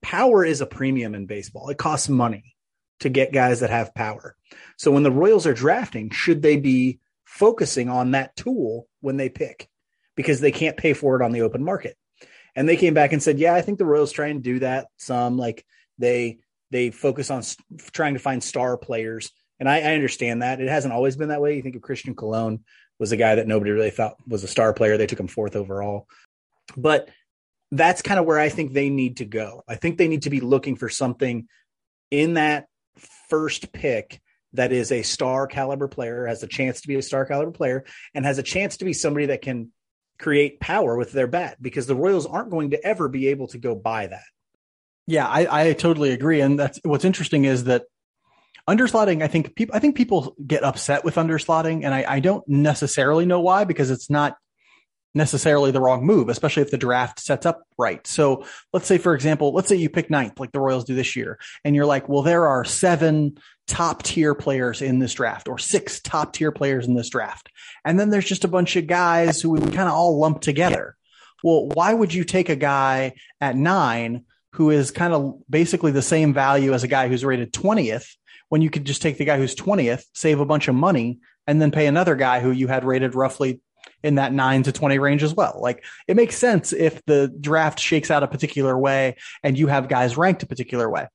power 0.00 0.44
is 0.44 0.60
a 0.60 0.66
premium 0.66 1.14
in 1.14 1.26
baseball. 1.26 1.68
It 1.68 1.78
costs 1.78 2.08
money 2.08 2.56
to 3.00 3.08
get 3.08 3.32
guys 3.32 3.60
that 3.60 3.70
have 3.70 3.94
power. 3.94 4.36
So 4.76 4.90
when 4.90 5.02
the 5.02 5.10
Royals 5.10 5.46
are 5.46 5.54
drafting, 5.54 6.10
should 6.10 6.42
they 6.42 6.56
be 6.56 7.00
focusing 7.24 7.88
on 7.88 8.12
that 8.12 8.36
tool 8.36 8.86
when 9.00 9.16
they 9.16 9.28
pick? 9.28 9.68
Because 10.16 10.40
they 10.40 10.52
can't 10.52 10.76
pay 10.76 10.94
for 10.94 11.20
it 11.20 11.24
on 11.24 11.32
the 11.32 11.42
open 11.42 11.62
market. 11.64 11.96
And 12.56 12.68
they 12.68 12.76
came 12.76 12.94
back 12.94 13.12
and 13.12 13.22
said, 13.22 13.38
"Yeah, 13.38 13.54
I 13.54 13.62
think 13.62 13.78
the 13.78 13.84
Royals 13.84 14.10
try 14.10 14.28
and 14.28 14.42
do 14.42 14.58
that 14.60 14.88
some. 14.96 15.38
Like 15.38 15.64
they 15.98 16.38
they 16.72 16.90
focus 16.90 17.30
on 17.30 17.42
st- 17.44 17.92
trying 17.92 18.14
to 18.14 18.20
find 18.20 18.42
star 18.42 18.76
players, 18.76 19.30
and 19.60 19.68
I, 19.68 19.78
I, 19.78 19.94
understand 19.94 20.42
that 20.42 20.60
it 20.60 20.68
hasn't 20.68 20.92
always 20.92 21.16
been 21.16 21.28
that 21.28 21.40
way. 21.40 21.54
You 21.54 21.62
think 21.62 21.76
of 21.76 21.82
Christian 21.82 22.16
Colon 22.16 22.64
was 22.98 23.12
a 23.12 23.16
guy 23.16 23.36
that 23.36 23.46
nobody 23.46 23.70
really 23.70 23.90
thought 23.90 24.16
was 24.26 24.42
a 24.42 24.48
star 24.48 24.72
player. 24.72 24.96
They 24.96 25.06
took 25.06 25.20
him 25.20 25.28
fourth 25.28 25.54
overall, 25.54 26.08
but 26.76 27.10
that's 27.70 28.02
kind 28.02 28.18
of 28.18 28.26
where 28.26 28.38
I 28.38 28.48
think 28.48 28.72
they 28.72 28.90
need 28.90 29.18
to 29.18 29.24
go. 29.24 29.62
I 29.68 29.74
think 29.74 29.98
they 29.98 30.08
need 30.08 30.22
to 30.22 30.30
be 30.30 30.40
looking 30.40 30.76
for 30.76 30.88
something 30.88 31.48
in 32.10 32.34
that 32.34 32.66
first 33.28 33.72
pick 33.72 34.20
that 34.54 34.72
is 34.72 34.90
a 34.90 35.02
star 35.02 35.46
caliber 35.46 35.88
player, 35.88 36.26
has 36.26 36.42
a 36.42 36.46
chance 36.46 36.80
to 36.80 36.88
be 36.88 36.96
a 36.96 37.02
star 37.02 37.26
caliber 37.26 37.50
player, 37.50 37.84
and 38.14 38.24
has 38.24 38.38
a 38.38 38.42
chance 38.42 38.78
to 38.78 38.84
be 38.84 38.94
somebody 38.94 39.26
that 39.26 39.42
can 39.42 39.70
create 40.18 40.58
power 40.58 40.96
with 40.96 41.12
their 41.12 41.26
bat 41.26 41.56
because 41.60 41.86
the 41.86 41.94
Royals 41.94 42.26
aren't 42.26 42.50
going 42.50 42.70
to 42.70 42.84
ever 42.84 43.08
be 43.08 43.28
able 43.28 43.46
to 43.48 43.58
go 43.58 43.74
buy 43.74 44.06
that. 44.06 44.24
Yeah, 45.06 45.26
I, 45.26 45.70
I 45.70 45.72
totally 45.74 46.12
agree. 46.12 46.40
And 46.40 46.58
that's 46.58 46.80
what's 46.82 47.04
interesting 47.04 47.44
is 47.44 47.64
that 47.64 47.84
underslotting, 48.68 49.22
I 49.22 49.28
think 49.28 49.54
people 49.54 49.76
I 49.76 49.78
think 49.78 49.96
people 49.96 50.34
get 50.44 50.64
upset 50.64 51.04
with 51.04 51.16
underslotting, 51.16 51.84
and 51.84 51.94
I, 51.94 52.04
I 52.06 52.20
don't 52.20 52.46
necessarily 52.48 53.26
know 53.26 53.40
why 53.40 53.64
because 53.64 53.90
it's 53.90 54.10
not 54.10 54.36
necessarily 55.18 55.70
the 55.70 55.80
wrong 55.80 56.06
move, 56.06 56.30
especially 56.30 56.62
if 56.62 56.70
the 56.70 56.78
draft 56.78 57.20
sets 57.20 57.44
up 57.44 57.64
right. 57.76 58.06
So 58.06 58.46
let's 58.72 58.86
say, 58.86 58.96
for 58.96 59.14
example, 59.14 59.52
let's 59.52 59.68
say 59.68 59.76
you 59.76 59.90
pick 59.90 60.08
ninth, 60.08 60.40
like 60.40 60.52
the 60.52 60.60
Royals 60.60 60.84
do 60.84 60.94
this 60.94 61.14
year, 61.14 61.38
and 61.64 61.76
you're 61.76 61.84
like, 61.84 62.08
well, 62.08 62.22
there 62.22 62.46
are 62.46 62.64
seven 62.64 63.36
top 63.66 64.02
tier 64.02 64.34
players 64.34 64.80
in 64.80 64.98
this 64.98 65.12
draft 65.12 65.48
or 65.48 65.58
six 65.58 66.00
top 66.00 66.32
tier 66.32 66.50
players 66.50 66.86
in 66.86 66.94
this 66.94 67.10
draft. 67.10 67.50
And 67.84 68.00
then 68.00 68.08
there's 68.08 68.24
just 68.24 68.44
a 68.44 68.48
bunch 68.48 68.76
of 68.76 68.86
guys 68.86 69.42
who 69.42 69.50
we 69.50 69.60
kind 69.60 69.88
of 69.88 69.92
all 69.92 70.18
lump 70.18 70.40
together. 70.40 70.96
Well, 71.44 71.68
why 71.68 71.92
would 71.92 72.14
you 72.14 72.24
take 72.24 72.48
a 72.48 72.56
guy 72.56 73.12
at 73.40 73.56
nine 73.56 74.24
who 74.52 74.70
is 74.70 74.90
kind 74.90 75.12
of 75.12 75.34
basically 75.50 75.92
the 75.92 76.02
same 76.02 76.32
value 76.32 76.72
as 76.72 76.82
a 76.82 76.88
guy 76.88 77.08
who's 77.08 77.24
rated 77.24 77.52
20th 77.52 78.06
when 78.48 78.62
you 78.62 78.70
could 78.70 78.86
just 78.86 79.02
take 79.02 79.18
the 79.18 79.24
guy 79.26 79.36
who's 79.36 79.54
20th, 79.54 80.04
save 80.14 80.40
a 80.40 80.46
bunch 80.46 80.68
of 80.68 80.74
money, 80.74 81.18
and 81.46 81.60
then 81.60 81.70
pay 81.70 81.86
another 81.86 82.14
guy 82.14 82.40
who 82.40 82.50
you 82.50 82.66
had 82.66 82.84
rated 82.84 83.14
roughly 83.14 83.60
in 84.02 84.16
that 84.16 84.32
9 84.32 84.64
to 84.64 84.72
20 84.72 84.98
range 84.98 85.22
as 85.22 85.34
well. 85.34 85.58
Like 85.60 85.84
it 86.06 86.16
makes 86.16 86.36
sense 86.36 86.72
if 86.72 87.04
the 87.06 87.28
draft 87.28 87.80
shakes 87.80 88.10
out 88.10 88.22
a 88.22 88.28
particular 88.28 88.76
way 88.76 89.16
and 89.42 89.58
you 89.58 89.66
have 89.66 89.88
guys 89.88 90.16
ranked 90.16 90.42
a 90.42 90.46
particular 90.46 90.88
way. 90.88 91.06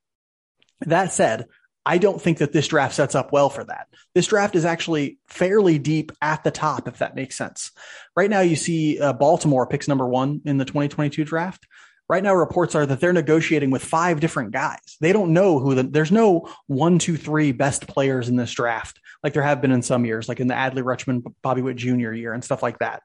That 0.81 1.13
said, 1.13 1.47
I 1.85 1.97
don't 1.97 2.21
think 2.21 2.37
that 2.37 2.53
this 2.53 2.67
draft 2.67 2.95
sets 2.95 3.15
up 3.15 3.33
well 3.33 3.49
for 3.49 3.63
that. 3.65 3.87
This 4.15 4.27
draft 4.27 4.55
is 4.55 4.65
actually 4.65 5.17
fairly 5.27 5.79
deep 5.79 6.11
at 6.21 6.43
the 6.43 6.51
top, 6.51 6.87
if 6.87 6.99
that 6.99 7.15
makes 7.15 7.37
sense. 7.37 7.71
Right 8.15 8.29
now, 8.29 8.39
you 8.39 8.55
see 8.55 8.99
uh, 8.99 9.13
Baltimore 9.13 9.67
picks 9.67 9.87
number 9.87 10.07
one 10.07 10.41
in 10.45 10.57
the 10.57 10.65
2022 10.65 11.25
draft. 11.25 11.65
Right 12.13 12.21
now, 12.21 12.35
reports 12.35 12.75
are 12.75 12.85
that 12.85 12.99
they're 12.99 13.11
negotiating 13.11 13.71
with 13.71 13.83
five 13.83 14.19
different 14.19 14.51
guys. 14.51 14.97
They 15.01 15.13
don't 15.13 15.33
know 15.33 15.57
who 15.57 15.73
the, 15.73 15.81
there's 15.81 16.11
no 16.11 16.47
one, 16.67 16.99
two, 16.99 17.17
three 17.17 17.51
best 17.53 17.87
players 17.87 18.29
in 18.29 18.35
this 18.35 18.51
draft 18.51 18.99
like 19.23 19.33
there 19.33 19.41
have 19.41 19.61
been 19.61 19.71
in 19.71 19.81
some 19.81 20.05
years, 20.05 20.29
like 20.29 20.39
in 20.39 20.45
the 20.45 20.53
Adley 20.53 20.83
Rutschman, 20.83 21.23
Bobby 21.41 21.63
Witt 21.63 21.75
Jr. 21.75 22.11
year 22.11 22.33
and 22.33 22.43
stuff 22.43 22.61
like 22.61 22.77
that. 22.77 23.01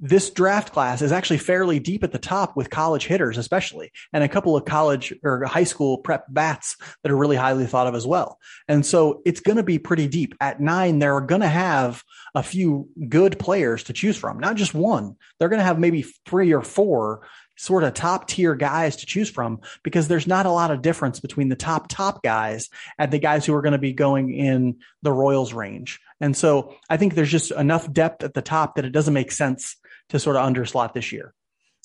This 0.00 0.30
draft 0.30 0.72
class 0.72 1.02
is 1.02 1.12
actually 1.12 1.38
fairly 1.38 1.78
deep 1.78 2.02
at 2.02 2.10
the 2.10 2.18
top 2.18 2.56
with 2.56 2.68
college 2.68 3.06
hitters, 3.06 3.38
especially, 3.38 3.92
and 4.12 4.24
a 4.24 4.28
couple 4.28 4.56
of 4.56 4.64
college 4.64 5.14
or 5.22 5.44
high 5.44 5.62
school 5.62 5.98
prep 5.98 6.24
bats 6.28 6.76
that 7.04 7.12
are 7.12 7.16
really 7.16 7.36
highly 7.36 7.66
thought 7.66 7.86
of 7.86 7.94
as 7.94 8.08
well. 8.08 8.38
And 8.66 8.84
so 8.84 9.22
it's 9.24 9.40
going 9.40 9.56
to 9.56 9.62
be 9.62 9.78
pretty 9.78 10.08
deep. 10.08 10.34
At 10.40 10.60
nine, 10.60 10.98
they're 10.98 11.20
going 11.20 11.42
to 11.42 11.48
have 11.48 12.02
a 12.34 12.42
few 12.42 12.88
good 13.08 13.38
players 13.38 13.84
to 13.84 13.92
choose 13.92 14.16
from, 14.16 14.40
not 14.40 14.56
just 14.56 14.74
one. 14.74 15.16
They're 15.38 15.48
going 15.48 15.60
to 15.60 15.64
have 15.64 15.78
maybe 15.78 16.02
three 16.24 16.52
or 16.52 16.62
four 16.62 17.22
sort 17.60 17.84
of 17.84 17.92
top 17.92 18.26
tier 18.26 18.54
guys 18.54 18.96
to 18.96 19.06
choose 19.06 19.28
from 19.28 19.60
because 19.82 20.08
there's 20.08 20.26
not 20.26 20.46
a 20.46 20.50
lot 20.50 20.70
of 20.70 20.80
difference 20.80 21.20
between 21.20 21.50
the 21.50 21.56
top 21.56 21.88
top 21.88 22.22
guys 22.22 22.70
and 22.98 23.12
the 23.12 23.18
guys 23.18 23.44
who 23.44 23.54
are 23.54 23.60
going 23.60 23.72
to 23.72 23.78
be 23.78 23.92
going 23.92 24.32
in 24.32 24.78
the 25.02 25.12
Royals 25.12 25.52
range. 25.52 26.00
And 26.22 26.34
so 26.34 26.74
I 26.88 26.96
think 26.96 27.14
there's 27.14 27.30
just 27.30 27.50
enough 27.50 27.92
depth 27.92 28.24
at 28.24 28.32
the 28.32 28.40
top 28.40 28.76
that 28.76 28.86
it 28.86 28.92
doesn't 28.92 29.12
make 29.12 29.30
sense 29.30 29.76
to 30.08 30.18
sort 30.18 30.36
of 30.36 30.50
underslot 30.50 30.94
this 30.94 31.12
year. 31.12 31.34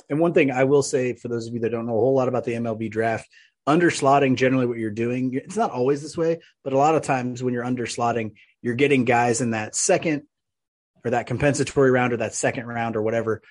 And 0.10 0.18
one 0.18 0.34
thing 0.34 0.50
I 0.50 0.64
will 0.64 0.82
say 0.82 1.14
for 1.14 1.28
those 1.28 1.48
of 1.48 1.54
you 1.54 1.60
that 1.60 1.72
don't 1.72 1.88
know 1.88 1.98
a 1.98 2.00
whole 2.00 2.16
lot 2.16 2.30
about 2.30 2.46
the 2.46 2.54
MLB 2.54 2.90
draft, 2.90 3.28
underslotting 3.68 4.38
generally 4.38 4.68
what 4.68 4.78
you're 4.78 4.92
doing, 4.92 5.34
it's 5.34 5.58
not 5.58 5.72
always 5.72 6.02
this 6.02 6.16
way, 6.16 6.40
but 6.64 6.72
a 6.72 6.78
lot 6.78 6.96
of 6.96 7.02
times 7.02 7.44
when 7.44 7.54
you're 7.54 7.66
underslotting, 7.66 8.36
you're 8.62 8.76
getting 8.76 9.04
guys 9.04 9.42
in 9.42 9.52
that 9.52 9.76
second 9.76 10.24
or 11.04 11.12
that 11.12 11.28
compensatory 11.28 11.92
round 11.92 12.14
or 12.14 12.18
that 12.18 12.34
second 12.34 12.66
round 12.66 12.96
or 12.96 13.02
whatever 13.02 13.42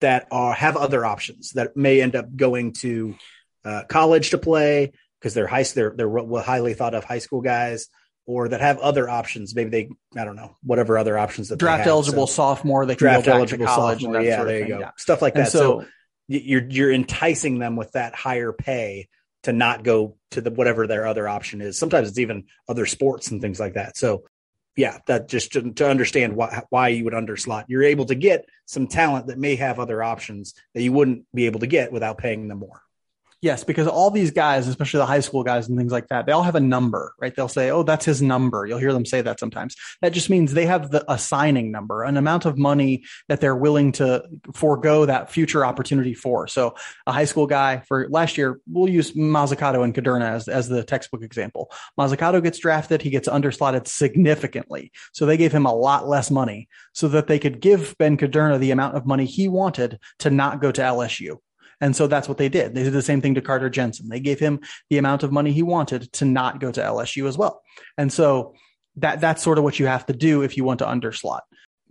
that 0.00 0.26
are 0.30 0.52
have 0.52 0.76
other 0.76 1.04
options 1.04 1.52
that 1.52 1.76
may 1.76 2.00
end 2.00 2.16
up 2.16 2.34
going 2.34 2.72
to 2.72 3.14
uh, 3.64 3.82
college 3.88 4.30
to 4.30 4.38
play 4.38 4.92
because 5.20 5.34
they're 5.34 5.46
high 5.46 5.62
they're 5.62 5.94
they're 5.96 6.40
highly 6.40 6.74
thought 6.74 6.94
of 6.94 7.04
high 7.04 7.18
school 7.18 7.40
guys 7.40 7.88
or 8.26 8.48
that 8.48 8.60
have 8.60 8.78
other 8.78 9.08
options. 9.08 9.54
Maybe 9.54 9.70
they 9.70 10.20
I 10.20 10.24
don't 10.24 10.36
know 10.36 10.56
whatever 10.62 10.98
other 10.98 11.18
options 11.18 11.48
that 11.48 11.58
draft 11.58 11.86
eligible 11.86 12.26
so, 12.26 12.34
sophomore 12.34 12.86
they 12.86 12.94
can 12.94 13.06
draft 13.06 13.28
eligible 13.28 13.66
college 13.66 14.02
sophomore 14.02 14.22
yeah 14.22 14.44
there 14.44 14.60
you 14.60 14.68
go 14.68 14.78
yeah. 14.80 14.90
stuff 14.96 15.20
like 15.22 15.34
that. 15.34 15.50
So, 15.50 15.80
so, 15.80 15.86
you're 16.28 16.66
you're 16.68 16.92
enticing 16.92 17.58
them 17.58 17.76
with 17.76 17.92
that 17.92 18.14
higher 18.14 18.52
pay 18.52 19.08
to 19.42 19.52
not 19.52 19.82
go 19.82 20.16
to 20.30 20.40
the 20.40 20.50
whatever 20.50 20.86
their 20.86 21.06
other 21.06 21.28
option 21.28 21.60
is. 21.60 21.78
Sometimes 21.78 22.08
it's 22.08 22.18
even 22.18 22.44
other 22.68 22.86
sports 22.86 23.30
and 23.30 23.40
things 23.40 23.58
like 23.58 23.74
that. 23.74 23.96
So 23.96 24.24
yeah, 24.76 24.98
that 25.06 25.28
just 25.28 25.52
to, 25.52 25.72
to 25.72 25.88
understand 25.88 26.36
why 26.36 26.62
why 26.70 26.88
you 26.88 27.04
would 27.04 27.12
underslot. 27.12 27.64
You're 27.68 27.82
able 27.82 28.06
to 28.06 28.14
get 28.14 28.46
some 28.66 28.86
talent 28.86 29.26
that 29.26 29.38
may 29.38 29.56
have 29.56 29.78
other 29.78 30.02
options 30.02 30.54
that 30.74 30.82
you 30.82 30.92
wouldn't 30.92 31.24
be 31.34 31.46
able 31.46 31.60
to 31.60 31.66
get 31.66 31.92
without 31.92 32.18
paying 32.18 32.48
them 32.48 32.58
more. 32.58 32.82
Yes, 33.42 33.64
because 33.64 33.86
all 33.86 34.10
these 34.10 34.32
guys, 34.32 34.68
especially 34.68 34.98
the 34.98 35.06
high 35.06 35.20
school 35.20 35.42
guys 35.42 35.66
and 35.66 35.78
things 35.78 35.92
like 35.92 36.08
that, 36.08 36.26
they 36.26 36.32
all 36.32 36.42
have 36.42 36.56
a 36.56 36.60
number, 36.60 37.14
right? 37.18 37.34
They'll 37.34 37.48
say, 37.48 37.70
"Oh, 37.70 37.82
that's 37.82 38.04
his 38.04 38.20
number." 38.20 38.66
You'll 38.66 38.78
hear 38.78 38.92
them 38.92 39.06
say 39.06 39.22
that 39.22 39.40
sometimes. 39.40 39.76
That 40.02 40.12
just 40.12 40.28
means 40.28 40.52
they 40.52 40.66
have 40.66 40.90
the 40.90 41.10
assigning 41.10 41.72
number, 41.72 42.02
an 42.02 42.18
amount 42.18 42.44
of 42.44 42.58
money 42.58 43.04
that 43.28 43.40
they're 43.40 43.56
willing 43.56 43.92
to 43.92 44.24
forego 44.52 45.06
that 45.06 45.30
future 45.30 45.64
opportunity 45.64 46.12
for. 46.12 46.48
So, 46.48 46.74
a 47.06 47.12
high 47.12 47.24
school 47.24 47.46
guy 47.46 47.80
for 47.88 48.06
last 48.10 48.36
year, 48.36 48.60
we'll 48.70 48.90
use 48.90 49.12
Mozzicato 49.12 49.82
and 49.84 49.94
Kudrna 49.94 50.34
as 50.34 50.46
as 50.46 50.68
the 50.68 50.84
textbook 50.84 51.22
example. 51.22 51.70
Mozzicato 51.98 52.42
gets 52.42 52.58
drafted, 52.58 53.00
he 53.00 53.08
gets 53.08 53.28
underslotted 53.28 53.86
significantly, 53.86 54.92
so 55.12 55.24
they 55.24 55.38
gave 55.38 55.52
him 55.52 55.64
a 55.64 55.74
lot 55.74 56.06
less 56.06 56.30
money 56.30 56.68
so 56.92 57.08
that 57.08 57.26
they 57.26 57.38
could 57.38 57.60
give 57.60 57.96
Ben 57.98 58.18
Kudrna 58.18 58.58
the 58.58 58.70
amount 58.70 58.96
of 58.96 59.06
money 59.06 59.24
he 59.24 59.48
wanted 59.48 59.98
to 60.18 60.28
not 60.28 60.60
go 60.60 60.70
to 60.70 60.82
LSU. 60.82 61.38
And 61.80 61.96
so 61.96 62.06
that's 62.06 62.28
what 62.28 62.38
they 62.38 62.48
did. 62.48 62.74
They 62.74 62.82
did 62.82 62.92
the 62.92 63.02
same 63.02 63.20
thing 63.20 63.34
to 63.36 63.40
Carter 63.40 63.70
Jensen. 63.70 64.08
They 64.08 64.20
gave 64.20 64.38
him 64.38 64.60
the 64.90 64.98
amount 64.98 65.22
of 65.22 65.32
money 65.32 65.52
he 65.52 65.62
wanted 65.62 66.12
to 66.14 66.24
not 66.24 66.60
go 66.60 66.70
to 66.70 66.80
LSU 66.80 67.26
as 67.26 67.38
well. 67.38 67.62
And 67.96 68.12
so 68.12 68.54
that 68.96 69.20
that's 69.20 69.42
sort 69.42 69.58
of 69.58 69.64
what 69.64 69.78
you 69.78 69.86
have 69.86 70.06
to 70.06 70.12
do 70.12 70.42
if 70.42 70.56
you 70.56 70.64
want 70.64 70.80
to 70.80 70.86
underslot. 70.86 71.40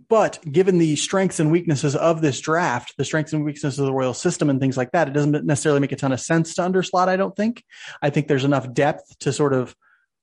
But 0.08 0.40
given 0.50 0.78
the 0.78 0.96
strengths 0.96 1.38
and 1.38 1.52
weaknesses 1.52 1.94
of 1.94 2.20
this 2.20 2.40
draft, 2.40 2.94
the 2.96 3.04
strengths 3.04 3.32
and 3.32 3.44
weaknesses 3.44 3.78
of 3.78 3.86
the 3.86 3.92
Royal 3.92 4.14
system 4.14 4.50
and 4.50 4.60
things 4.60 4.76
like 4.76 4.90
that, 4.90 5.06
it 5.06 5.14
doesn't 5.14 5.44
necessarily 5.44 5.80
make 5.80 5.92
a 5.92 5.96
ton 5.96 6.12
of 6.12 6.20
sense 6.20 6.54
to 6.56 6.62
underslot, 6.62 7.08
I 7.08 7.16
don't 7.16 7.34
think. 7.36 7.64
I 8.02 8.10
think 8.10 8.26
there's 8.26 8.44
enough 8.44 8.72
depth 8.72 9.18
to 9.20 9.32
sort 9.32 9.52
of 9.52 9.74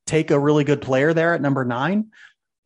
take 0.06 0.30
a 0.30 0.40
really 0.40 0.66
good 0.66 0.82
player 0.82 1.14
there 1.14 1.34
at 1.34 1.42
number 1.42 1.64
nine. 1.64 2.12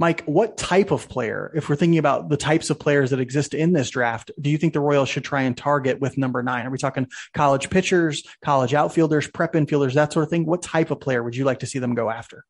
Mike, 0.01 0.23
what 0.25 0.57
type 0.57 0.89
of 0.89 1.07
player, 1.07 1.51
if 1.53 1.69
we're 1.69 1.75
thinking 1.75 1.99
about 1.99 2.27
the 2.27 2.35
types 2.35 2.71
of 2.71 2.79
players 2.79 3.11
that 3.11 3.19
exist 3.19 3.53
in 3.53 3.71
this 3.71 3.91
draft, 3.91 4.31
do 4.41 4.49
you 4.49 4.57
think 4.57 4.73
the 4.73 4.79
Royals 4.79 5.09
should 5.09 5.23
try 5.23 5.43
and 5.43 5.55
target 5.55 5.99
with 6.01 6.17
number 6.17 6.41
nine? 6.41 6.65
Are 6.65 6.71
we 6.71 6.79
talking 6.79 7.07
college 7.35 7.69
pitchers, 7.69 8.23
college 8.43 8.73
outfielders, 8.73 9.27
prep 9.27 9.53
infielders, 9.53 9.93
that 9.93 10.11
sort 10.11 10.23
of 10.23 10.31
thing? 10.31 10.47
What 10.47 10.63
type 10.63 10.89
of 10.89 10.99
player 10.99 11.21
would 11.21 11.35
you 11.35 11.45
like 11.45 11.59
to 11.59 11.67
see 11.67 11.77
them 11.77 11.93
go 11.93 12.09
after? 12.09 12.45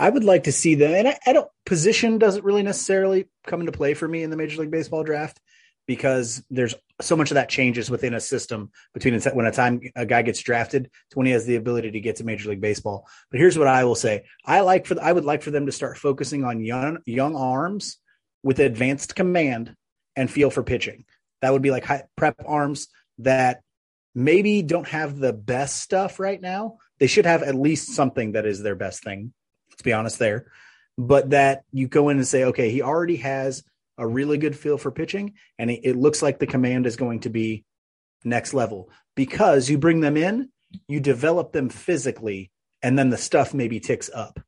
I 0.00 0.10
would 0.10 0.24
like 0.24 0.42
to 0.44 0.52
see 0.52 0.74
them, 0.74 0.94
and 0.94 1.06
I, 1.06 1.18
I 1.24 1.32
don't. 1.32 1.48
Position 1.64 2.18
doesn't 2.18 2.44
really 2.44 2.64
necessarily 2.64 3.28
come 3.46 3.60
into 3.60 3.70
play 3.70 3.94
for 3.94 4.08
me 4.08 4.24
in 4.24 4.30
the 4.30 4.36
Major 4.36 4.60
League 4.60 4.72
Baseball 4.72 5.04
draft 5.04 5.40
because 5.86 6.42
there's 6.50 6.74
so 7.00 7.16
much 7.16 7.30
of 7.30 7.34
that 7.34 7.48
changes 7.48 7.90
within 7.90 8.14
a 8.14 8.20
system 8.20 8.70
between 8.92 9.20
when 9.20 9.46
a 9.46 9.52
time 9.52 9.80
a 9.96 10.06
guy 10.06 10.22
gets 10.22 10.40
drafted 10.40 10.90
to 11.10 11.18
when 11.18 11.26
he 11.26 11.32
has 11.32 11.46
the 11.46 11.56
ability 11.56 11.90
to 11.90 12.00
get 12.00 12.16
to 12.16 12.24
Major 12.24 12.50
League 12.50 12.60
Baseball. 12.60 13.06
But 13.30 13.40
here's 13.40 13.58
what 13.58 13.68
I 13.68 13.84
will 13.84 13.94
say: 13.94 14.24
I 14.44 14.60
like 14.60 14.86
for 14.86 14.96
I 15.02 15.12
would 15.12 15.24
like 15.24 15.42
for 15.42 15.50
them 15.50 15.66
to 15.66 15.72
start 15.72 15.98
focusing 15.98 16.44
on 16.44 16.64
young 16.64 16.98
young 17.06 17.36
arms 17.36 17.98
with 18.42 18.58
advanced 18.60 19.14
command 19.14 19.74
and 20.16 20.30
feel 20.30 20.50
for 20.50 20.62
pitching. 20.62 21.04
That 21.42 21.52
would 21.52 21.62
be 21.62 21.70
like 21.70 21.84
high, 21.84 22.04
prep 22.16 22.36
arms 22.46 22.88
that 23.18 23.60
maybe 24.14 24.62
don't 24.62 24.88
have 24.88 25.18
the 25.18 25.32
best 25.32 25.80
stuff 25.82 26.20
right 26.20 26.40
now. 26.40 26.78
They 27.00 27.06
should 27.06 27.26
have 27.26 27.42
at 27.42 27.54
least 27.54 27.88
something 27.88 28.32
that 28.32 28.46
is 28.46 28.62
their 28.62 28.76
best 28.76 29.02
thing. 29.02 29.32
Let's 29.70 29.82
be 29.82 29.92
honest 29.92 30.18
there. 30.18 30.46
But 30.96 31.30
that 31.30 31.64
you 31.72 31.88
go 31.88 32.08
in 32.08 32.18
and 32.18 32.26
say, 32.26 32.44
okay, 32.44 32.70
he 32.70 32.80
already 32.80 33.16
has 33.16 33.64
a 33.98 34.06
really 34.06 34.38
good 34.38 34.56
feel 34.56 34.78
for 34.78 34.90
pitching, 34.90 35.34
and 35.58 35.70
it 35.70 35.96
looks 35.96 36.22
like 36.22 36.38
the 36.38 36.46
command 36.46 36.86
is 36.86 36.96
going 36.96 37.20
to 37.20 37.30
be 37.30 37.64
next 38.24 38.54
level 38.54 38.90
because 39.14 39.68
you 39.68 39.78
bring 39.78 40.00
them 40.00 40.16
in, 40.16 40.50
you 40.88 41.00
develop 41.00 41.52
them 41.52 41.68
physically, 41.68 42.50
and 42.82 42.98
then 42.98 43.10
the 43.10 43.18
stuff 43.18 43.54
maybe 43.54 43.80
ticks 43.80 44.10
up. 44.12 44.40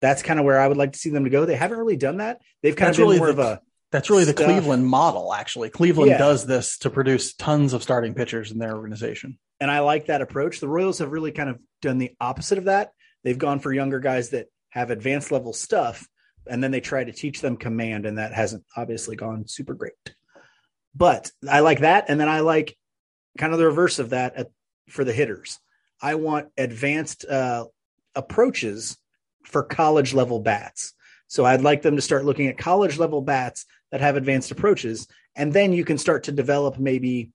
That's 0.00 0.22
kind 0.22 0.38
of 0.38 0.44
where 0.44 0.60
I 0.60 0.68
would 0.68 0.76
like 0.76 0.92
to 0.92 0.98
see 0.98 1.10
them 1.10 1.24
to 1.24 1.30
go. 1.30 1.46
They 1.46 1.56
haven't 1.56 1.78
really 1.78 1.96
done 1.96 2.18
that. 2.18 2.40
They've 2.62 2.76
kind 2.76 2.88
that's 2.88 2.98
of 2.98 3.02
been 3.02 3.08
really 3.08 3.18
more 3.18 3.32
the, 3.32 3.42
of 3.42 3.48
a 3.58 3.62
that's 3.92 4.10
really 4.10 4.24
the 4.24 4.32
stuff. 4.32 4.46
Cleveland 4.46 4.86
model, 4.86 5.32
actually. 5.32 5.70
Cleveland 5.70 6.10
yeah. 6.10 6.18
does 6.18 6.44
this 6.44 6.78
to 6.78 6.90
produce 6.90 7.34
tons 7.34 7.72
of 7.72 7.82
starting 7.82 8.14
pitchers 8.14 8.50
in 8.50 8.58
their 8.58 8.74
organization. 8.74 9.38
And 9.60 9.70
I 9.70 9.80
like 9.80 10.06
that 10.06 10.20
approach. 10.20 10.60
The 10.60 10.68
Royals 10.68 10.98
have 10.98 11.12
really 11.12 11.32
kind 11.32 11.48
of 11.48 11.58
done 11.80 11.98
the 11.98 12.12
opposite 12.20 12.58
of 12.58 12.64
that. 12.64 12.90
They've 13.24 13.38
gone 13.38 13.60
for 13.60 13.72
younger 13.72 14.00
guys 14.00 14.30
that 14.30 14.48
have 14.70 14.90
advanced 14.90 15.32
level 15.32 15.52
stuff 15.52 16.06
and 16.48 16.62
then 16.62 16.70
they 16.70 16.80
try 16.80 17.04
to 17.04 17.12
teach 17.12 17.40
them 17.40 17.56
command, 17.56 18.06
and 18.06 18.18
that 18.18 18.32
hasn't 18.32 18.64
obviously 18.76 19.16
gone 19.16 19.46
super 19.46 19.74
great. 19.74 19.94
But 20.94 21.30
I 21.48 21.60
like 21.60 21.80
that, 21.80 22.06
and 22.08 22.18
then 22.18 22.28
I 22.28 22.40
like 22.40 22.76
kind 23.38 23.52
of 23.52 23.58
the 23.58 23.66
reverse 23.66 23.98
of 23.98 24.10
that 24.10 24.34
at, 24.36 24.50
for 24.88 25.04
the 25.04 25.12
hitters. 25.12 25.58
I 26.00 26.14
want 26.14 26.48
advanced 26.56 27.24
uh, 27.24 27.66
approaches 28.14 28.96
for 29.44 29.62
college 29.62 30.14
level 30.14 30.40
bats. 30.40 30.94
So 31.28 31.44
I'd 31.44 31.60
like 31.60 31.82
them 31.82 31.96
to 31.96 32.02
start 32.02 32.24
looking 32.24 32.46
at 32.46 32.58
college 32.58 32.98
level 32.98 33.20
bats 33.20 33.66
that 33.90 34.00
have 34.00 34.16
advanced 34.16 34.50
approaches, 34.50 35.06
and 35.34 35.52
then 35.52 35.72
you 35.72 35.84
can 35.84 35.98
start 35.98 36.24
to 36.24 36.32
develop 36.32 36.78
maybe 36.78 37.32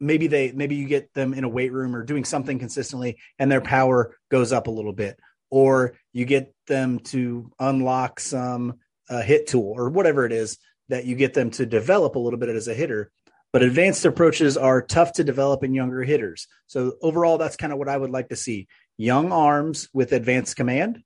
maybe 0.00 0.26
they 0.26 0.50
maybe 0.52 0.74
you 0.74 0.86
get 0.86 1.12
them 1.14 1.34
in 1.34 1.44
a 1.44 1.48
weight 1.48 1.72
room 1.72 1.94
or 1.94 2.02
doing 2.02 2.24
something 2.24 2.58
consistently 2.58 3.18
and 3.38 3.52
their 3.52 3.60
power 3.60 4.16
goes 4.30 4.50
up 4.50 4.66
a 4.66 4.70
little 4.70 4.94
bit 4.94 5.20
or 5.50 5.94
you 6.12 6.24
get 6.24 6.54
them 6.66 7.00
to 7.00 7.50
unlock 7.58 8.20
some 8.20 8.74
uh, 9.08 9.22
hit 9.22 9.46
tool 9.46 9.72
or 9.76 9.90
whatever 9.90 10.24
it 10.24 10.32
is 10.32 10.58
that 10.88 11.04
you 11.04 11.16
get 11.16 11.34
them 11.34 11.50
to 11.50 11.66
develop 11.66 12.16
a 12.16 12.18
little 12.18 12.38
bit 12.38 12.48
as 12.48 12.68
a 12.68 12.74
hitter. 12.74 13.10
But 13.52 13.62
advanced 13.62 14.04
approaches 14.04 14.56
are 14.56 14.80
tough 14.80 15.14
to 15.14 15.24
develop 15.24 15.64
in 15.64 15.74
younger 15.74 16.04
hitters. 16.04 16.46
So 16.68 16.94
overall, 17.02 17.36
that's 17.36 17.56
kind 17.56 17.72
of 17.72 17.80
what 17.80 17.88
I 17.88 17.96
would 17.96 18.10
like 18.10 18.28
to 18.28 18.36
see: 18.36 18.68
young 18.96 19.32
arms 19.32 19.88
with 19.92 20.12
advanced 20.12 20.54
command, 20.54 21.02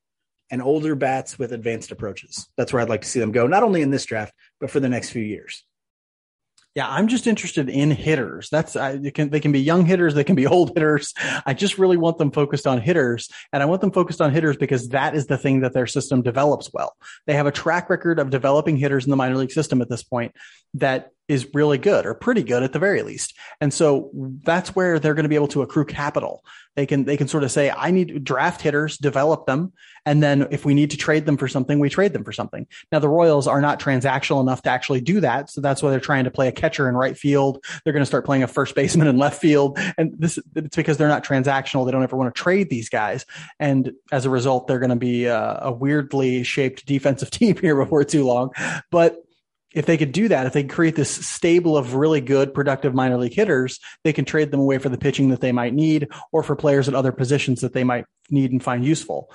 and 0.51 0.63
older 0.63 0.95
bats 0.95 1.39
with 1.39 1.53
advanced 1.53 1.91
approaches. 1.91 2.47
That's 2.57 2.73
where 2.73 2.83
I'd 2.83 2.89
like 2.89 3.03
to 3.03 3.09
see 3.09 3.21
them 3.21 3.33
go, 3.33 3.47
not 3.47 3.63
only 3.63 3.83
in 3.83 3.91
this 3.91 4.05
draft, 4.05 4.35
but 4.61 4.71
for 4.71 4.81
the 4.81 4.89
next 4.89 5.11
few 5.11 5.23
years. 5.23 5.65
Yeah, 6.75 6.89
I'm 6.89 7.07
just 7.07 7.29
interested 7.29 7.69
in 7.69 7.93
hitters. 7.93 8.49
That's 8.51 8.75
I, 8.75 8.99
can, 9.11 9.31
they 9.31 9.39
can 9.39 9.53
be 9.53 9.61
young 9.61 9.87
hitters, 9.87 10.15
they 10.15 10.25
can 10.25 10.35
be 10.35 10.47
old 10.49 10.71
hitters. 10.75 11.15
I 11.47 11.55
just 11.55 11.79
really 11.79 11.97
want 11.97 12.19
them 12.19 12.33
focused 12.33 12.67
on 12.67 12.81
hitters, 12.81 13.29
and 13.53 13.63
I 13.63 13.67
want 13.67 13.81
them 13.81 13.93
focused 13.93 14.21
on 14.21 14.33
hitters 14.33 14.57
because 14.57 14.89
that 14.89 15.15
is 15.15 15.27
the 15.27 15.39
thing 15.39 15.61
that 15.61 15.73
their 15.73 15.87
system 15.87 16.23
develops 16.23 16.73
well. 16.73 16.97
They 17.27 17.35
have 17.35 17.47
a 17.47 17.53
track 17.53 17.91
record 17.91 18.19
of 18.19 18.31
developing 18.31 18.77
hitters 18.77 19.05
in 19.05 19.11
the 19.11 19.17
minor 19.17 19.37
league 19.37 19.53
system 19.53 19.81
at 19.83 19.89
this 19.89 20.03
point 20.03 20.35
that 20.75 21.11
is 21.29 21.49
really 21.55 21.79
good 21.79 22.05
or 22.05 22.15
pretty 22.15 22.43
good 22.43 22.63
at 22.63 22.73
the 22.73 22.79
very 22.79 23.03
least. 23.03 23.35
And 23.61 23.73
so 23.73 24.11
that's 24.43 24.77
where 24.77 24.99
they're 24.99 25.15
going 25.15 25.25
to 25.25 25.29
be 25.29 25.35
able 25.35 25.49
to 25.49 25.63
accrue 25.63 25.85
capital. 25.85 26.45
They 26.77 26.87
can 26.87 27.05
they 27.05 27.17
can 27.17 27.29
sort 27.29 27.45
of 27.45 27.53
say, 27.53 27.71
I 27.71 27.93
need 27.93 28.25
draft 28.25 28.61
hitters, 28.61 28.99
develop 28.99 29.47
them, 29.47 29.73
and 30.05 30.23
then 30.23 30.49
if 30.51 30.65
we 30.65 30.75
need 30.75 30.91
to 30.91 30.97
trade 30.97 31.25
them 31.25 31.37
for 31.37 31.47
something, 31.47 31.79
we 31.79 31.89
trade 31.89 32.13
them 32.13 32.25
for 32.25 32.33
something. 32.33 32.67
Now 32.91 32.99
the 32.99 33.09
Royals 33.09 33.47
are 33.47 33.61
not 33.61 33.79
transactional 33.79 34.41
enough 34.41 34.63
to 34.63 34.71
actually 34.71 35.01
do 35.01 35.21
that, 35.21 35.51
so 35.51 35.61
that's 35.61 35.83
why 35.83 35.91
they're 35.91 36.01
trying 36.01 36.25
to 36.25 36.33
play 36.33 36.49
a 36.49 36.53
catcher 36.53 36.89
in 36.89 36.97
right 36.97 37.17
field. 37.17 37.65
They're 37.85 37.93
going 37.93 38.03
to 38.03 38.07
start 38.07 38.25
playing 38.25 38.43
a 38.43 38.49
first 38.49 38.75
baseman 38.75 39.07
in 39.07 39.19
left 39.19 39.41
field, 39.41 39.79
and 39.97 40.15
this 40.19 40.39
it's 40.57 40.75
because 40.75 40.97
they're 40.99 41.07
not 41.07 41.25
transactional. 41.25 41.87
They 41.87 41.93
don't 41.93 42.03
ever 42.03 42.17
want 42.17 42.35
to 42.35 42.43
trade 42.43 42.71
these 42.71 42.89
guys, 42.89 43.25
and 43.61 43.93
as 44.11 44.25
a 44.25 44.31
result, 44.31 44.67
they're 44.67 44.81
going 44.81 44.91
to 44.91 44.97
be 44.97 45.27
a, 45.27 45.61
a 45.63 45.73
weirdly 45.73 46.43
shaped 46.43 46.87
defensive 46.87 47.31
team 47.31 47.57
here 47.57 47.77
before 47.77 48.03
too 48.03 48.25
long. 48.25 48.51
But 48.91 49.24
if 49.75 49.87
they 49.87 49.97
could 49.97 50.13
do 50.13 50.29
that, 50.29 50.47
if 50.47 50.53
they 50.53 50.65
create 50.65 50.95
this 50.95 51.11
stable 51.11 51.77
of 51.77 51.95
really 51.95 52.21
good, 52.21 52.55
productive 52.55 52.95
minor 52.95 53.19
league 53.19 53.35
hitters, 53.35 53.81
they 54.05 54.13
can 54.13 54.25
trade 54.25 54.51
them 54.51 54.61
away 54.61 54.79
for 54.79 54.89
the 54.89 54.99
pitching 54.99 55.31
that 55.31 55.41
they 55.41 55.53
might 55.53 55.75
need 55.75 56.09
or 56.33 56.43
for 56.43 56.57
players 56.57 56.89
at 56.89 56.95
other 56.95 57.13
positions 57.13 57.61
that 57.61 57.73
they 57.73 57.85
might 57.85 58.07
need 58.31 58.53
and 58.53 58.63
find 58.63 58.85
useful. 58.85 59.31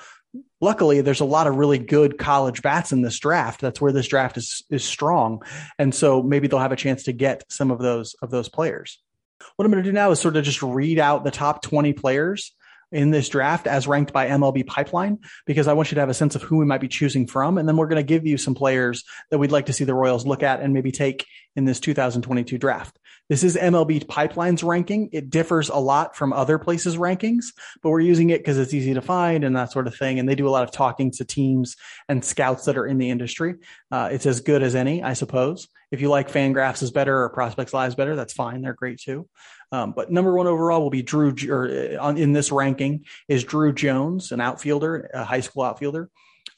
Luckily, 0.61 1.01
there's 1.01 1.19
a 1.19 1.25
lot 1.25 1.47
of 1.47 1.55
really 1.55 1.77
good 1.77 2.17
college 2.17 2.61
bats 2.61 2.91
in 2.91 3.01
this 3.01 3.19
draft. 3.19 3.61
That's 3.61 3.81
where 3.81 3.91
this 3.91 4.07
draft 4.07 4.37
is 4.37 4.63
is 4.69 4.83
strong, 4.83 5.41
and 5.79 5.93
so 5.95 6.21
maybe 6.21 6.47
they'll 6.47 6.59
have 6.59 6.71
a 6.71 6.77
chance 6.77 7.03
to 7.03 7.13
get 7.13 7.43
some 7.49 7.71
of 7.71 7.79
those 7.79 8.15
of 8.21 8.29
those 8.29 8.49
players. 8.49 8.99
What 9.55 9.65
I'm 9.65 9.71
going 9.71 9.83
to 9.83 9.89
do 9.89 9.93
now 9.93 10.11
is 10.11 10.19
sort 10.19 10.37
of 10.37 10.43
just 10.43 10.61
read 10.61 10.99
out 10.99 11.23
the 11.23 11.31
top 11.31 11.61
20 11.61 11.93
players 11.93 12.53
in 12.91 13.11
this 13.11 13.29
draft 13.29 13.67
as 13.67 13.87
ranked 13.87 14.13
by 14.13 14.27
MLB 14.27 14.65
Pipeline 14.65 15.19
because 15.45 15.67
I 15.67 15.73
want 15.73 15.91
you 15.91 15.95
to 15.95 16.01
have 16.01 16.09
a 16.09 16.13
sense 16.13 16.35
of 16.35 16.41
who 16.41 16.57
we 16.57 16.65
might 16.65 16.81
be 16.81 16.87
choosing 16.87 17.27
from. 17.27 17.57
And 17.57 17.67
then 17.67 17.77
we're 17.77 17.87
going 17.87 18.03
to 18.03 18.03
give 18.03 18.25
you 18.25 18.37
some 18.37 18.55
players 18.55 19.03
that 19.29 19.37
we'd 19.37 19.51
like 19.51 19.67
to 19.67 19.73
see 19.73 19.83
the 19.83 19.93
Royals 19.93 20.25
look 20.25 20.43
at 20.43 20.61
and 20.61 20.73
maybe 20.73 20.91
take 20.91 21.25
in 21.55 21.65
this 21.65 21.79
2022 21.79 22.57
draft. 22.57 22.97
This 23.29 23.43
is 23.43 23.55
MLB 23.55 24.07
Pipeline's 24.07 24.63
ranking. 24.63 25.09
It 25.11 25.29
differs 25.29 25.69
a 25.69 25.75
lot 25.75 26.15
from 26.15 26.33
other 26.33 26.57
places' 26.57 26.97
rankings, 26.97 27.53
but 27.83 27.91
we're 27.91 27.99
using 27.99 28.31
it 28.31 28.39
because 28.39 28.57
it's 28.57 28.73
easy 28.73 28.95
to 28.95 29.03
find 29.03 29.43
and 29.43 29.55
that 29.55 29.71
sort 29.71 29.85
of 29.85 29.95
thing. 29.95 30.17
And 30.17 30.27
they 30.27 30.33
do 30.33 30.47
a 30.47 30.49
lot 30.49 30.63
of 30.63 30.71
talking 30.71 31.11
to 31.11 31.25
teams 31.25 31.77
and 32.07 32.25
scouts 32.25 32.65
that 32.65 32.75
are 32.75 32.87
in 32.87 32.97
the 32.97 33.11
industry. 33.11 33.55
Uh, 33.91 34.09
it's 34.11 34.25
as 34.25 34.41
good 34.41 34.63
as 34.63 34.73
any, 34.73 35.03
I 35.03 35.13
suppose. 35.13 35.67
If 35.91 36.01
you 36.01 36.09
like 36.09 36.31
Fangraphs 36.31 36.81
is 36.81 36.89
better 36.89 37.21
or 37.21 37.29
Prospects 37.29 37.73
Lives 37.73 37.93
better, 37.93 38.15
that's 38.15 38.33
fine. 38.33 38.61
They're 38.61 38.73
great 38.73 38.99
too. 38.99 39.27
Um, 39.71 39.93
but 39.95 40.11
number 40.11 40.33
one 40.33 40.47
overall 40.47 40.81
will 40.81 40.89
be 40.89 41.03
Drew, 41.03 41.35
or 41.49 41.97
uh, 41.99 42.13
in 42.13 42.33
this 42.33 42.51
ranking 42.51 43.05
is 43.27 43.43
Drew 43.43 43.73
Jones, 43.73 44.31
an 44.31 44.41
outfielder, 44.41 45.09
a 45.13 45.23
high 45.23 45.41
school 45.41 45.63
outfielder. 45.63 46.09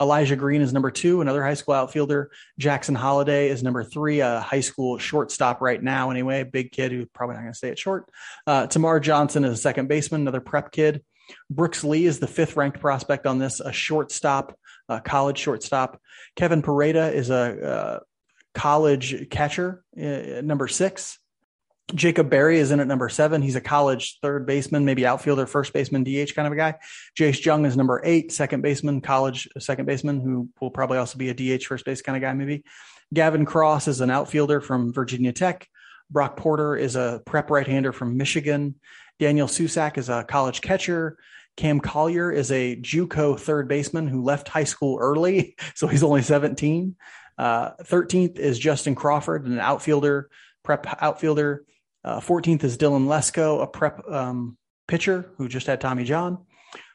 Elijah 0.02 0.36
Green 0.36 0.62
is 0.62 0.74
number 0.74 0.90
two, 0.90 1.22
another 1.22 1.44
high 1.44 1.54
school 1.54 1.76
outfielder. 1.76 2.32
Jackson 2.58 2.96
Holliday 2.96 3.50
is 3.50 3.62
number 3.62 3.84
three, 3.84 4.22
a 4.22 4.40
high 4.40 4.62
school 4.62 4.98
shortstop 4.98 5.62
right 5.62 5.82
now, 5.82 6.10
anyway, 6.10 6.44
big 6.44 6.72
kid 6.72 6.92
who's 6.92 7.08
probably 7.14 7.36
not 7.36 7.42
going 7.42 7.54
to 7.54 7.58
stay 7.58 7.70
at 7.70 7.78
short. 7.78 8.10
Uh, 8.48 8.66
Termarr 8.66 9.02
Johnson 9.02 9.46
is 9.46 9.54
a 9.54 9.62
second 9.62 9.88
baseman, 9.88 10.22
another 10.22 10.42
prep 10.42 10.72
kid. 10.72 11.04
Brooks 11.50 11.84
Lee 11.84 12.06
is 12.06 12.20
the 12.20 12.28
fifth 12.28 12.56
ranked 12.56 12.80
prospect 12.80 13.28
on 13.28 13.38
this, 13.38 13.60
a 13.60 13.72
shortstop, 13.72 14.58
a 14.90 15.00
college 15.00 15.38
shortstop. 15.38 16.02
Kevin 16.36 16.64
Parada 16.64 17.14
is 17.14 17.30
a, 17.30 17.34
a 17.34 17.66
uh, 17.66 18.00
college 18.56 19.30
catcher, 19.30 19.84
uh, 19.98 20.42
number 20.42 20.68
six. 20.68 21.20
Jacob 21.96 22.30
Berry 22.30 22.60
is 22.60 22.72
in 22.72 22.80
at 22.80 22.88
number 22.88 23.10
seven. 23.10 23.42
He's 23.42 23.56
a 23.56 23.62
college 23.62 24.20
third 24.22 24.46
baseman, 24.46 24.86
maybe 24.86 25.06
outfielder, 25.06 25.46
first 25.46 25.74
baseman, 25.74 26.04
DH 26.04 26.36
kind 26.36 26.48
of 26.48 26.54
a 26.54 26.56
guy. 26.56 26.76
Jace 27.18 27.44
Jung 27.44 27.66
is 27.66 27.78
number 27.78 28.02
eight, 28.04 28.32
second 28.32 28.62
baseman, 28.62 29.02
college 29.02 29.48
second 29.60 29.86
baseman, 29.86 30.22
who 30.22 30.50
will 30.60 30.72
probably 30.72 30.98
also 30.98 31.18
be 31.18 31.30
a 31.30 31.34
DH 31.34 31.66
first 31.66 31.86
base 31.86 32.02
kind 32.02 32.16
of 32.16 32.22
guy, 32.22 32.34
maybe. 32.34 32.64
Gavin 33.14 33.46
Cross 33.46 33.88
is 33.88 34.02
an 34.02 34.10
outfielder 34.10 34.62
from 34.62 34.94
Virginia 34.94 35.34
Tech. 35.34 35.68
Brock 36.10 36.38
Porter 36.38 36.76
is 36.76 36.96
a 36.96 37.22
prep 37.26 37.50
right 37.50 37.68
hander 37.68 37.92
from 37.92 38.18
Michigan. 38.18 38.76
Daniel 39.20 39.48
Susac 39.48 39.98
is 39.98 40.10
a 40.10 40.24
college 40.24 40.62
catcher. 40.62 41.18
Cam 41.58 41.80
Collier 41.80 42.32
is 42.32 42.52
a 42.52 42.78
JUCO 42.78 43.40
third 43.40 43.68
baseman 43.68 44.08
who 44.08 44.24
left 44.24 44.48
high 44.48 44.64
school 44.64 44.98
early, 45.00 45.56
so 45.76 45.88
he's 45.88 46.04
only 46.04 46.22
17. 46.22 46.96
Uh, 47.38 47.72
13th 47.84 48.40
is 48.40 48.60
Justin 48.60 48.96
Crawford, 48.96 49.46
an 49.46 49.60
outfielder, 49.60 50.30
prep 50.64 51.02
outfielder. 51.02 51.66
Uh, 52.04 52.20
14th 52.20 52.64
is 52.64 52.78
Dylan 52.78 53.08
Lesko, 53.08 53.62
a 53.62 53.68
prep 53.68 54.08
um, 54.10 54.58
pitcher 54.88 55.32
who 55.38 55.48
just 55.48 55.68
had 55.68 55.82
Tommy 55.82 56.04
John. 56.04 56.46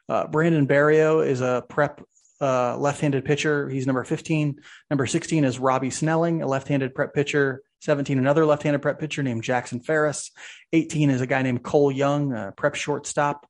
Uh, 0.08 0.26
Brandon 0.26 0.66
Barriera 0.66 1.26
is 1.26 1.40
a 1.40 1.64
prep 1.68 2.02
uh, 2.40 2.76
left-handed 2.76 3.24
pitcher. 3.24 3.68
He's 3.68 3.86
number 3.86 4.04
15. 4.04 4.60
Number 4.90 5.06
16 5.06 5.44
is 5.44 5.58
Robbie 5.58 5.90
Snelling, 5.90 6.42
a 6.42 6.46
left-handed 6.46 6.94
prep 6.94 7.14
pitcher. 7.14 7.62
17, 7.80 8.18
another 8.18 8.46
left-handed 8.46 8.80
prep 8.80 8.98
pitcher 8.98 9.22
named 9.22 9.42
Jackson 9.42 9.80
Ferris. 9.80 10.30
18 10.72 11.10
is 11.10 11.20
a 11.20 11.26
guy 11.26 11.42
named 11.42 11.62
Cole 11.62 11.92
Young, 11.92 12.32
a 12.32 12.52
prep 12.56 12.74
shortstop. 12.74 13.48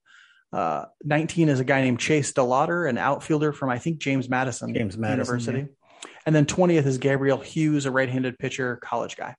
Uh, 0.53 0.87
19 1.05 1.49
is 1.49 1.61
a 1.61 1.65
guy 1.65 1.83
named 1.83 1.99
Chase 1.99 2.33
DeLauter, 2.33 2.89
an 2.89 2.99
outfielder 2.99 3.53
from 3.53 3.71
I 3.71 3.79
think 3.79 3.99
James 3.99 4.29
Madison, 4.29 4.75
James 4.75 4.97
Madison 4.97 5.19
University. 5.19 5.59
Yeah. 5.59 6.11
And 6.25 6.35
then 6.35 6.47
20th 6.47 6.87
is 6.87 6.99
Gabriel 6.99 7.39
Hughes, 7.39 7.87
a 7.87 7.91
right-handed 7.91 8.39
pitcher, 8.39 8.77
college 8.77 9.17
guy. 9.17 9.37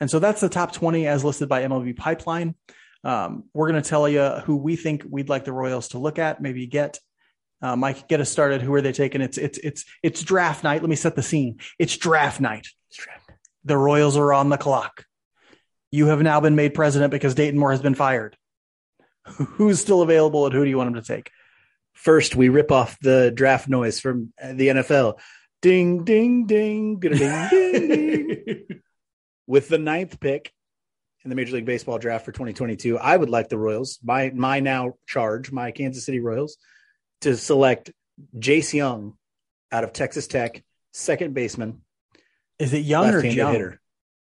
And 0.00 0.10
so 0.10 0.18
that's 0.18 0.40
the 0.40 0.48
top 0.48 0.72
20 0.72 1.06
as 1.06 1.24
listed 1.24 1.48
by 1.48 1.62
MLB 1.62 1.96
Pipeline. 1.96 2.54
Um, 3.04 3.44
we're 3.52 3.70
going 3.70 3.82
to 3.82 3.88
tell 3.88 4.08
you 4.08 4.22
who 4.44 4.56
we 4.56 4.76
think 4.76 5.04
we'd 5.08 5.28
like 5.28 5.44
the 5.44 5.52
Royals 5.52 5.88
to 5.88 5.98
look 5.98 6.18
at, 6.18 6.40
maybe 6.40 6.66
get. 6.66 6.98
Uh, 7.60 7.76
Mike, 7.76 8.08
get 8.08 8.20
us 8.20 8.30
started. 8.30 8.60
Who 8.60 8.74
are 8.74 8.80
they 8.80 8.92
taking? 8.92 9.20
It's 9.20 9.38
it's 9.38 9.58
it's 9.58 9.84
it's 10.02 10.22
draft 10.22 10.64
night. 10.64 10.82
Let 10.82 10.90
me 10.90 10.96
set 10.96 11.14
the 11.14 11.22
scene. 11.22 11.60
It's 11.78 11.96
draft 11.96 12.40
night. 12.40 12.66
It's 12.90 12.98
draft 12.98 13.28
night. 13.28 13.38
The 13.64 13.76
Royals 13.76 14.16
are 14.16 14.32
on 14.32 14.48
the 14.48 14.58
clock. 14.58 15.04
You 15.92 16.06
have 16.06 16.22
now 16.22 16.40
been 16.40 16.56
made 16.56 16.74
president 16.74 17.12
because 17.12 17.36
Dayton 17.36 17.60
Moore 17.60 17.70
has 17.70 17.82
been 17.82 17.94
fired. 17.94 18.36
Who's 19.24 19.80
still 19.80 20.02
available 20.02 20.46
and 20.46 20.54
who 20.54 20.64
do 20.64 20.70
you 20.70 20.76
want 20.76 20.88
him 20.88 20.94
to 20.94 21.02
take? 21.02 21.30
First, 21.92 22.34
we 22.34 22.48
rip 22.48 22.72
off 22.72 22.98
the 23.00 23.30
draft 23.32 23.68
noise 23.68 24.00
from 24.00 24.32
the 24.42 24.68
NFL. 24.68 25.20
Ding, 25.60 26.02
ding, 26.02 26.46
ding, 26.46 26.98
ding, 26.98 27.18
ding, 27.18 28.28
ding. 28.28 28.66
with 29.46 29.68
the 29.68 29.78
ninth 29.78 30.20
pick 30.20 30.52
in 31.24 31.30
the 31.30 31.36
Major 31.36 31.54
League 31.54 31.66
Baseball 31.66 31.98
draft 31.98 32.24
for 32.24 32.32
2022, 32.32 32.98
I 32.98 33.16
would 33.16 33.30
like 33.30 33.48
the 33.48 33.58
Royals, 33.58 33.98
my 34.02 34.30
my 34.34 34.60
now 34.60 34.94
charge, 35.06 35.52
my 35.52 35.70
Kansas 35.70 36.04
City 36.04 36.20
Royals, 36.20 36.56
to 37.20 37.36
select 37.36 37.92
Jace 38.36 38.72
Young 38.72 39.14
out 39.70 39.84
of 39.84 39.92
Texas 39.92 40.26
Tech, 40.26 40.62
second 40.92 41.34
baseman. 41.34 41.82
Is 42.58 42.72
it 42.72 42.78
Young 42.78 43.10
or 43.12 43.24
Young? 43.24 43.52
Hitter. 43.52 43.80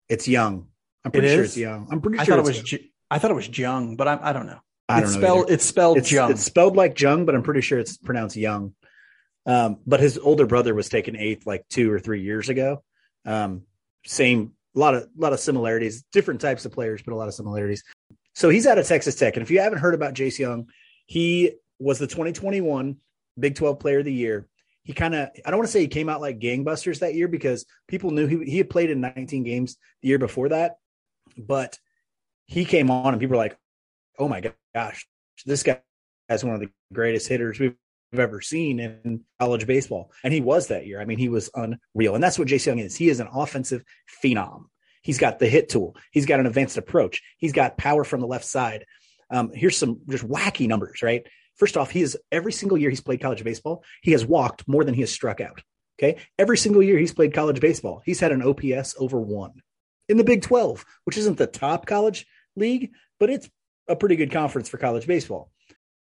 It's 0.09 0.27
Young. 0.27 0.67
I'm 1.03 1.11
pretty 1.11 1.27
it 1.27 1.31
sure 1.31 1.43
is? 1.43 1.49
it's 1.51 1.57
Young. 1.57 1.87
I'm 1.91 2.01
pretty 2.01 2.19
I 2.19 2.23
sure 2.23 2.35
thought 2.35 2.45
it 2.45 2.47
was. 2.47 2.61
J- 2.61 2.91
I 3.09 3.19
thought 3.19 3.31
it 3.31 3.35
was 3.35 3.57
Jung, 3.57 3.95
but 3.95 4.07
I, 4.07 4.19
I 4.21 4.33
don't 4.33 4.47
know. 4.47 4.59
I 4.89 4.99
don't 4.99 5.09
it's 5.09 5.15
know. 5.15 5.21
Spelled, 5.21 5.51
it's 5.51 5.65
spelled 5.65 5.97
it's, 5.97 6.11
Jung. 6.11 6.31
It's 6.31 6.43
spelled 6.43 6.75
like 6.75 6.99
Jung, 6.99 7.25
but 7.25 7.35
I'm 7.35 7.43
pretty 7.43 7.61
sure 7.61 7.79
it's 7.79 7.97
pronounced 7.97 8.35
Young. 8.35 8.73
Um, 9.45 9.79
but 9.85 10.01
his 10.01 10.17
older 10.17 10.45
brother 10.45 10.75
was 10.75 10.89
taken 10.89 11.15
eighth 11.15 11.45
like 11.45 11.65
two 11.69 11.91
or 11.91 11.99
three 11.99 12.21
years 12.21 12.49
ago. 12.49 12.83
Um, 13.25 13.63
same 14.05 14.53
a 14.77 14.79
lot 14.79 14.93
of 14.93 15.03
a 15.03 15.07
lot 15.17 15.33
of 15.33 15.39
similarities, 15.39 16.03
different 16.13 16.39
types 16.39 16.63
of 16.65 16.71
players, 16.71 17.01
but 17.01 17.13
a 17.13 17.17
lot 17.17 17.27
of 17.27 17.33
similarities. 17.33 17.83
So 18.35 18.49
he's 18.49 18.67
out 18.67 18.77
of 18.77 18.85
Texas 18.85 19.15
Tech, 19.15 19.35
and 19.35 19.43
if 19.43 19.49
you 19.49 19.59
haven't 19.59 19.79
heard 19.79 19.95
about 19.95 20.13
Jace 20.13 20.37
Young, 20.37 20.67
he 21.07 21.53
was 21.79 21.97
the 21.97 22.07
2021 22.07 22.97
Big 23.39 23.55
12 23.55 23.79
Player 23.79 23.99
of 23.99 24.05
the 24.05 24.13
Year. 24.13 24.47
He 24.83 24.93
kind 24.93 25.15
of 25.15 25.29
I 25.45 25.49
don't 25.49 25.57
want 25.57 25.67
to 25.67 25.71
say 25.71 25.81
he 25.81 25.87
came 25.87 26.09
out 26.09 26.21
like 26.21 26.39
gangbusters 26.39 26.99
that 26.99 27.15
year 27.15 27.27
because 27.27 27.65
people 27.87 28.11
knew 28.11 28.27
he 28.27 28.45
he 28.45 28.57
had 28.59 28.69
played 28.69 28.91
in 28.91 29.01
19 29.01 29.43
games 29.43 29.77
the 30.01 30.09
year 30.09 30.19
before 30.19 30.49
that, 30.49 30.77
but 31.37 31.77
he 32.45 32.63
came 32.63 32.91
on 32.91 33.13
and 33.13 33.19
people 33.19 33.35
were 33.35 33.43
like, 33.43 33.57
"Oh 34.19 34.29
my 34.29 34.53
gosh, 34.75 35.07
this 35.45 35.63
guy 35.63 35.81
is 36.29 36.43
one 36.43 36.53
of 36.53 36.61
the 36.61 36.69
greatest 36.93 37.27
hitters 37.27 37.59
we've 37.59 37.75
ever 38.13 38.41
seen 38.41 38.79
in 38.79 39.21
college 39.39 39.67
baseball. 39.67 40.11
And 40.23 40.33
he 40.33 40.41
was 40.41 40.67
that 40.67 40.85
year. 40.85 41.01
I 41.01 41.05
mean, 41.05 41.17
he 41.17 41.29
was 41.29 41.49
unreal. 41.53 42.15
And 42.15 42.23
that's 42.23 42.39
what 42.39 42.47
Jace 42.47 42.65
Young 42.65 42.79
is. 42.79 42.95
He 42.95 43.09
is 43.09 43.19
an 43.19 43.27
offensive 43.31 43.83
phenom. 44.23 44.65
He's 45.01 45.17
got 45.17 45.39
the 45.39 45.47
hit 45.47 45.69
tool. 45.69 45.95
He's 46.11 46.25
got 46.25 46.39
an 46.39 46.45
advanced 46.45 46.77
approach. 46.77 47.21
He's 47.37 47.53
got 47.53 47.77
power 47.77 48.03
from 48.03 48.21
the 48.21 48.27
left 48.27 48.45
side. 48.45 48.85
Um, 49.29 49.51
here's 49.53 49.77
some 49.77 50.01
just 50.09 50.27
wacky 50.27 50.67
numbers, 50.67 51.01
right? 51.01 51.25
First 51.55 51.77
off, 51.77 51.91
he 51.91 52.01
is 52.01 52.17
every 52.31 52.51
single 52.51 52.77
year 52.77 52.89
he's 52.89 53.01
played 53.01 53.21
college 53.21 53.43
baseball, 53.43 53.83
he 54.01 54.11
has 54.11 54.25
walked 54.25 54.67
more 54.67 54.83
than 54.83 54.93
he 54.93 55.01
has 55.01 55.11
struck 55.11 55.41
out. 55.41 55.61
Okay. 55.99 56.19
Every 56.37 56.57
single 56.57 56.83
year 56.83 56.97
he's 56.97 57.13
played 57.13 57.33
college 57.33 57.59
baseball, 57.59 58.01
he's 58.05 58.19
had 58.19 58.31
an 58.31 58.43
OPS 58.43 58.95
over 58.99 59.19
one 59.19 59.53
in 60.07 60.17
the 60.17 60.23
Big 60.23 60.41
12, 60.41 60.85
which 61.05 61.17
isn't 61.17 61.37
the 61.37 61.47
top 61.47 61.85
college 61.85 62.25
league, 62.55 62.91
but 63.19 63.29
it's 63.29 63.49
a 63.87 63.95
pretty 63.95 64.15
good 64.15 64.31
conference 64.31 64.69
for 64.69 64.77
college 64.77 65.07
baseball. 65.07 65.51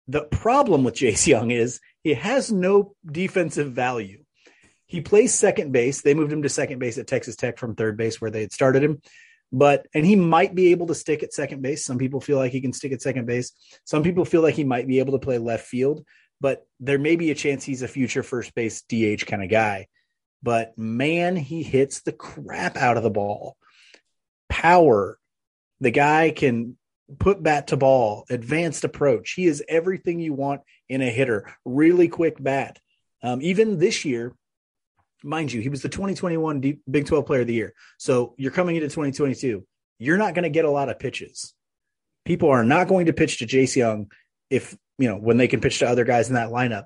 The 0.08 0.22
problem 0.22 0.84
with 0.84 0.94
Jace 0.94 1.26
Young 1.26 1.50
is 1.50 1.80
he 2.02 2.14
has 2.14 2.50
no 2.50 2.94
defensive 3.06 3.72
value. 3.72 4.24
He 4.86 5.02
plays 5.02 5.34
second 5.34 5.70
base. 5.70 6.00
They 6.00 6.14
moved 6.14 6.32
him 6.32 6.42
to 6.42 6.48
second 6.48 6.78
base 6.78 6.96
at 6.96 7.06
Texas 7.06 7.36
Tech 7.36 7.58
from 7.58 7.74
third 7.74 7.98
base 7.98 8.18
where 8.18 8.30
they 8.30 8.40
had 8.40 8.52
started 8.52 8.82
him. 8.82 9.02
But 9.52 9.86
and 9.94 10.04
he 10.04 10.16
might 10.16 10.54
be 10.54 10.72
able 10.72 10.86
to 10.86 10.94
stick 10.94 11.22
at 11.22 11.34
second 11.34 11.62
base. 11.62 11.84
Some 11.84 11.98
people 11.98 12.20
feel 12.20 12.38
like 12.38 12.52
he 12.52 12.62
can 12.62 12.72
stick 12.72 12.92
at 12.92 13.02
second 13.02 13.26
base. 13.26 13.52
Some 13.84 14.02
people 14.02 14.24
feel 14.24 14.42
like 14.42 14.54
he 14.54 14.64
might 14.64 14.86
be 14.86 14.98
able 14.98 15.12
to 15.12 15.24
play 15.24 15.38
left 15.38 15.66
field, 15.66 16.04
but 16.40 16.66
there 16.80 16.98
may 16.98 17.16
be 17.16 17.30
a 17.30 17.34
chance 17.34 17.64
he's 17.64 17.82
a 17.82 17.88
future 17.88 18.22
first 18.22 18.54
base 18.54 18.82
DH 18.82 19.26
kind 19.26 19.42
of 19.42 19.50
guy. 19.50 19.88
But 20.42 20.76
man, 20.78 21.36
he 21.36 21.62
hits 21.62 22.00
the 22.00 22.12
crap 22.12 22.76
out 22.76 22.96
of 22.96 23.02
the 23.02 23.10
ball. 23.10 23.56
Power. 24.48 25.18
The 25.80 25.90
guy 25.90 26.30
can 26.30 26.76
put 27.18 27.42
bat 27.42 27.68
to 27.68 27.76
ball, 27.76 28.24
advanced 28.28 28.84
approach. 28.84 29.32
He 29.32 29.46
is 29.46 29.64
everything 29.68 30.20
you 30.20 30.34
want 30.34 30.62
in 30.88 31.02
a 31.02 31.10
hitter. 31.10 31.54
Really 31.64 32.08
quick 32.08 32.42
bat. 32.42 32.78
Um, 33.22 33.40
even 33.42 33.78
this 33.78 34.04
year, 34.04 34.34
mind 35.22 35.52
you, 35.52 35.60
he 35.60 35.68
was 35.68 35.82
the 35.82 35.88
2021 35.88 36.60
D- 36.60 36.78
Big 36.90 37.06
12 37.06 37.26
Player 37.26 37.40
of 37.40 37.46
the 37.46 37.54
Year. 37.54 37.74
So 37.98 38.34
you're 38.36 38.52
coming 38.52 38.76
into 38.76 38.88
2022. 38.88 39.66
You're 39.98 40.18
not 40.18 40.34
going 40.34 40.44
to 40.44 40.50
get 40.50 40.64
a 40.64 40.70
lot 40.70 40.88
of 40.88 40.98
pitches. 40.98 41.54
People 42.24 42.50
are 42.50 42.64
not 42.64 42.88
going 42.88 43.06
to 43.06 43.12
pitch 43.12 43.38
to 43.38 43.46
Jace 43.46 43.74
Young 43.74 44.10
if 44.50 44.76
you 44.98 45.08
know 45.08 45.16
when 45.16 45.36
they 45.36 45.48
can 45.48 45.60
pitch 45.60 45.78
to 45.78 45.88
other 45.88 46.04
guys 46.04 46.28
in 46.28 46.34
that 46.34 46.50
lineup. 46.50 46.84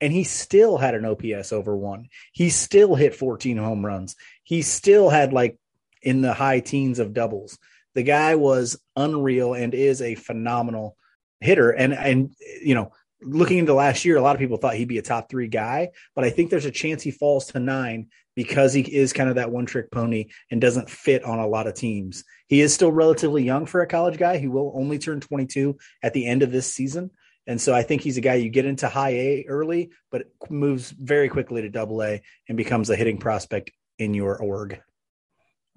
And 0.00 0.12
he 0.12 0.24
still 0.24 0.76
had 0.76 0.94
an 0.94 1.04
OPS 1.04 1.52
over 1.52 1.76
one. 1.76 2.08
He 2.32 2.50
still 2.50 2.94
hit 2.94 3.14
14 3.14 3.56
home 3.56 3.84
runs. 3.84 4.16
He 4.42 4.62
still 4.62 5.08
had 5.08 5.32
like 5.32 5.58
in 6.02 6.20
the 6.20 6.34
high 6.34 6.60
teens 6.60 6.98
of 6.98 7.14
doubles. 7.14 7.58
The 7.94 8.02
guy 8.02 8.34
was 8.34 8.76
unreal 8.96 9.54
and 9.54 9.74
is 9.74 10.02
a 10.02 10.14
phenomenal 10.14 10.96
hitter. 11.40 11.70
And 11.70 11.94
and 11.94 12.34
you 12.62 12.74
know, 12.74 12.92
looking 13.22 13.58
into 13.58 13.74
last 13.74 14.04
year, 14.04 14.16
a 14.16 14.22
lot 14.22 14.36
of 14.36 14.40
people 14.40 14.56
thought 14.56 14.74
he'd 14.74 14.88
be 14.88 14.98
a 14.98 15.02
top 15.02 15.28
three 15.28 15.48
guy, 15.48 15.90
but 16.14 16.24
I 16.24 16.30
think 16.30 16.50
there's 16.50 16.64
a 16.64 16.70
chance 16.70 17.02
he 17.02 17.10
falls 17.10 17.46
to 17.48 17.60
nine 17.60 18.08
because 18.36 18.72
he 18.72 18.82
is 18.82 19.12
kind 19.12 19.28
of 19.28 19.36
that 19.36 19.50
one 19.50 19.66
trick 19.66 19.90
pony 19.90 20.26
and 20.50 20.60
doesn't 20.60 20.90
fit 20.90 21.24
on 21.24 21.38
a 21.38 21.46
lot 21.46 21.66
of 21.66 21.74
teams. 21.74 22.24
He 22.48 22.60
is 22.60 22.74
still 22.74 22.90
relatively 22.90 23.44
young 23.44 23.66
for 23.66 23.80
a 23.80 23.86
college 23.86 24.18
guy. 24.18 24.38
He 24.38 24.48
will 24.48 24.72
only 24.74 24.98
turn 24.98 25.20
22 25.20 25.76
at 26.02 26.14
the 26.14 26.26
end 26.26 26.42
of 26.42 26.50
this 26.50 26.72
season. 26.72 27.10
And 27.46 27.60
so 27.60 27.74
I 27.74 27.82
think 27.82 28.02
he's 28.02 28.16
a 28.16 28.22
guy 28.22 28.34
you 28.34 28.48
get 28.48 28.64
into 28.64 28.88
high 28.88 29.10
A 29.10 29.44
early, 29.48 29.90
but 30.10 30.26
moves 30.50 30.90
very 30.90 31.28
quickly 31.28 31.62
to 31.62 31.68
double 31.68 32.02
A 32.02 32.22
and 32.48 32.56
becomes 32.56 32.90
a 32.90 32.96
hitting 32.96 33.18
prospect 33.18 33.70
in 33.98 34.14
your 34.14 34.36
org. 34.36 34.80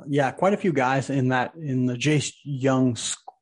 Yeah, 0.06 0.32
quite 0.32 0.54
a 0.54 0.58
few 0.58 0.74
guys 0.74 1.10
in 1.10 1.30
that 1.30 1.56
in 1.56 1.86
the 1.86 1.96
Jace 1.96 2.34
Young 2.44 2.96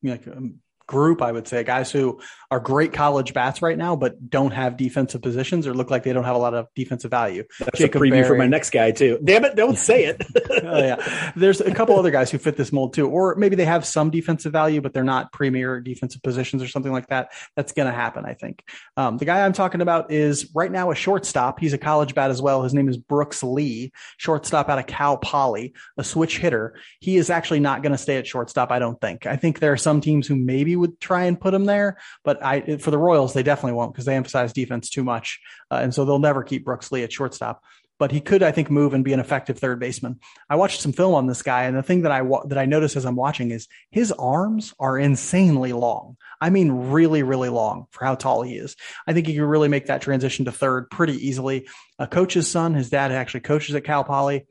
like, 0.03 0.27
um, 0.27 0.59
group, 0.87 1.21
I 1.21 1.31
would 1.31 1.47
say, 1.47 1.63
guys 1.63 1.91
who 1.91 2.19
are 2.51 2.59
great 2.59 2.93
college 2.93 3.33
bats 3.33 3.61
right 3.61 3.77
now, 3.77 3.95
but 3.95 4.29
don't 4.29 4.51
have 4.51 4.77
defensive 4.77 5.21
positions 5.21 5.67
or 5.67 5.73
look 5.73 5.89
like 5.89 6.03
they 6.03 6.13
don't 6.13 6.23
have 6.23 6.35
a 6.35 6.39
lot 6.39 6.53
of 6.53 6.67
defensive 6.75 7.11
value. 7.11 7.43
That's 7.59 7.79
Jacob 7.79 8.01
a 8.01 8.05
preview 8.05 8.11
Berry. 8.11 8.27
for 8.27 8.37
my 8.37 8.47
next 8.47 8.69
guy 8.69 8.91
too. 8.91 9.19
Damn 9.23 9.45
it, 9.45 9.55
don't 9.55 9.77
say 9.77 10.05
it. 10.05 10.23
oh, 10.63 10.79
yeah. 10.79 11.31
There's 11.35 11.61
a 11.61 11.73
couple 11.73 11.97
other 11.97 12.11
guys 12.11 12.29
who 12.29 12.37
fit 12.37 12.55
this 12.55 12.71
mold 12.71 12.93
too, 12.93 13.09
or 13.09 13.35
maybe 13.35 13.55
they 13.55 13.65
have 13.65 13.85
some 13.85 14.09
defensive 14.09 14.51
value, 14.51 14.81
but 14.81 14.93
they're 14.93 15.03
not 15.03 15.31
premier 15.31 15.79
defensive 15.79 16.21
positions 16.21 16.61
or 16.61 16.67
something 16.67 16.91
like 16.91 17.07
that. 17.07 17.31
That's 17.55 17.71
going 17.71 17.87
to 17.87 17.93
happen, 17.93 18.25
I 18.25 18.33
think. 18.33 18.63
Um, 18.95 19.17
the 19.17 19.25
guy 19.25 19.43
I'm 19.43 19.53
talking 19.53 19.81
about 19.81 20.11
is 20.11 20.49
right 20.53 20.71
now 20.71 20.91
a 20.91 20.95
shortstop. 20.95 21.59
He's 21.59 21.73
a 21.73 21.77
college 21.77 22.13
bat 22.13 22.29
as 22.29 22.41
well. 22.41 22.63
His 22.63 22.73
name 22.73 22.89
is 22.89 22.97
Brooks 22.97 23.43
Lee, 23.43 23.91
shortstop 24.17 24.69
out 24.69 24.79
of 24.79 24.87
Cal 24.87 25.17
Poly, 25.17 25.73
a 25.97 26.03
switch 26.03 26.37
hitter. 26.37 26.75
He 26.99 27.17
is 27.17 27.29
actually 27.29 27.59
not 27.59 27.81
going 27.81 27.91
to 27.91 27.97
stay 27.97 28.17
at 28.17 28.27
shortstop, 28.27 28.71
I 28.71 28.79
don't 28.79 28.99
think. 29.01 29.25
I 29.25 29.35
think 29.35 29.59
there 29.59 29.73
are 29.73 29.77
some 29.77 29.99
teams 29.99 30.27
who 30.27 30.35
maybe 30.35 30.74
would 30.75 30.99
try 30.99 31.25
and 31.25 31.39
put 31.39 31.53
him 31.53 31.65
there, 31.65 31.97
but 32.23 32.43
I 32.43 32.77
for 32.77 32.91
the 32.91 32.97
Royals 32.97 33.33
they 33.33 33.43
definitely 33.43 33.73
won't 33.73 33.93
because 33.93 34.05
they 34.05 34.15
emphasize 34.15 34.53
defense 34.53 34.89
too 34.89 35.03
much, 35.03 35.39
uh, 35.71 35.79
and 35.81 35.93
so 35.93 36.05
they'll 36.05 36.19
never 36.19 36.43
keep 36.43 36.65
Brooks 36.65 36.91
Lee 36.91 37.03
at 37.03 37.13
shortstop. 37.13 37.63
But 37.97 38.11
he 38.11 38.19
could, 38.19 38.43
I 38.43 38.51
think, 38.51 38.69
move 38.69 38.93
and 38.93 39.05
be 39.05 39.13
an 39.13 39.21
effective 39.21 39.57
third 39.57 39.79
baseman. 39.79 40.19
I 40.49 40.57
watched 40.57 40.81
some 40.81 40.91
film 40.91 41.13
on 41.13 41.27
this 41.27 41.41
guy, 41.41 41.63
and 41.63 41.77
the 41.77 41.83
thing 41.83 42.01
that 42.01 42.11
I 42.11 42.23
that 42.47 42.57
I 42.57 42.65
notice 42.65 42.97
as 42.97 43.05
I'm 43.05 43.15
watching 43.15 43.51
is 43.51 43.69
his 43.89 44.11
arms 44.11 44.73
are 44.79 44.99
insanely 44.99 45.71
long. 45.71 46.17
I 46.41 46.49
mean, 46.49 46.71
really, 46.71 47.23
really 47.23 47.47
long 47.47 47.85
for 47.91 48.03
how 48.03 48.15
tall 48.15 48.41
he 48.41 48.55
is. 48.55 48.75
I 49.07 49.13
think 49.13 49.27
he 49.27 49.35
could 49.35 49.45
really 49.45 49.69
make 49.69 49.85
that 49.85 50.01
transition 50.01 50.43
to 50.45 50.51
third 50.51 50.89
pretty 50.89 51.25
easily. 51.25 51.69
A 51.97 52.05
coach's 52.05 52.51
son, 52.51 52.73
his 52.73 52.89
dad 52.89 53.13
actually 53.13 53.41
coaches 53.41 53.75
at 53.75 53.85
Cal 53.85 54.03
Poly. 54.03 54.45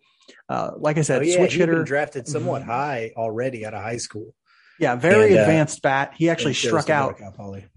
Uh, 0.49 0.71
like 0.79 0.97
I 0.97 1.03
said, 1.03 1.21
oh, 1.21 1.25
yeah, 1.25 1.37
switch 1.37 1.55
hitter 1.55 1.85
drafted 1.85 2.27
somewhat 2.27 2.63
mm-hmm. 2.63 2.71
high 2.71 3.13
already 3.15 3.67
out 3.67 3.75
of 3.75 3.83
high 3.83 3.99
school. 3.99 4.35
Yeah, 4.79 4.97
very 4.97 5.31
and, 5.31 5.39
uh, 5.39 5.43
advanced 5.43 5.83
bat. 5.83 6.15
He 6.17 6.29
actually 6.31 6.55
struck 6.55 6.91
out. 6.91 7.21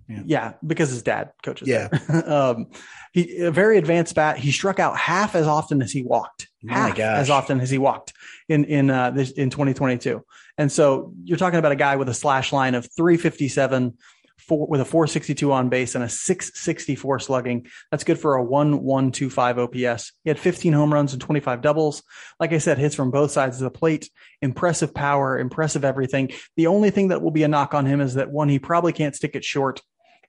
Yeah. 0.10 0.22
yeah. 0.26 0.54
because 0.66 0.90
his 0.90 1.04
dad 1.04 1.32
coaches. 1.44 1.68
Yeah, 1.68 1.88
um, 2.26 2.68
he 3.14 3.40
a 3.40 3.52
very 3.52 3.78
advanced 3.78 4.16
bat. 4.16 4.38
He 4.38 4.52
struck 4.52 4.80
out 4.80 4.98
half 4.98 5.36
as 5.36 5.48
often 5.48 5.82
as 5.82 5.92
he 5.92 6.04
walked. 6.04 6.48
Oh 6.70 6.74
half 6.74 7.00
as 7.00 7.30
often 7.30 7.62
as 7.62 7.70
he 7.70 7.78
walked 7.78 8.14
in 8.50 8.66
in 8.66 8.90
uh, 8.90 9.12
this 9.12 9.32
in 9.32 9.50
2022. 9.50 10.24
And 10.58 10.72
so 10.72 11.14
you're 11.24 11.38
talking 11.38 11.60
about 11.60 11.72
a 11.72 11.76
guy 11.76 11.98
with 11.98 12.10
a 12.10 12.14
slash 12.14 12.52
line 12.52 12.74
of 12.74 12.88
357 12.96 13.98
four, 14.38 14.68
with 14.68 14.82
a 14.82 14.86
462 14.86 15.52
on 15.52 15.70
base 15.70 15.96
and 15.96 16.04
a 16.04 16.10
664 16.10 17.20
slugging. 17.20 17.68
That's 17.92 18.04
good 18.04 18.20
for 18.20 18.36
a 18.36 18.44
1125 18.44 19.60
OPS. 19.60 20.12
He 20.24 20.30
had 20.30 20.40
15 20.40 20.74
home 20.74 20.94
runs 20.94 21.14
and 21.14 21.22
25 21.22 21.62
doubles. 21.62 22.04
Like 22.40 22.54
I 22.54 22.58
said, 22.58 22.78
hits 22.78 22.96
from 22.96 23.12
both 23.12 23.32
sides 23.32 23.58
of 23.58 23.64
the 23.72 23.78
plate. 23.78 24.10
Impressive 24.42 24.94
power, 24.94 25.38
impressive 25.40 25.84
everything. 25.84 26.32
The 26.56 26.68
only 26.68 26.90
thing 26.90 27.10
that 27.10 27.22
will 27.22 27.32
be 27.32 27.44
a 27.44 27.48
knock 27.48 27.74
on 27.74 27.86
him 27.86 28.02
is 28.02 28.16
that 28.16 28.32
one, 28.32 28.50
he 28.50 28.60
probably 28.60 28.94
can't 28.94 29.16
stick 29.16 29.36
it 29.36 29.44
short. 29.44 29.82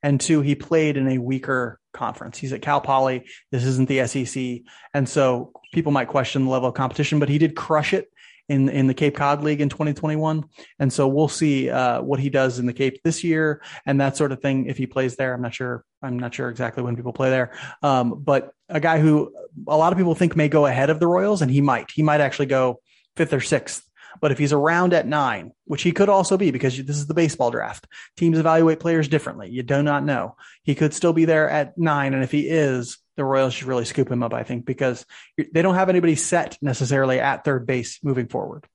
And 0.03 0.21
two, 0.21 0.43
he 0.43 0.55
played 0.55 0.97
in 0.97 1.09
a 1.09 1.19
weaker 1.19 1.81
conference. 1.93 2.39
He's 2.39 2.53
at 2.53 2.63
Cal 2.63 2.81
Poly. 2.81 3.27
This 3.51 3.65
isn't 3.65 3.89
the 3.89 4.07
SEC. 4.07 4.61
And 4.95 5.09
so 5.09 5.53
people 5.73 5.93
might 5.93 6.09
question 6.09 6.45
the 6.45 6.51
level 6.51 6.69
of 6.69 6.75
competition, 6.75 7.19
but 7.19 7.29
he 7.29 7.39
did 7.39 7.57
crush 7.57 7.93
it 7.93 8.11
in 8.49 8.69
in 8.69 8.87
the 8.87 8.95
Cape 8.95 9.15
Cod 9.15 9.43
League 9.43 9.61
in 9.61 9.69
2021, 9.69 10.45
and 10.79 10.93
so 10.93 11.07
we'll 11.07 11.29
see 11.29 11.69
uh, 11.69 12.01
what 12.01 12.19
he 12.19 12.31
does 12.31 12.59
in 12.59 12.67
the 12.67 12.73
Cape 12.73 13.01
this 13.05 13.23
year 13.23 13.63
and 13.85 14.01
that 14.01 14.17
sort 14.17 14.33
of 14.33 14.41
thing. 14.41 14.67
If 14.67 14.79
he 14.79 14.87
plays 14.87 15.17
there, 15.17 15.35
I'm 15.35 15.43
not 15.43 15.55
sure. 15.55 15.85
I'm 16.03 16.19
not 16.19 16.35
sure 16.35 16.49
exactly 16.49 16.83
when 16.83 16.97
people 16.97 17.13
play 17.13 17.31
there, 17.31 17.53
um, 17.83 18.23
but 18.23 18.53
a 18.69 18.81
guy 18.81 19.01
who 19.01 19.35
a 19.67 19.77
lot 19.77 19.93
of 19.93 19.99
people 19.99 20.15
think 20.15 20.37
may 20.37 20.49
go 20.49 20.67
ahead 20.67 20.91
of 20.91 21.01
the 21.01 21.07
Royals, 21.07 21.43
and 21.43 21.51
he 21.51 21.61
might. 21.61 21.91
He 21.91 22.03
might 22.03 22.21
actually 22.21 22.47
go 22.47 22.81
fifth 23.17 23.33
or 23.33 23.41
sixth. 23.41 23.85
But 24.21 24.33
if 24.33 24.39
he's 24.39 24.53
around 24.53 24.95
at 24.95 25.07
nine, 25.07 25.53
which 25.65 25.83
he 25.83 25.93
could 25.93 26.09
also 26.09 26.37
be 26.37 26.51
because 26.51 26.77
this 26.77 26.97
is 26.97 27.07
the 27.07 27.15
baseball 27.15 27.51
draft, 27.51 27.87
teams 28.17 28.39
evaluate 28.39 28.81
players 28.81 29.07
differently. 29.07 29.49
You 29.51 29.63
do 29.63 29.83
not 29.83 30.05
know. 30.05 30.37
He 30.63 30.75
could 30.75 30.95
still 30.95 31.13
be 31.13 31.25
there 31.25 31.49
at 31.49 31.79
nine. 31.79 32.15
And 32.15 32.25
if 32.25 32.33
he 32.33 32.49
is, 32.49 32.99
the 33.19 33.25
Royals 33.25 33.53
should 33.53 33.67
really 33.67 33.85
scoop 33.85 34.11
him 34.11 34.23
up, 34.23 34.33
I 34.33 34.45
think, 34.45 34.65
because 34.65 35.05
they 35.37 35.61
don't 35.61 35.75
have 35.75 35.89
anybody 35.89 36.15
set 36.15 36.57
necessarily 36.63 37.19
at 37.19 37.45
third 37.45 37.67
base 37.67 37.99
moving 38.03 38.29
forward. 38.29 38.67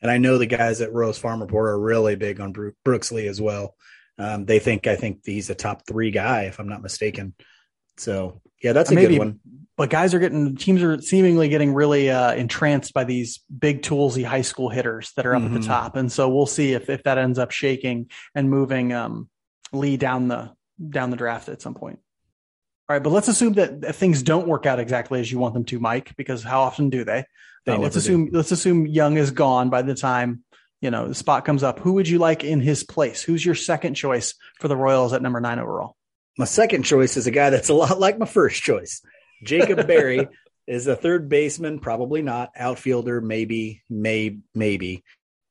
And 0.00 0.08
I 0.10 0.18
know 0.18 0.38
the 0.38 0.46
guys 0.46 0.80
at 0.80 0.92
Royals 0.92 1.18
Farm 1.18 1.40
Report 1.40 1.68
are 1.68 1.78
really 1.78 2.14
big 2.14 2.40
on 2.40 2.54
Brooks 2.84 3.10
Lee 3.10 3.26
as 3.26 3.40
well. 3.40 3.74
Um, 4.18 4.44
they 4.44 4.60
think 4.60 4.86
I 4.86 4.94
think 4.94 5.22
he's 5.24 5.50
a 5.50 5.54
top 5.56 5.82
three 5.84 6.12
guy, 6.12 6.42
if 6.42 6.60
I'm 6.60 6.68
not 6.68 6.80
mistaken. 6.80 7.34
So 7.96 8.40
yeah, 8.62 8.72
that's 8.72 8.92
a 8.92 8.94
Maybe, 8.94 9.14
good 9.14 9.18
one. 9.18 9.40
But 9.76 9.90
guys 9.90 10.14
are 10.14 10.20
getting 10.20 10.54
teams 10.54 10.80
are 10.82 11.00
seemingly 11.00 11.48
getting 11.48 11.74
really 11.74 12.08
uh, 12.08 12.34
entranced 12.34 12.94
by 12.94 13.02
these 13.02 13.40
big 13.56 13.82
toolsy 13.82 14.24
high 14.24 14.42
school 14.42 14.68
hitters 14.68 15.12
that 15.16 15.26
are 15.26 15.34
up 15.34 15.42
mm-hmm. 15.42 15.54
at 15.54 15.54
the 15.54 15.60
mm-hmm. 15.60 15.72
top, 15.72 15.96
and 15.96 16.12
so 16.12 16.28
we'll 16.28 16.46
see 16.46 16.72
if 16.72 16.88
if 16.88 17.02
that 17.02 17.18
ends 17.18 17.38
up 17.38 17.50
shaking 17.50 18.10
and 18.34 18.48
moving 18.48 18.92
um, 18.92 19.28
Lee 19.72 19.96
down 19.96 20.28
the 20.28 20.52
down 20.90 21.10
the 21.10 21.16
draft 21.16 21.48
at 21.48 21.62
some 21.62 21.74
point. 21.74 21.98
All 22.92 22.96
right, 22.96 23.02
but 23.02 23.14
let's 23.14 23.28
assume 23.28 23.54
that 23.54 23.94
things 23.94 24.22
don't 24.22 24.46
work 24.46 24.66
out 24.66 24.78
exactly 24.78 25.18
as 25.18 25.32
you 25.32 25.38
want 25.38 25.54
them 25.54 25.64
to, 25.64 25.80
Mike, 25.80 26.14
because 26.14 26.42
how 26.42 26.60
often 26.60 26.90
do 26.90 27.04
they? 27.04 27.24
they 27.64 27.74
let's 27.74 27.96
assume 27.96 28.26
do. 28.26 28.36
let's 28.36 28.52
assume 28.52 28.86
Jung 28.86 29.16
is 29.16 29.30
gone 29.30 29.70
by 29.70 29.80
the 29.80 29.94
time 29.94 30.44
you 30.82 30.90
know 30.90 31.08
the 31.08 31.14
spot 31.14 31.46
comes 31.46 31.62
up. 31.62 31.78
Who 31.78 31.94
would 31.94 32.06
you 32.06 32.18
like 32.18 32.44
in 32.44 32.60
his 32.60 32.84
place? 32.84 33.22
Who's 33.22 33.46
your 33.46 33.54
second 33.54 33.94
choice 33.94 34.34
for 34.60 34.68
the 34.68 34.76
Royals 34.76 35.14
at 35.14 35.22
number 35.22 35.40
nine 35.40 35.58
overall? 35.58 35.96
My 36.36 36.44
second 36.44 36.82
choice 36.82 37.16
is 37.16 37.26
a 37.26 37.30
guy 37.30 37.48
that's 37.48 37.70
a 37.70 37.74
lot 37.74 37.98
like 37.98 38.18
my 38.18 38.26
first 38.26 38.62
choice. 38.62 39.00
Jacob 39.42 39.86
Berry 39.86 40.28
is 40.66 40.86
a 40.86 40.94
third 40.94 41.30
baseman, 41.30 41.78
probably 41.78 42.20
not 42.20 42.50
outfielder, 42.54 43.22
maybe, 43.22 43.80
may, 43.88 44.36
maybe 44.54 45.02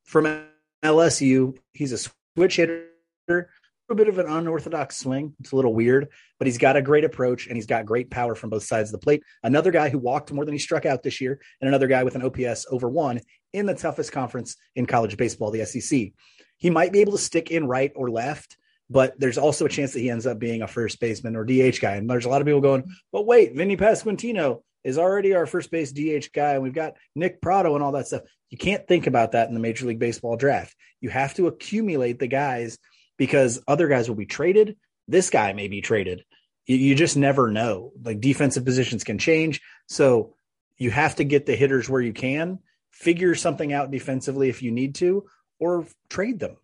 from 0.04 0.46
LSU. 0.84 1.58
He's 1.74 1.92
a 1.92 1.98
switch 2.36 2.58
hitter 2.58 3.50
bit 3.96 4.08
of 4.08 4.18
an 4.20 4.28
unorthodox 4.28 4.98
swing. 4.98 5.34
It's 5.40 5.52
a 5.52 5.56
little 5.56 5.74
weird, 5.74 6.10
but 6.38 6.48
he's 6.48 6.58
got 6.58 6.76
a 6.76 6.82
great 6.82 7.04
approach 7.04 7.48
and 7.48 7.56
he's 7.56 7.66
got 7.66 7.86
great 7.86 8.10
power 8.10 8.36
from 8.36 8.50
both 8.50 8.64
sides 8.64 8.90
of 8.90 9.00
the 9.00 9.04
plate. 9.04 9.24
Another 9.44 9.72
guy 9.72 9.90
who 9.90 9.98
walked 9.98 10.32
more 10.32 10.46
than 10.46 10.54
he 10.54 10.60
struck 10.60 10.86
out 10.86 11.04
this 11.04 11.22
year, 11.22 11.40
and 11.60 11.68
another 11.68 11.88
guy 11.88 12.04
with 12.04 12.16
an 12.16 12.24
OPS 12.24 12.66
over 12.72 12.90
one 12.90 13.20
in 13.54 13.66
the 13.66 13.74
toughest 13.74 14.12
conference 14.12 14.56
in 14.76 14.86
college 14.86 15.18
baseball, 15.18 15.52
the 15.52 15.66
SEC. 15.66 16.12
He 16.58 16.70
might 16.70 16.92
be 16.92 17.02
able 17.02 17.14
to 17.14 17.18
stick 17.18 17.52
in 17.52 17.68
right 17.68 17.92
or 17.96 18.10
left, 18.10 18.58
but 18.90 19.20
there's 19.20 19.38
also 19.38 19.66
a 19.66 19.70
chance 19.70 19.94
that 19.94 20.00
he 20.00 20.10
ends 20.10 20.28
up 20.28 20.38
being 20.38 20.62
a 20.62 20.68
first 20.68 21.00
baseman 21.00 21.36
or 21.36 21.44
DH 21.44 21.80
guy. 21.82 21.96
And 21.96 22.10
there's 22.10 22.26
a 22.26 22.30
lot 22.30 22.42
of 22.42 22.46
people 22.46 22.62
going, 22.62 22.84
but 23.12 23.26
wait, 23.26 23.56
Vinny 23.56 23.78
Pasquantino 23.78 24.62
is 24.84 24.98
already 24.98 25.34
our 25.34 25.46
first 25.46 25.72
base 25.72 25.92
DH 25.92 26.32
guy, 26.34 26.54
and 26.54 26.64
we've 26.64 26.74
got 26.74 26.96
Nick 27.16 27.42
Pratto 27.42 27.76
and 27.76 27.84
all 27.84 27.94
that 27.94 28.08
stuff. 28.08 28.24
You 28.50 28.58
can't 28.58 28.88
think 28.88 29.08
about 29.08 29.32
that 29.32 29.48
in 29.48 29.54
the 29.54 29.60
Major 29.60 29.86
League 29.86 30.00
Baseball 30.00 30.36
draft. 30.36 30.76
You 31.00 31.10
have 31.10 31.34
to 31.36 31.48
accumulate 31.48 32.20
the 32.20 32.28
guys 32.28 32.78
because 33.22 33.62
other 33.68 33.88
guys 33.88 34.10
will 34.10 34.16
be 34.16 34.26
traded. 34.26 34.78
This 35.08 35.30
guy 35.30 35.54
may 35.54 35.68
be 35.68 35.80
traded. 35.80 36.26
You, 36.66 36.78
you 36.78 36.96
just 36.96 37.16
never 37.16 37.52
know. 37.52 37.92
Like 38.04 38.20
defensive 38.20 38.66
positions 38.66 39.04
can 39.04 39.20
change. 39.20 39.62
So 39.86 40.34
you 40.80 40.90
have 40.90 41.18
to 41.18 41.24
get 41.24 41.46
the 41.46 41.56
hitters 41.56 41.88
where 41.88 42.02
you 42.02 42.14
can, 42.14 42.58
figure 42.90 43.36
something 43.36 43.74
out 43.74 43.92
defensively 43.92 44.50
if 44.50 44.64
you 44.64 44.72
need 44.72 44.96
to, 44.96 45.28
or 45.60 45.86
trade 46.10 46.40
them. 46.40 46.58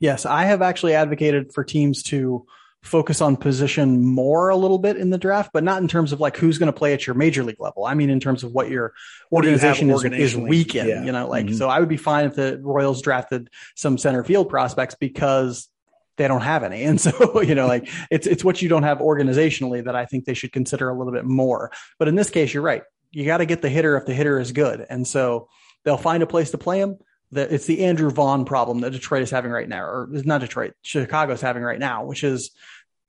Yes, 0.00 0.24
I 0.24 0.44
have 0.44 0.62
actually 0.62 0.94
advocated 0.94 1.52
for 1.52 1.62
teams 1.62 2.02
to 2.04 2.46
focus 2.86 3.20
on 3.20 3.36
position 3.36 4.04
more 4.04 4.48
a 4.48 4.56
little 4.56 4.78
bit 4.78 4.96
in 4.96 5.10
the 5.10 5.18
draft, 5.18 5.50
but 5.52 5.64
not 5.64 5.82
in 5.82 5.88
terms 5.88 6.12
of 6.12 6.20
like 6.20 6.36
who's 6.36 6.58
going 6.58 6.72
to 6.72 6.78
play 6.78 6.92
at 6.92 7.06
your 7.06 7.14
major 7.14 7.42
league 7.42 7.60
level. 7.60 7.84
I 7.84 7.94
mean, 7.94 8.10
in 8.10 8.20
terms 8.20 8.44
of 8.44 8.52
what 8.52 8.70
your 8.70 8.94
organization 9.32 9.90
is, 9.90 10.04
is 10.04 10.36
weak 10.36 10.74
in, 10.74 10.88
yeah. 10.88 11.04
you 11.04 11.12
know, 11.12 11.28
like, 11.28 11.46
mm-hmm. 11.46 11.56
so 11.56 11.68
I 11.68 11.80
would 11.80 11.88
be 11.88 11.96
fine 11.96 12.26
if 12.26 12.34
the 12.34 12.58
Royals 12.62 13.02
drafted 13.02 13.50
some 13.74 13.98
center 13.98 14.22
field 14.24 14.48
prospects 14.48 14.94
because 14.94 15.68
they 16.16 16.28
don't 16.28 16.42
have 16.42 16.62
any. 16.62 16.84
And 16.86 17.00
so, 17.00 17.42
you 17.42 17.54
know, 17.54 17.66
like 17.66 17.88
it's, 18.10 18.26
it's 18.26 18.44
what 18.44 18.62
you 18.62 18.68
don't 18.68 18.84
have 18.84 18.98
organizationally 18.98 19.84
that 19.84 19.96
I 19.96 20.06
think 20.06 20.24
they 20.24 20.34
should 20.34 20.52
consider 20.52 20.88
a 20.88 20.96
little 20.96 21.12
bit 21.12 21.24
more. 21.24 21.72
But 21.98 22.08
in 22.08 22.14
this 22.14 22.30
case, 22.30 22.54
you're 22.54 22.62
right. 22.62 22.82
You 23.10 23.24
got 23.24 23.38
to 23.38 23.46
get 23.46 23.62
the 23.62 23.68
hitter 23.68 23.96
if 23.96 24.06
the 24.06 24.14
hitter 24.14 24.38
is 24.38 24.52
good. 24.52 24.86
And 24.88 25.06
so 25.06 25.48
they'll 25.84 25.96
find 25.96 26.22
a 26.22 26.26
place 26.26 26.52
to 26.52 26.58
play 26.58 26.80
him. 26.80 26.98
That 27.32 27.50
it's 27.50 27.66
the 27.66 27.84
Andrew 27.84 28.08
Vaughn 28.08 28.44
problem 28.44 28.80
that 28.80 28.92
Detroit 28.92 29.22
is 29.22 29.32
having 29.32 29.50
right 29.50 29.68
now, 29.68 29.82
or 29.82 30.08
is 30.12 30.24
not 30.24 30.42
Detroit, 30.42 30.74
Chicago's 30.82 31.40
having 31.40 31.64
right 31.64 31.78
now, 31.78 32.04
which 32.04 32.22
is 32.22 32.52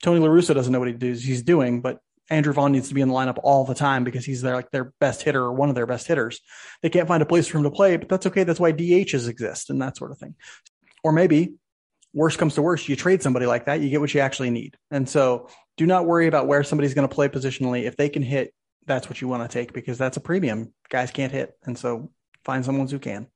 Tony 0.02 0.20
LaRussa 0.20 0.54
doesn't 0.54 0.72
know 0.72 0.78
what 0.78 0.88
he 0.88 0.94
does, 0.94 1.22
he's 1.22 1.42
doing, 1.42 1.80
but 1.80 1.98
Andrew 2.30 2.52
Vaughn 2.52 2.72
needs 2.72 2.88
to 2.88 2.94
be 2.94 3.00
in 3.00 3.08
the 3.08 3.14
lineup 3.14 3.38
all 3.42 3.64
the 3.64 3.74
time 3.74 4.04
because 4.04 4.24
he's 4.24 4.42
their 4.42 4.54
like 4.54 4.70
their 4.70 4.92
best 5.00 5.22
hitter 5.22 5.42
or 5.42 5.52
one 5.52 5.68
of 5.68 5.74
their 5.74 5.86
best 5.86 6.06
hitters. 6.06 6.40
They 6.82 6.90
can't 6.90 7.08
find 7.08 7.22
a 7.22 7.26
place 7.26 7.46
for 7.46 7.58
him 7.58 7.64
to 7.64 7.70
play, 7.70 7.96
but 7.96 8.08
that's 8.08 8.26
okay. 8.26 8.44
That's 8.44 8.60
why 8.60 8.72
DHs 8.72 9.28
exist 9.28 9.70
and 9.70 9.80
that 9.80 9.96
sort 9.96 10.10
of 10.10 10.18
thing. 10.18 10.34
Or 11.02 11.12
maybe 11.12 11.54
worst 12.12 12.38
comes 12.38 12.54
to 12.54 12.62
worst, 12.62 12.88
you 12.88 12.96
trade 12.96 13.22
somebody 13.22 13.46
like 13.46 13.66
that, 13.66 13.80
you 13.80 13.88
get 13.88 14.00
what 14.00 14.12
you 14.12 14.20
actually 14.20 14.50
need. 14.50 14.76
And 14.90 15.08
so 15.08 15.48
do 15.76 15.86
not 15.86 16.06
worry 16.06 16.26
about 16.26 16.46
where 16.46 16.62
somebody's 16.62 16.94
going 16.94 17.08
to 17.08 17.14
play 17.14 17.28
positionally. 17.28 17.84
If 17.84 17.96
they 17.96 18.08
can 18.08 18.22
hit, 18.22 18.52
that's 18.86 19.08
what 19.08 19.20
you 19.20 19.28
want 19.28 19.48
to 19.48 19.52
take 19.52 19.72
because 19.72 19.98
that's 19.98 20.16
a 20.16 20.20
premium. 20.20 20.72
Guys 20.88 21.10
can't 21.10 21.32
hit. 21.32 21.52
And 21.64 21.78
so 21.78 22.10
find 22.44 22.64
someone 22.64 22.88
who 22.88 22.98
can. 22.98 23.28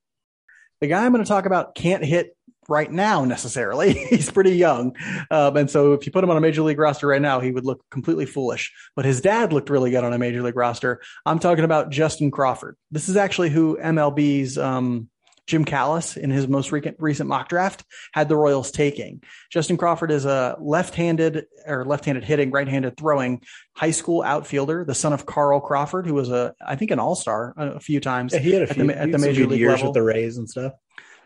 The 0.81 0.89
guy 0.89 1.05
I'm 1.05 1.13
going 1.13 1.25
to 1.25 1.29
talk 1.29 1.47
about 1.47 1.75
can't 1.75 2.05
hit 2.05 2.37
right 2.69 2.91
now 2.91 3.25
necessarily. 3.25 3.93
He's 4.11 4.31
pretty 4.31 4.57
young. 4.57 4.97
Um, 5.31 5.57
and 5.57 5.71
so 5.71 5.93
if 5.93 6.07
you 6.07 6.13
put 6.13 6.25
him 6.25 6.31
on 6.31 6.37
a 6.37 6.41
major 6.41 6.63
league 6.63 6.79
roster 6.79 7.07
right 7.07 7.23
now, 7.23 7.41
he 7.41 7.51
would 7.51 7.65
look 7.65 7.85
completely 7.91 8.27
foolish. 8.27 8.73
But 8.97 9.05
his 9.05 9.21
dad 9.21 9.53
looked 9.53 9.71
really 9.71 9.91
good 9.91 10.05
on 10.05 10.13
a 10.13 10.19
major 10.19 10.43
league 10.43 10.57
roster. 10.57 11.01
I'm 11.27 11.39
talking 11.39 11.65
about 11.65 11.91
Justin 11.91 12.31
Crawford. 12.31 12.77
This 12.91 13.09
is 13.09 13.17
actually 13.17 13.51
who 13.51 13.79
MLB's 13.79 14.59
um, 14.59 15.09
Jim 15.47 15.65
Callis 15.65 16.17
in 16.17 16.31
his 16.31 16.47
most 16.47 16.71
recent, 16.71 16.97
recent 17.01 17.29
mock 17.29 17.49
draft 17.49 17.85
had 18.13 18.29
the 18.29 18.37
Royals 18.37 18.71
taking. 18.71 19.23
Justin 19.51 19.77
Crawford 19.77 20.11
is 20.11 20.25
a 20.25 20.57
left-handed 20.61 21.47
or 21.67 21.85
left-handed 21.85 22.25
hitting, 22.25 22.51
right-handed 22.51 22.97
throwing 22.97 23.43
high 23.75 23.91
school 23.91 24.23
outfielder, 24.23 24.85
the 24.85 24.95
son 24.95 25.13
of 25.13 25.27
Carl 25.27 25.61
Crawford, 25.61 26.07
who 26.07 26.15
was 26.15 26.31
a, 26.31 26.55
I 26.65 26.77
think, 26.77 26.91
an 26.93 27.01
all-star 27.01 27.55
a, 27.57 27.81
few 27.81 27.99
times. 27.99 28.33
Yeah, 28.33 28.39
he 28.39 28.53
had 28.53 28.63
a 28.63 28.67
few, 28.69 28.85
at 28.85 28.87
the, 28.87 29.01
at 29.01 29.13
the 29.13 29.19
major 29.19 29.47
league 29.47 29.61
years 29.61 29.73
level. 29.73 29.89
with 29.89 29.95
the 29.95 30.03
Rays 30.03 30.39
and 30.39 30.49
stuff. 30.49 30.73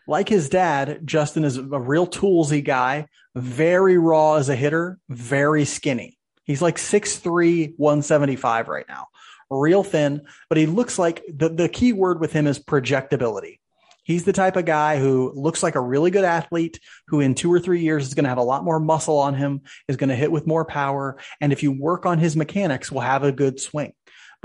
Like 0.09 0.29
his 0.29 0.49
dad, 0.49 1.01
Justin 1.05 1.45
is 1.45 1.57
a 1.57 1.63
real 1.63 2.07
toolsy 2.07 2.65
guy, 2.65 3.09
very 3.35 3.99
raw 3.99 4.35
as 4.35 4.49
a 4.49 4.57
hitter, 4.57 4.99
very 5.09 5.65
skinny. 5.65 6.17
He's 6.45 6.63
like 6.63 6.77
6'3", 6.77 7.75
175 7.77 8.69
right 8.69 8.87
now. 8.89 9.09
Real 9.51 9.83
thin, 9.83 10.23
but 10.49 10.59
he 10.59 10.67
looks 10.67 10.99
like 10.99 11.23
the, 11.29 11.49
the 11.49 11.69
key 11.69 11.93
word 11.93 12.21
with 12.21 12.33
him 12.33 12.47
is 12.47 12.59
projectability. 12.59 13.59
He's 14.07 14.25
the 14.25 14.33
type 14.33 14.55
of 14.55 14.65
guy 14.65 14.99
who 15.01 15.33
looks 15.35 15.65
like 15.65 15.75
a 15.75 15.81
really 15.81 16.13
good 16.13 16.25
athlete 16.25 16.79
who 17.09 17.19
in 17.19 17.35
two 17.35 17.53
or 17.53 17.59
three 17.59 17.81
years 17.81 18.07
is 18.07 18.15
going 18.15 18.23
to 18.23 18.29
have 18.29 18.39
a 18.39 18.43
lot 18.43 18.63
more 18.63 18.79
muscle 18.79 19.19
on 19.19 19.35
him, 19.35 19.63
is 19.89 19.97
going 19.97 20.11
to 20.11 20.15
hit 20.15 20.31
with 20.31 20.47
more 20.47 20.65
power. 20.65 21.19
And 21.41 21.53
if 21.53 21.65
you 21.65 21.73
work 21.73 22.07
on 22.07 22.19
his 22.19 22.37
mechanics, 22.37 22.93
will 22.93 23.01
have 23.01 23.25
a 23.25 23.33
good 23.33 23.59
swing. 23.59 23.93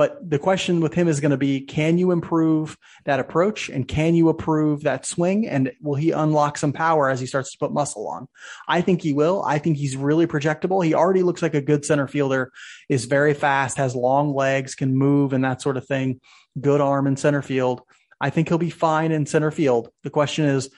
But 0.02 0.28
the 0.28 0.40
question 0.40 0.80
with 0.80 0.96
him 0.96 1.08
is 1.08 1.20
going 1.20 1.30
to 1.30 1.38
be, 1.38 1.62
can 1.62 2.00
you 2.00 2.10
improve 2.10 2.76
that 3.06 3.20
approach 3.20 3.70
and 3.70 3.88
can 3.88 4.16
you 4.16 4.32
improve 4.32 4.82
that 4.82 5.06
swing? 5.06 5.48
And 5.48 5.74
will 5.80 5.94
he 5.94 6.10
unlock 6.10 6.58
some 6.58 6.74
power 6.74 7.08
as 7.12 7.20
he 7.20 7.28
starts 7.28 7.52
to 7.52 7.60
put 7.60 7.72
muscle 7.72 8.08
on? 8.08 8.28
I 8.68 8.82
think 8.82 9.04
he 9.04 9.14
will. 9.14 9.44
I 9.46 9.60
think 9.60 9.78
he's 9.78 9.96
really 9.96 10.26
projectable. 10.26 10.84
He 10.84 10.96
already 10.96 11.22
looks 11.22 11.44
like 11.44 11.54
a 11.54 11.62
good 11.62 11.86
center 11.86 12.08
fielder, 12.08 12.52
is 12.90 13.06
very 13.06 13.36
fast, 13.36 13.78
has 13.78 13.96
long 13.96 14.34
legs, 14.34 14.74
can 14.74 14.96
move 14.96 15.34
and 15.34 15.44
that 15.44 15.62
sort 15.62 15.78
of 15.78 15.86
thing. 15.86 16.20
Good 16.60 16.82
arm 16.82 17.06
in 17.06 17.16
center 17.16 17.44
field. 17.44 17.84
I 18.20 18.32
think 18.32 18.48
he'll 18.48 18.58
be 18.58 18.72
fine 18.72 19.12
in 19.12 19.28
center 19.28 19.52
field. 19.52 19.92
The 20.02 20.10
question 20.10 20.46
is, 20.46 20.72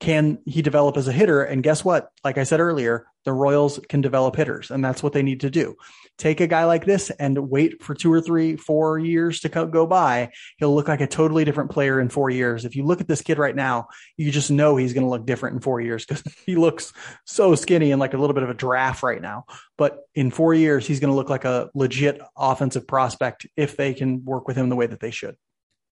can 0.00 0.38
he 0.46 0.62
develop 0.62 0.96
as 0.96 1.08
a 1.08 1.12
hitter? 1.12 1.42
And 1.42 1.62
guess 1.62 1.84
what? 1.84 2.10
Like 2.22 2.38
I 2.38 2.44
said 2.44 2.60
earlier, 2.60 3.06
the 3.24 3.32
Royals 3.32 3.80
can 3.88 4.00
develop 4.00 4.36
hitters, 4.36 4.70
and 4.70 4.84
that's 4.84 5.02
what 5.02 5.12
they 5.12 5.22
need 5.22 5.40
to 5.40 5.50
do. 5.50 5.76
Take 6.18 6.40
a 6.40 6.46
guy 6.46 6.64
like 6.64 6.84
this 6.84 7.10
and 7.10 7.50
wait 7.50 7.82
for 7.82 7.94
two 7.94 8.12
or 8.12 8.20
three, 8.20 8.56
four 8.56 8.98
years 8.98 9.40
to 9.40 9.48
go 9.48 9.86
by. 9.86 10.30
He'll 10.58 10.74
look 10.74 10.88
like 10.88 11.00
a 11.00 11.06
totally 11.06 11.44
different 11.44 11.70
player 11.70 12.00
in 12.00 12.08
four 12.08 12.30
years. 12.30 12.64
If 12.64 12.76
you 12.76 12.84
look 12.84 13.00
at 13.00 13.08
this 13.08 13.22
kid 13.22 13.38
right 13.38 13.56
now, 13.56 13.88
you 14.16 14.30
just 14.30 14.50
know 14.50 14.76
he's 14.76 14.92
going 14.92 15.04
to 15.04 15.10
look 15.10 15.26
different 15.26 15.54
in 15.54 15.60
four 15.60 15.80
years 15.80 16.04
because 16.04 16.22
he 16.46 16.54
looks 16.54 16.92
so 17.24 17.54
skinny 17.54 17.90
and 17.90 17.98
like 17.98 18.14
a 18.14 18.18
little 18.18 18.34
bit 18.34 18.44
of 18.44 18.50
a 18.50 18.54
draft 18.54 19.02
right 19.02 19.20
now. 19.20 19.46
But 19.76 19.98
in 20.14 20.30
four 20.30 20.54
years, 20.54 20.86
he's 20.86 21.00
going 21.00 21.10
to 21.10 21.16
look 21.16 21.30
like 21.30 21.44
a 21.44 21.70
legit 21.74 22.20
offensive 22.36 22.86
prospect 22.86 23.46
if 23.56 23.76
they 23.76 23.94
can 23.94 24.24
work 24.24 24.46
with 24.46 24.56
him 24.56 24.68
the 24.68 24.76
way 24.76 24.86
that 24.86 25.00
they 25.00 25.10
should. 25.10 25.36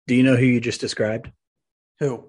Do 0.06 0.14
you 0.14 0.22
know 0.22 0.36
who 0.36 0.44
you 0.44 0.60
just 0.60 0.80
described? 0.80 1.30
Who? 2.00 2.24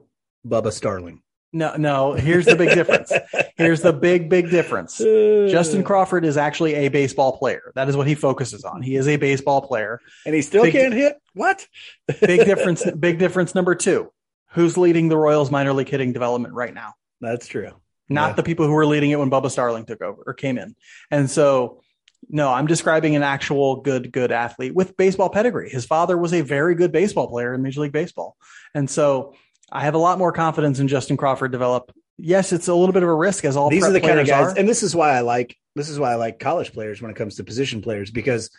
Bubba 0.47 0.71
Starling. 0.71 1.21
No, 1.53 1.75
no. 1.75 2.13
Here's 2.13 2.45
the 2.45 2.55
big 2.55 2.73
difference. 2.73 3.11
Here's 3.57 3.81
the 3.81 3.91
big, 3.91 4.29
big 4.29 4.49
difference. 4.49 4.97
Justin 4.99 5.83
Crawford 5.83 6.23
is 6.23 6.37
actually 6.37 6.75
a 6.75 6.87
baseball 6.89 7.37
player. 7.37 7.71
That 7.75 7.89
is 7.89 7.97
what 7.97 8.07
he 8.07 8.15
focuses 8.15 8.63
on. 8.63 8.81
He 8.81 8.95
is 8.95 9.07
a 9.07 9.17
baseball 9.17 9.61
player, 9.61 9.99
and 10.25 10.33
he 10.33 10.41
still 10.41 10.63
big, 10.63 10.73
can't 10.73 10.93
hit. 10.93 11.17
What? 11.33 11.67
big 12.21 12.45
difference. 12.45 12.89
Big 12.99 13.19
difference. 13.19 13.53
Number 13.55 13.75
two. 13.75 14.11
Who's 14.53 14.77
leading 14.77 15.07
the 15.07 15.15
Royals 15.15 15.49
minor 15.49 15.71
league 15.71 15.87
hitting 15.87 16.11
development 16.11 16.53
right 16.53 16.73
now? 16.73 16.95
That's 17.21 17.47
true. 17.47 17.71
Not 18.09 18.31
yeah. 18.31 18.35
the 18.35 18.43
people 18.43 18.65
who 18.65 18.73
were 18.73 18.85
leading 18.85 19.11
it 19.11 19.19
when 19.19 19.29
Bubba 19.29 19.49
Starling 19.49 19.85
took 19.85 20.01
over 20.01 20.21
or 20.27 20.33
came 20.33 20.57
in. 20.57 20.75
And 21.09 21.29
so 21.29 21.81
no, 22.29 22.49
I'm 22.51 22.67
describing 22.67 23.15
an 23.15 23.23
actual 23.23 23.77
good, 23.77 24.11
good 24.11 24.31
athlete 24.31 24.75
with 24.75 24.97
baseball 24.97 25.29
pedigree. 25.29 25.69
His 25.69 25.85
father 25.85 26.17
was 26.17 26.33
a 26.33 26.41
very 26.41 26.75
good 26.75 26.91
baseball 26.91 27.27
player 27.27 27.53
in 27.53 27.61
Major 27.61 27.81
League 27.81 27.91
Baseball. 27.91 28.37
And 28.73 28.89
so 28.89 29.35
I 29.71 29.81
have 29.81 29.93
a 29.93 29.99
lot 29.99 30.17
more 30.17 30.31
confidence 30.31 30.79
in 30.79 30.87
Justin 30.87 31.17
Crawford 31.17 31.51
develop. 31.51 31.91
Yes, 32.17 32.51
it's 32.51 32.67
a 32.67 32.75
little 32.75 32.93
bit 32.93 33.03
of 33.03 33.09
a 33.09 33.13
risk 33.13 33.45
as 33.45 33.55
all 33.55 33.69
these 33.69 33.83
are 33.83 33.91
the 33.91 34.01
kind 34.01 34.19
of 34.19 34.27
guys, 34.27 34.53
are. 34.53 34.57
and 34.57 34.67
this 34.67 34.83
is 34.83 34.95
why 34.95 35.11
I 35.11 35.21
like 35.21 35.57
this 35.75 35.89
is 35.89 35.97
why 35.97 36.11
I 36.11 36.15
like 36.15 36.39
college 36.39 36.73
players 36.73 37.01
when 37.01 37.09
it 37.09 37.17
comes 37.17 37.35
to 37.37 37.43
position 37.43 37.81
players 37.81 38.11
because 38.11 38.51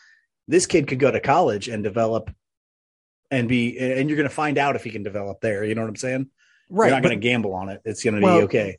this 0.48 0.66
kid 0.66 0.88
could 0.88 0.98
go 0.98 1.10
to 1.10 1.20
college 1.20 1.68
and 1.68 1.84
develop 1.84 2.34
and 3.30 3.48
be 3.48 3.78
and 3.78 4.08
you're 4.08 4.16
going 4.16 4.28
to 4.28 4.34
find 4.34 4.58
out 4.58 4.74
if 4.74 4.84
he 4.84 4.90
can 4.90 5.02
develop 5.02 5.40
there. 5.40 5.64
You 5.64 5.74
know 5.74 5.82
what 5.82 5.88
I'm 5.88 5.96
saying? 5.96 6.28
Right. 6.68 6.86
You're 6.86 6.96
not 6.96 7.02
going 7.02 7.20
to 7.20 7.22
gamble 7.22 7.54
on 7.54 7.68
it. 7.68 7.82
It's 7.84 8.02
going 8.02 8.14
to 8.14 8.22
well, 8.22 8.38
be 8.38 8.44
okay. 8.44 8.78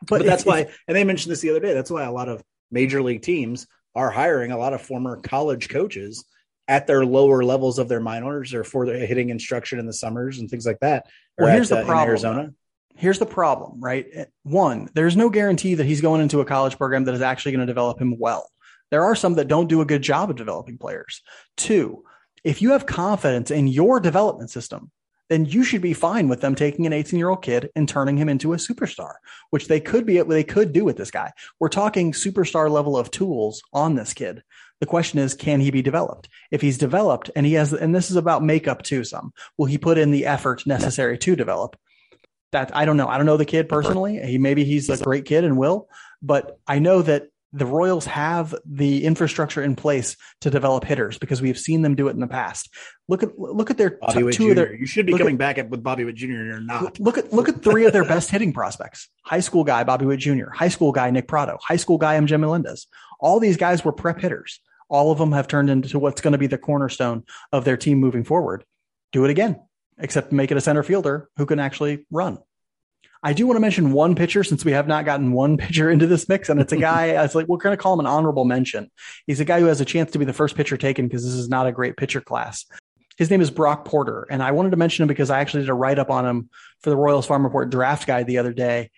But, 0.00 0.18
but 0.18 0.26
that's 0.26 0.42
if, 0.42 0.46
why, 0.46 0.66
and 0.88 0.96
they 0.96 1.04
mentioned 1.04 1.30
this 1.30 1.40
the 1.40 1.50
other 1.50 1.60
day. 1.60 1.74
That's 1.74 1.90
why 1.90 2.02
a 2.02 2.12
lot 2.12 2.28
of 2.28 2.42
major 2.70 3.02
league 3.02 3.22
teams 3.22 3.68
are 3.94 4.10
hiring 4.10 4.50
a 4.50 4.58
lot 4.58 4.72
of 4.72 4.82
former 4.82 5.16
college 5.16 5.68
coaches 5.68 6.24
at 6.72 6.86
their 6.86 7.04
lower 7.04 7.44
levels 7.44 7.78
of 7.78 7.86
their 7.90 8.00
minors 8.00 8.54
or 8.54 8.64
for 8.64 8.86
their 8.86 9.06
hitting 9.06 9.28
instruction 9.28 9.78
in 9.78 9.84
the 9.84 9.92
summers 9.92 10.38
and 10.38 10.48
things 10.48 10.64
like 10.64 10.80
that. 10.80 11.06
Well, 11.36 11.52
here's 11.52 11.70
at, 11.70 11.76
the 11.76 11.82
uh, 11.82 11.86
problem. 11.86 12.08
Arizona. 12.08 12.54
Here's 12.96 13.18
the 13.18 13.26
problem, 13.26 13.78
right? 13.78 14.06
Uh, 14.16 14.24
one, 14.42 14.88
there's 14.94 15.14
no 15.14 15.28
guarantee 15.28 15.74
that 15.74 15.84
he's 15.84 16.00
going 16.00 16.22
into 16.22 16.40
a 16.40 16.46
college 16.46 16.78
program 16.78 17.04
that 17.04 17.14
is 17.14 17.20
actually 17.20 17.52
going 17.52 17.60
to 17.60 17.70
develop 17.70 18.00
him 18.00 18.16
well. 18.18 18.48
There 18.90 19.04
are 19.04 19.14
some 19.14 19.34
that 19.34 19.48
don't 19.48 19.68
do 19.68 19.82
a 19.82 19.86
good 19.86 20.00
job 20.00 20.30
of 20.30 20.36
developing 20.36 20.78
players. 20.78 21.20
Two, 21.58 22.04
if 22.42 22.62
you 22.62 22.70
have 22.72 22.86
confidence 22.86 23.50
in 23.50 23.66
your 23.66 24.00
development 24.00 24.48
system, 24.48 24.90
then 25.28 25.44
you 25.44 25.64
should 25.64 25.82
be 25.82 25.92
fine 25.92 26.28
with 26.28 26.40
them 26.40 26.54
taking 26.54 26.86
an 26.86 26.94
18 26.94 27.18
year 27.18 27.28
old 27.28 27.42
kid 27.42 27.70
and 27.76 27.86
turning 27.86 28.16
him 28.16 28.30
into 28.30 28.54
a 28.54 28.56
superstar, 28.56 29.14
which 29.50 29.68
they 29.68 29.80
could 29.80 30.06
be, 30.06 30.22
they 30.22 30.44
could 30.44 30.72
do 30.72 30.84
with 30.86 30.96
this 30.96 31.10
guy. 31.10 31.32
We're 31.60 31.68
talking 31.68 32.12
superstar 32.12 32.70
level 32.70 32.96
of 32.96 33.10
tools 33.10 33.62
on 33.74 33.94
this 33.94 34.14
kid. 34.14 34.42
The 34.82 34.86
question 34.86 35.20
is, 35.20 35.34
can 35.34 35.60
he 35.60 35.70
be 35.70 35.80
developed? 35.80 36.28
If 36.50 36.60
he's 36.60 36.76
developed 36.76 37.30
and 37.36 37.46
he 37.46 37.52
has, 37.52 37.72
and 37.72 37.94
this 37.94 38.10
is 38.10 38.16
about 38.16 38.42
makeup 38.42 38.82
too, 38.82 39.04
some, 39.04 39.32
will 39.56 39.66
he 39.66 39.78
put 39.78 39.96
in 39.96 40.10
the 40.10 40.26
effort 40.26 40.66
necessary 40.66 41.16
to 41.18 41.36
develop? 41.36 41.78
That 42.50 42.74
I 42.76 42.84
don't 42.84 42.96
know. 42.96 43.06
I 43.06 43.16
don't 43.16 43.24
know 43.24 43.36
the 43.36 43.44
kid 43.44 43.68
personally. 43.68 44.18
He 44.18 44.38
maybe 44.38 44.64
he's 44.64 44.90
a 44.90 44.96
great 44.96 45.24
kid 45.24 45.44
and 45.44 45.56
will, 45.56 45.88
but 46.20 46.58
I 46.66 46.80
know 46.80 47.00
that 47.00 47.28
the 47.52 47.64
Royals 47.64 48.06
have 48.06 48.56
the 48.66 49.04
infrastructure 49.04 49.62
in 49.62 49.76
place 49.76 50.16
to 50.40 50.50
develop 50.50 50.82
hitters 50.82 51.16
because 51.16 51.40
we 51.40 51.46
have 51.46 51.58
seen 51.60 51.82
them 51.82 51.94
do 51.94 52.08
it 52.08 52.12
in 52.12 52.20
the 52.20 52.26
past. 52.26 52.68
Look 53.06 53.22
at 53.22 53.38
look 53.38 53.70
at 53.70 53.78
their 53.78 53.90
Bobby 54.00 54.32
two 54.32 54.46
Jr. 54.46 54.50
of 54.50 54.56
their. 54.56 54.74
You 54.74 54.86
should 54.86 55.06
be 55.06 55.16
coming 55.16 55.34
at, 55.34 55.38
back 55.38 55.70
with 55.70 55.84
Bobby 55.84 56.04
Witt 56.04 56.16
Jr. 56.16 56.26
and 56.26 56.46
you're 56.46 56.60
not. 56.60 56.98
Look 56.98 57.18
at 57.18 57.32
look 57.32 57.48
at 57.48 57.62
three 57.62 57.86
of 57.86 57.92
their 57.92 58.04
best 58.04 58.30
hitting 58.30 58.52
prospects: 58.52 59.08
high 59.22 59.38
school 59.38 59.62
guy 59.62 59.84
Bobby 59.84 60.06
Witt 60.06 60.18
Jr., 60.18 60.50
high 60.50 60.70
school 60.70 60.90
guy 60.90 61.08
Nick 61.10 61.28
Pratto, 61.28 61.56
high 61.62 61.76
school 61.76 61.98
guy 61.98 62.18
MJ 62.18 62.40
Melendez. 62.40 62.88
All 63.20 63.38
these 63.38 63.56
guys 63.56 63.84
were 63.84 63.92
prep 63.92 64.18
hitters. 64.18 64.58
All 64.92 65.10
of 65.10 65.16
them 65.16 65.32
have 65.32 65.48
turned 65.48 65.70
into 65.70 65.98
what's 65.98 66.20
going 66.20 66.32
to 66.32 66.38
be 66.38 66.46
the 66.46 66.58
cornerstone 66.58 67.24
of 67.50 67.64
their 67.64 67.78
team 67.78 67.98
moving 67.98 68.24
forward. 68.24 68.62
Do 69.10 69.24
it 69.24 69.30
again, 69.30 69.58
except 69.98 70.32
make 70.32 70.50
it 70.50 70.58
a 70.58 70.60
center 70.60 70.82
fielder 70.82 71.30
who 71.38 71.46
can 71.46 71.58
actually 71.58 72.04
run. 72.10 72.38
I 73.22 73.32
do 73.32 73.46
want 73.46 73.56
to 73.56 73.60
mention 73.60 73.92
one 73.92 74.14
pitcher 74.14 74.44
since 74.44 74.66
we 74.66 74.72
have 74.72 74.86
not 74.86 75.06
gotten 75.06 75.32
one 75.32 75.56
pitcher 75.56 75.90
into 75.90 76.06
this 76.06 76.28
mix, 76.28 76.50
and 76.50 76.60
it's 76.60 76.72
a 76.72 76.76
guy. 76.76 77.14
I 77.14 77.22
was 77.22 77.34
like, 77.34 77.48
we're 77.48 77.56
going 77.56 77.74
to 77.74 77.82
call 77.82 77.94
him 77.94 78.00
an 78.00 78.06
honorable 78.06 78.44
mention. 78.44 78.90
He's 79.26 79.40
a 79.40 79.46
guy 79.46 79.60
who 79.60 79.66
has 79.66 79.80
a 79.80 79.86
chance 79.86 80.10
to 80.10 80.18
be 80.18 80.26
the 80.26 80.34
first 80.34 80.56
pitcher 80.56 80.76
taken 80.76 81.08
because 81.08 81.24
this 81.24 81.32
is 81.32 81.48
not 81.48 81.66
a 81.66 81.72
great 81.72 81.96
pitcher 81.96 82.20
class. 82.20 82.66
His 83.16 83.30
name 83.30 83.40
is 83.40 83.50
Brock 83.50 83.86
Porter, 83.86 84.26
and 84.30 84.42
I 84.42 84.50
wanted 84.50 84.72
to 84.72 84.76
mention 84.76 85.04
him 85.04 85.08
because 85.08 85.30
I 85.30 85.40
actually 85.40 85.62
did 85.62 85.70
a 85.70 85.74
write 85.74 85.98
up 85.98 86.10
on 86.10 86.26
him 86.26 86.50
for 86.82 86.90
the 86.90 86.96
Royals 86.96 87.24
Farm 87.24 87.44
Report 87.44 87.70
draft 87.70 88.06
guide 88.06 88.26
the 88.26 88.38
other 88.38 88.52
day. 88.52 88.90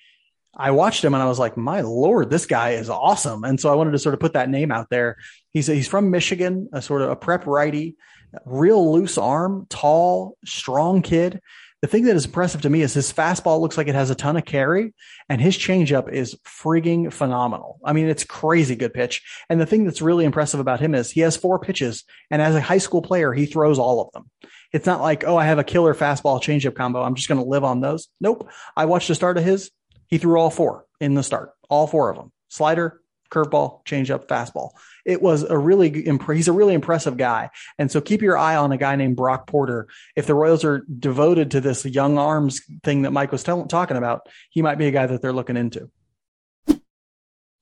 I 0.56 0.70
watched 0.70 1.04
him 1.04 1.14
and 1.14 1.22
I 1.22 1.26
was 1.26 1.38
like, 1.38 1.56
my 1.56 1.80
lord, 1.80 2.30
this 2.30 2.46
guy 2.46 2.70
is 2.70 2.88
awesome. 2.88 3.44
And 3.44 3.60
so 3.60 3.70
I 3.70 3.74
wanted 3.74 3.92
to 3.92 3.98
sort 3.98 4.14
of 4.14 4.20
put 4.20 4.34
that 4.34 4.48
name 4.48 4.70
out 4.70 4.88
there. 4.88 5.16
He's 5.54 5.68
he's 5.68 5.88
from 5.88 6.10
Michigan, 6.10 6.68
a 6.72 6.82
sort 6.82 7.00
of 7.00 7.10
a 7.10 7.16
prep 7.16 7.46
righty, 7.46 7.96
real 8.44 8.92
loose 8.92 9.16
arm, 9.16 9.66
tall, 9.70 10.36
strong 10.44 11.00
kid. 11.00 11.40
The 11.80 11.88
thing 11.88 12.04
that 12.06 12.16
is 12.16 12.24
impressive 12.24 12.62
to 12.62 12.70
me 12.70 12.80
is 12.80 12.94
his 12.94 13.12
fastball 13.12 13.60
looks 13.60 13.76
like 13.76 13.88
it 13.88 13.94
has 13.94 14.10
a 14.10 14.14
ton 14.14 14.38
of 14.38 14.46
carry, 14.46 14.94
and 15.28 15.40
his 15.40 15.56
changeup 15.56 16.10
is 16.10 16.34
frigging 16.44 17.12
phenomenal. 17.12 17.78
I 17.84 17.92
mean, 17.92 18.08
it's 18.08 18.24
crazy 18.24 18.74
good 18.74 18.94
pitch. 18.94 19.22
And 19.50 19.60
the 19.60 19.66
thing 19.66 19.84
that's 19.84 20.00
really 20.00 20.24
impressive 20.24 20.60
about 20.60 20.80
him 20.80 20.94
is 20.94 21.10
he 21.10 21.20
has 21.20 21.36
four 21.36 21.58
pitches, 21.58 22.04
and 22.30 22.40
as 22.40 22.54
a 22.54 22.60
high 22.60 22.78
school 22.78 23.02
player, 23.02 23.32
he 23.32 23.46
throws 23.46 23.78
all 23.78 24.00
of 24.00 24.12
them. 24.12 24.30
It's 24.72 24.86
not 24.86 25.02
like, 25.02 25.24
oh, 25.24 25.36
I 25.36 25.44
have 25.44 25.58
a 25.58 25.64
killer 25.64 25.94
fastball 25.94 26.42
changeup 26.42 26.74
combo. 26.74 27.02
I'm 27.02 27.14
just 27.14 27.28
going 27.28 27.40
to 27.40 27.48
live 27.48 27.64
on 27.64 27.80
those. 27.80 28.08
Nope. 28.20 28.48
I 28.76 28.86
watched 28.86 29.08
the 29.08 29.14
start 29.14 29.36
of 29.36 29.44
his. 29.44 29.70
He 30.08 30.18
threw 30.18 30.40
all 30.40 30.50
four 30.50 30.86
in 31.00 31.14
the 31.14 31.22
start, 31.22 31.50
all 31.68 31.86
four 31.86 32.10
of 32.10 32.16
them. 32.16 32.32
Slider, 32.48 33.00
curveball, 33.34 33.84
changeup, 33.84 34.26
fastball. 34.26 34.70
It 35.04 35.20
was 35.20 35.42
a 35.42 35.58
really 35.58 35.90
he's 35.90 36.48
a 36.48 36.52
really 36.52 36.74
impressive 36.74 37.16
guy, 37.16 37.50
and 37.78 37.90
so 37.90 38.00
keep 38.00 38.22
your 38.22 38.38
eye 38.38 38.56
on 38.56 38.72
a 38.72 38.76
guy 38.76 38.96
named 38.96 39.16
Brock 39.16 39.46
Porter. 39.46 39.88
If 40.16 40.26
the 40.26 40.34
Royals 40.34 40.64
are 40.64 40.84
devoted 40.98 41.50
to 41.52 41.60
this 41.60 41.84
young 41.84 42.18
arms 42.18 42.60
thing 42.82 43.02
that 43.02 43.12
Mike 43.12 43.32
was 43.32 43.42
talking 43.42 43.96
about, 43.96 44.28
he 44.50 44.62
might 44.62 44.78
be 44.78 44.86
a 44.86 44.92
guy 44.92 45.06
that 45.06 45.20
they're 45.20 45.32
looking 45.32 45.56
into. 45.56 45.90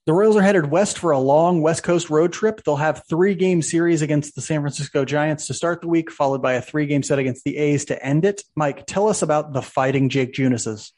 The 0.05 0.11
Royals 0.11 0.35
are 0.35 0.41
headed 0.41 0.69
west 0.69 0.99
for 0.99 1.11
a 1.11 1.19
long 1.19 1.61
West 1.61 1.83
Coast 1.83 2.09
road 2.09 2.33
trip. 2.33 2.61
They'll 2.63 2.75
have 2.75 3.03
three 3.07 3.35
game 3.35 3.61
series 3.61 4.01
against 4.01 4.35
the 4.35 4.41
San 4.41 4.59
Francisco 4.59 5.05
Giants 5.05 5.47
to 5.47 5.53
start 5.53 5.79
the 5.79 5.87
week, 5.87 6.11
followed 6.11 6.41
by 6.41 6.53
a 6.53 6.61
three 6.61 6.87
game 6.87 7.03
set 7.03 7.19
against 7.19 7.45
the 7.45 7.55
A's 7.55 7.85
to 7.85 8.05
end 8.05 8.25
it. 8.25 8.43
Mike, 8.53 8.85
tell 8.85 9.07
us 9.07 9.21
about 9.21 9.53
the 9.53 9.61
fighting 9.61 10.09
Jake 10.09 10.33
Junises. 10.33 10.91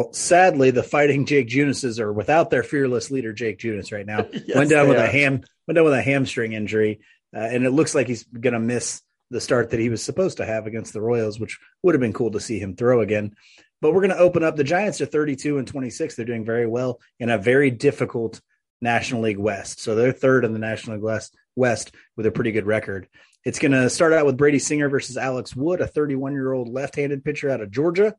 Well, 0.00 0.14
sadly, 0.14 0.70
the 0.70 0.82
fighting 0.82 1.26
Jake 1.26 1.46
Junises 1.46 2.00
are 2.00 2.10
without 2.10 2.48
their 2.48 2.62
fearless 2.62 3.10
leader, 3.10 3.34
Jake 3.34 3.58
Junis, 3.58 3.92
right 3.92 4.06
now. 4.06 4.26
Yes, 4.32 4.56
went 4.56 4.70
down 4.70 4.88
with 4.88 4.96
are. 4.96 5.04
a 5.04 5.06
ham, 5.06 5.42
went 5.66 5.76
down 5.76 5.84
with 5.84 5.92
a 5.92 6.00
hamstring 6.00 6.54
injury, 6.54 7.00
uh, 7.36 7.40
and 7.40 7.66
it 7.66 7.70
looks 7.70 7.94
like 7.94 8.06
he's 8.06 8.24
going 8.24 8.54
to 8.54 8.58
miss 8.58 9.02
the 9.30 9.42
start 9.42 9.70
that 9.70 9.80
he 9.80 9.90
was 9.90 10.02
supposed 10.02 10.38
to 10.38 10.46
have 10.46 10.66
against 10.66 10.94
the 10.94 11.02
Royals, 11.02 11.38
which 11.38 11.58
would 11.82 11.94
have 11.94 12.00
been 12.00 12.14
cool 12.14 12.30
to 12.30 12.40
see 12.40 12.58
him 12.58 12.76
throw 12.76 13.02
again. 13.02 13.34
But 13.82 13.92
we're 13.92 14.00
going 14.00 14.16
to 14.16 14.18
open 14.18 14.42
up. 14.42 14.56
The 14.56 14.64
Giants 14.64 15.02
are 15.02 15.06
32 15.06 15.58
and 15.58 15.68
26. 15.68 16.14
They're 16.14 16.24
doing 16.24 16.46
very 16.46 16.66
well 16.66 16.98
in 17.18 17.28
a 17.28 17.36
very 17.36 17.70
difficult 17.70 18.40
National 18.80 19.20
League 19.20 19.38
West. 19.38 19.80
So 19.80 19.94
they're 19.94 20.12
third 20.12 20.46
in 20.46 20.54
the 20.54 20.58
National 20.58 20.96
League 20.96 21.04
West, 21.04 21.36
West 21.56 21.94
with 22.16 22.24
a 22.24 22.30
pretty 22.30 22.52
good 22.52 22.66
record. 22.66 23.06
It's 23.44 23.58
going 23.58 23.72
to 23.72 23.90
start 23.90 24.14
out 24.14 24.24
with 24.24 24.38
Brady 24.38 24.60
Singer 24.60 24.88
versus 24.88 25.18
Alex 25.18 25.54
Wood, 25.54 25.82
a 25.82 25.86
31 25.86 26.32
year 26.32 26.54
old 26.54 26.70
left 26.70 26.96
handed 26.96 27.22
pitcher 27.22 27.50
out 27.50 27.60
of 27.60 27.70
Georgia. 27.70 28.16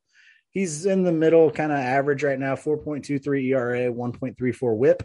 He's 0.52 0.86
in 0.86 1.04
the 1.04 1.12
middle, 1.12 1.50
kind 1.50 1.72
of 1.72 1.78
average 1.78 2.24
right 2.24 2.38
now 2.38 2.56
4.23 2.56 3.46
ERA, 3.46 3.92
1.34 3.92 4.78
whip. 4.78 5.04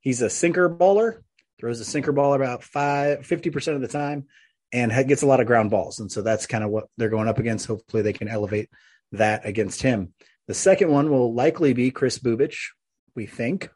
He's 0.00 0.22
a 0.22 0.30
sinker 0.30 0.70
baller, 0.70 1.18
throws 1.60 1.80
a 1.80 1.84
sinker 1.84 2.12
ball 2.12 2.34
about 2.34 2.62
five, 2.62 3.20
50% 3.20 3.74
of 3.74 3.80
the 3.80 3.88
time, 3.88 4.26
and 4.72 4.92
gets 5.08 5.22
a 5.22 5.26
lot 5.26 5.40
of 5.40 5.46
ground 5.46 5.70
balls. 5.70 5.98
And 5.98 6.10
so 6.10 6.22
that's 6.22 6.46
kind 6.46 6.62
of 6.62 6.70
what 6.70 6.84
they're 6.96 7.08
going 7.08 7.28
up 7.28 7.38
against. 7.38 7.66
Hopefully 7.66 8.02
they 8.02 8.12
can 8.12 8.28
elevate 8.28 8.70
that 9.12 9.44
against 9.44 9.82
him. 9.82 10.12
The 10.46 10.54
second 10.54 10.90
one 10.90 11.10
will 11.10 11.34
likely 11.34 11.72
be 11.72 11.90
Chris 11.90 12.18
Bubic, 12.18 12.56
we 13.16 13.26
think, 13.26 13.70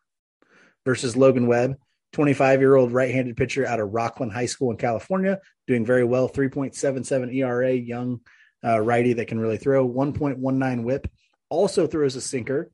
versus 0.85 1.17
Logan 1.17 1.47
Webb, 1.47 1.77
25 2.13 2.61
year 2.61 2.77
old 2.77 2.93
right 2.93 3.13
handed 3.13 3.37
pitcher 3.37 3.67
out 3.67 3.81
of 3.81 3.91
Rocklin 3.91 4.33
High 4.33 4.47
School 4.47 4.71
in 4.71 4.77
California, 4.77 5.41
doing 5.67 5.85
very 5.85 6.05
well, 6.05 6.29
3.77 6.29 7.35
ERA, 7.35 7.73
young 7.73 8.21
uh, 8.65 8.79
righty 8.81 9.15
that 9.15 9.29
can 9.29 9.39
really 9.39 9.59
throw, 9.59 9.89
1.19 9.89 10.85
whip, 10.85 11.11
also 11.49 11.87
throws 11.87 12.17
a 12.17 12.21
sinker 12.21 12.71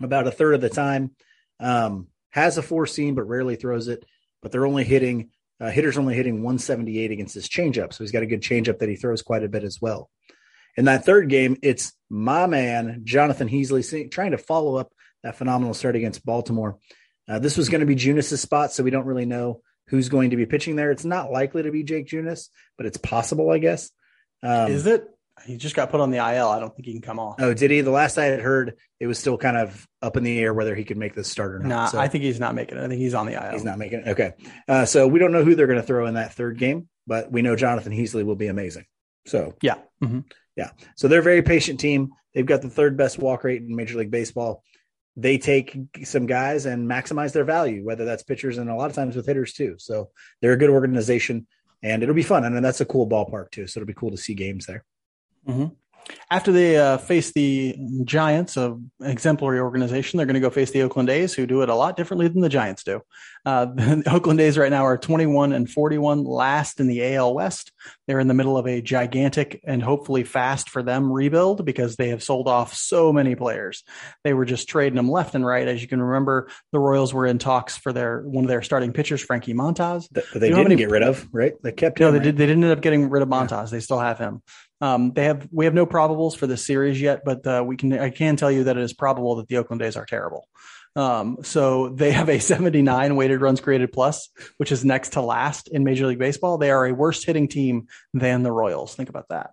about 0.00 0.26
a 0.26 0.30
third 0.30 0.54
of 0.54 0.60
the 0.60 0.68
time, 0.68 1.10
um, 1.58 2.08
has 2.30 2.58
a 2.58 2.62
four 2.62 2.86
seam, 2.86 3.14
but 3.14 3.24
rarely 3.24 3.56
throws 3.56 3.88
it. 3.88 4.04
But 4.42 4.52
they're 4.52 4.66
only 4.66 4.84
hitting, 4.84 5.30
uh, 5.60 5.70
hitters 5.70 5.98
only 5.98 6.14
hitting 6.14 6.42
178 6.42 7.10
against 7.10 7.34
his 7.34 7.48
changeup. 7.48 7.92
So 7.92 8.04
he's 8.04 8.12
got 8.12 8.22
a 8.22 8.26
good 8.26 8.40
changeup 8.40 8.78
that 8.78 8.88
he 8.88 8.96
throws 8.96 9.22
quite 9.22 9.44
a 9.44 9.48
bit 9.48 9.64
as 9.64 9.80
well. 9.80 10.10
In 10.76 10.86
that 10.86 11.04
third 11.04 11.28
game, 11.28 11.56
it's 11.62 11.92
my 12.08 12.46
man, 12.46 13.02
Jonathan 13.04 13.48
Heasley, 13.48 14.10
trying 14.10 14.30
to 14.30 14.38
follow 14.38 14.76
up 14.76 14.92
that 15.22 15.36
phenomenal 15.36 15.74
start 15.74 15.96
against 15.96 16.24
Baltimore. 16.24 16.78
Uh, 17.28 17.38
this 17.38 17.56
was 17.56 17.68
going 17.68 17.80
to 17.80 17.86
be 17.86 17.96
Junis's 17.96 18.40
spot, 18.40 18.72
so 18.72 18.82
we 18.82 18.90
don't 18.90 19.06
really 19.06 19.26
know 19.26 19.62
who's 19.88 20.08
going 20.08 20.30
to 20.30 20.36
be 20.36 20.46
pitching 20.46 20.76
there. 20.76 20.90
It's 20.90 21.04
not 21.04 21.30
likely 21.30 21.62
to 21.62 21.70
be 21.70 21.82
Jake 21.82 22.06
Junis, 22.06 22.48
but 22.76 22.86
it's 22.86 22.96
possible, 22.96 23.50
I 23.50 23.58
guess. 23.58 23.90
Um, 24.42 24.72
Is 24.72 24.86
it? 24.86 25.06
He 25.46 25.56
just 25.56 25.74
got 25.74 25.90
put 25.90 26.00
on 26.00 26.10
the 26.10 26.18
IL. 26.18 26.48
I 26.48 26.60
don't 26.60 26.74
think 26.76 26.84
he 26.86 26.92
can 26.92 27.00
come 27.00 27.18
off. 27.18 27.36
Oh, 27.38 27.54
did 27.54 27.70
he? 27.70 27.80
The 27.80 27.90
last 27.90 28.18
I 28.18 28.26
had 28.26 28.40
heard, 28.40 28.74
it 28.98 29.06
was 29.06 29.18
still 29.18 29.38
kind 29.38 29.56
of 29.56 29.88
up 30.02 30.18
in 30.18 30.22
the 30.22 30.38
air 30.38 30.52
whether 30.52 30.74
he 30.74 30.84
could 30.84 30.98
make 30.98 31.14
this 31.14 31.28
start 31.30 31.54
or 31.54 31.58
not. 31.60 31.68
Nah, 31.68 31.86
So 31.86 31.98
I 31.98 32.08
think 32.08 32.24
he's 32.24 32.38
not 32.38 32.54
making 32.54 32.76
it. 32.76 32.84
I 32.84 32.88
think 32.88 33.00
he's 33.00 33.14
on 33.14 33.24
the 33.26 33.32
IL. 33.42 33.52
he's 33.52 33.64
not 33.64 33.78
making 33.78 34.00
it. 34.00 34.08
Okay. 34.08 34.32
Uh, 34.68 34.84
so 34.84 35.08
we 35.08 35.18
don't 35.18 35.32
know 35.32 35.42
who 35.42 35.54
they're 35.54 35.66
going 35.66 35.80
to 35.80 35.86
throw 35.86 36.06
in 36.06 36.14
that 36.14 36.34
third 36.34 36.58
game, 36.58 36.88
but 37.06 37.32
we 37.32 37.40
know 37.40 37.56
Jonathan 37.56 37.92
Heasley 37.92 38.22
will 38.24 38.36
be 38.36 38.48
amazing. 38.48 38.84
So, 39.26 39.54
Yeah. 39.62 39.76
Mhm. 40.02 40.24
so 40.96 41.08
they're 41.08 41.20
a 41.20 41.22
very 41.22 41.42
patient 41.42 41.80
team. 41.80 42.10
They've 42.34 42.44
got 42.46 42.60
the 42.60 42.68
third 42.70 42.98
best 42.98 43.18
walk 43.18 43.42
rate 43.44 43.62
in 43.62 43.74
Major 43.74 43.98
League 43.98 44.10
Baseball. 44.10 44.62
They 45.16 45.38
take 45.38 45.76
some 46.04 46.26
guys 46.26 46.66
and 46.66 46.88
maximize 46.88 47.32
their 47.32 47.44
value, 47.44 47.82
whether 47.84 48.04
that's 48.04 48.22
pitchers 48.22 48.58
and 48.58 48.68
a 48.68 48.74
lot 48.74 48.90
of 48.90 48.96
times 48.96 49.16
with 49.16 49.26
hitters 49.26 49.54
too. 49.54 49.76
So 49.78 50.10
they're 50.42 50.52
a 50.52 50.56
good 50.58 50.70
organization 50.70 51.46
and 51.82 52.02
it'll 52.02 52.14
be 52.14 52.22
fun. 52.22 52.44
And 52.44 52.64
that's 52.64 52.80
a 52.80 52.86
cool 52.86 53.08
ballpark 53.08 53.50
too. 53.50 53.66
So 53.66 53.80
it'll 53.80 53.86
be 53.86 53.94
cool 53.94 54.10
to 54.10 54.16
see 54.16 54.34
games 54.34 54.66
there. 54.66 54.84
Mm-hmm. 55.48 55.74
After 56.32 56.52
they 56.52 56.76
uh, 56.76 56.98
face 56.98 57.32
the 57.32 57.76
Giants, 58.04 58.56
of 58.56 58.80
exemplary 59.02 59.58
organization, 59.60 60.16
they're 60.16 60.26
going 60.26 60.34
to 60.34 60.40
go 60.40 60.50
face 60.50 60.70
the 60.70 60.82
Oakland 60.82 61.10
A's, 61.10 61.34
who 61.34 61.44
do 61.46 61.62
it 61.62 61.68
a 61.68 61.74
lot 61.74 61.96
differently 61.96 62.28
than 62.28 62.40
the 62.40 62.48
Giants 62.48 62.84
do. 62.84 63.00
Uh, 63.44 63.64
the 63.74 64.02
Oakland 64.10 64.40
A's 64.40 64.56
right 64.58 64.70
now 64.70 64.84
are 64.84 64.96
21 64.98 65.52
and 65.52 65.68
41, 65.68 66.24
last 66.24 66.78
in 66.78 66.86
the 66.86 67.14
AL 67.14 67.34
West. 67.34 67.72
They're 68.06 68.20
in 68.20 68.28
the 68.28 68.34
middle 68.34 68.56
of 68.56 68.66
a 68.66 68.80
gigantic 68.80 69.60
and 69.64 69.82
hopefully 69.82 70.22
fast 70.24 70.70
for 70.70 70.82
them 70.82 71.10
rebuild 71.12 71.64
because 71.64 71.96
they 71.96 72.08
have 72.10 72.22
sold 72.22 72.46
off 72.48 72.74
so 72.74 73.12
many 73.12 73.34
players. 73.34 73.82
They 74.22 74.32
were 74.34 74.44
just 74.44 74.68
trading 74.68 74.96
them 74.96 75.10
left 75.10 75.34
and 75.34 75.44
right. 75.44 75.66
As 75.66 75.82
you 75.82 75.88
can 75.88 76.00
remember, 76.02 76.48
the 76.72 76.78
Royals 76.78 77.12
were 77.12 77.26
in 77.26 77.38
talks 77.38 77.76
for 77.76 77.92
their 77.92 78.20
one 78.22 78.44
of 78.44 78.48
their 78.48 78.62
starting 78.62 78.92
pitchers, 78.92 79.20
Frankie 79.22 79.54
Montas. 79.54 80.08
That 80.10 80.24
they 80.34 80.46
You 80.46 80.52
know 80.52 80.58
didn't 80.58 80.68
many- 80.70 80.76
get 80.76 80.90
rid 80.90 81.02
of, 81.02 81.28
right? 81.32 81.54
They 81.62 81.72
kept 81.72 81.98
No, 82.00 82.08
him. 82.08 82.12
they 82.14 82.18
right? 82.18 82.24
did. 82.26 82.36
They 82.36 82.46
didn't 82.46 82.62
end 82.64 82.72
up 82.72 82.82
getting 82.82 83.10
rid 83.10 83.22
of 83.22 83.28
Montas. 83.28 83.70
They 83.70 83.80
still 83.80 83.98
have 83.98 84.18
him. 84.18 84.42
Um, 84.80 85.12
they 85.12 85.24
have. 85.24 85.48
We 85.50 85.66
have 85.66 85.74
no 85.74 85.86
probables 85.86 86.36
for 86.36 86.46
this 86.46 86.66
series 86.66 87.00
yet, 87.00 87.22
but 87.24 87.46
uh, 87.46 87.62
we 87.66 87.76
can. 87.76 87.92
I 87.92 88.10
can 88.10 88.36
tell 88.36 88.50
you 88.50 88.64
that 88.64 88.76
it 88.76 88.82
is 88.82 88.92
probable 88.92 89.36
that 89.36 89.48
the 89.48 89.58
Oakland 89.58 89.82
A's 89.82 89.96
are 89.96 90.06
terrible. 90.06 90.48
Um, 90.96 91.38
so 91.42 91.90
they 91.90 92.12
have 92.12 92.28
a 92.28 92.38
79 92.40 93.16
weighted 93.16 93.40
runs 93.40 93.60
created 93.60 93.92
plus, 93.92 94.28
which 94.56 94.72
is 94.72 94.84
next 94.84 95.10
to 95.10 95.20
last 95.20 95.68
in 95.68 95.84
Major 95.84 96.06
League 96.06 96.18
Baseball. 96.18 96.58
They 96.58 96.70
are 96.70 96.86
a 96.86 96.94
worse 96.94 97.22
hitting 97.24 97.48
team 97.48 97.88
than 98.14 98.42
the 98.42 98.52
Royals. 98.52 98.94
Think 98.94 99.08
about 99.08 99.28
that. 99.28 99.50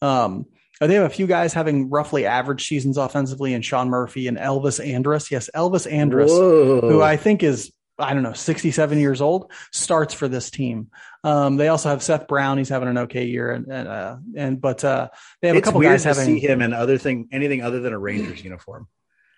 Um, 0.00 0.46
they 0.80 0.94
have 0.94 1.06
a 1.06 1.10
few 1.10 1.26
guys 1.26 1.52
having 1.52 1.90
roughly 1.90 2.24
average 2.24 2.68
seasons 2.68 2.96
offensively, 2.96 3.52
and 3.52 3.64
Sean 3.64 3.88
Murphy 3.88 4.28
and 4.28 4.38
Elvis 4.38 4.84
Andrus. 4.84 5.30
Yes, 5.30 5.50
Elvis 5.54 5.90
Andrus 5.90 6.30
Whoa. 6.30 6.80
who 6.82 7.02
I 7.02 7.16
think 7.16 7.42
is 7.42 7.72
I 7.98 8.14
don't 8.14 8.22
know, 8.22 8.32
67 8.32 8.98
years 8.98 9.20
old, 9.20 9.50
starts 9.72 10.14
for 10.14 10.28
this 10.28 10.50
team. 10.50 10.88
Um, 11.24 11.56
they 11.56 11.68
also 11.68 11.88
have 11.88 12.02
Seth 12.02 12.28
Brown. 12.28 12.58
He's 12.58 12.68
having 12.68 12.88
an 12.88 12.98
okay 12.98 13.24
year, 13.26 13.50
and 13.52 13.66
and, 13.66 13.88
uh, 13.88 14.16
and 14.36 14.60
but 14.60 14.84
uh, 14.84 15.08
they 15.42 15.48
have 15.48 15.56
it's 15.56 15.66
a 15.66 15.70
couple 15.70 15.80
guys 15.82 16.02
to 16.02 16.08
having. 16.08 16.24
see 16.24 16.38
him 16.38 16.62
in 16.62 16.72
other 16.72 16.96
thing, 16.98 17.28
anything 17.32 17.62
other 17.62 17.80
than 17.80 17.92
a 17.92 17.98
Rangers 17.98 18.42
uniform. 18.42 18.86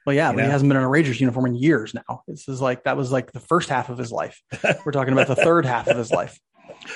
Well, 0.06 0.14
yeah, 0.14 0.30
you 0.30 0.36
but 0.36 0.44
he 0.44 0.50
hasn't 0.50 0.68
been 0.68 0.76
in 0.76 0.82
a 0.82 0.88
Rangers 0.88 1.20
uniform 1.20 1.46
in 1.46 1.54
years 1.54 1.94
now. 1.94 2.22
This 2.26 2.48
is 2.48 2.60
like 2.60 2.84
that 2.84 2.96
was 2.96 3.10
like 3.12 3.32
the 3.32 3.40
first 3.40 3.68
half 3.68 3.88
of 3.88 3.98
his 3.98 4.10
life. 4.12 4.42
We're 4.84 4.92
talking 4.92 5.12
about 5.12 5.26
the 5.26 5.36
third 5.36 5.66
half 5.66 5.88
of 5.88 5.96
his 5.96 6.10
life. 6.10 6.38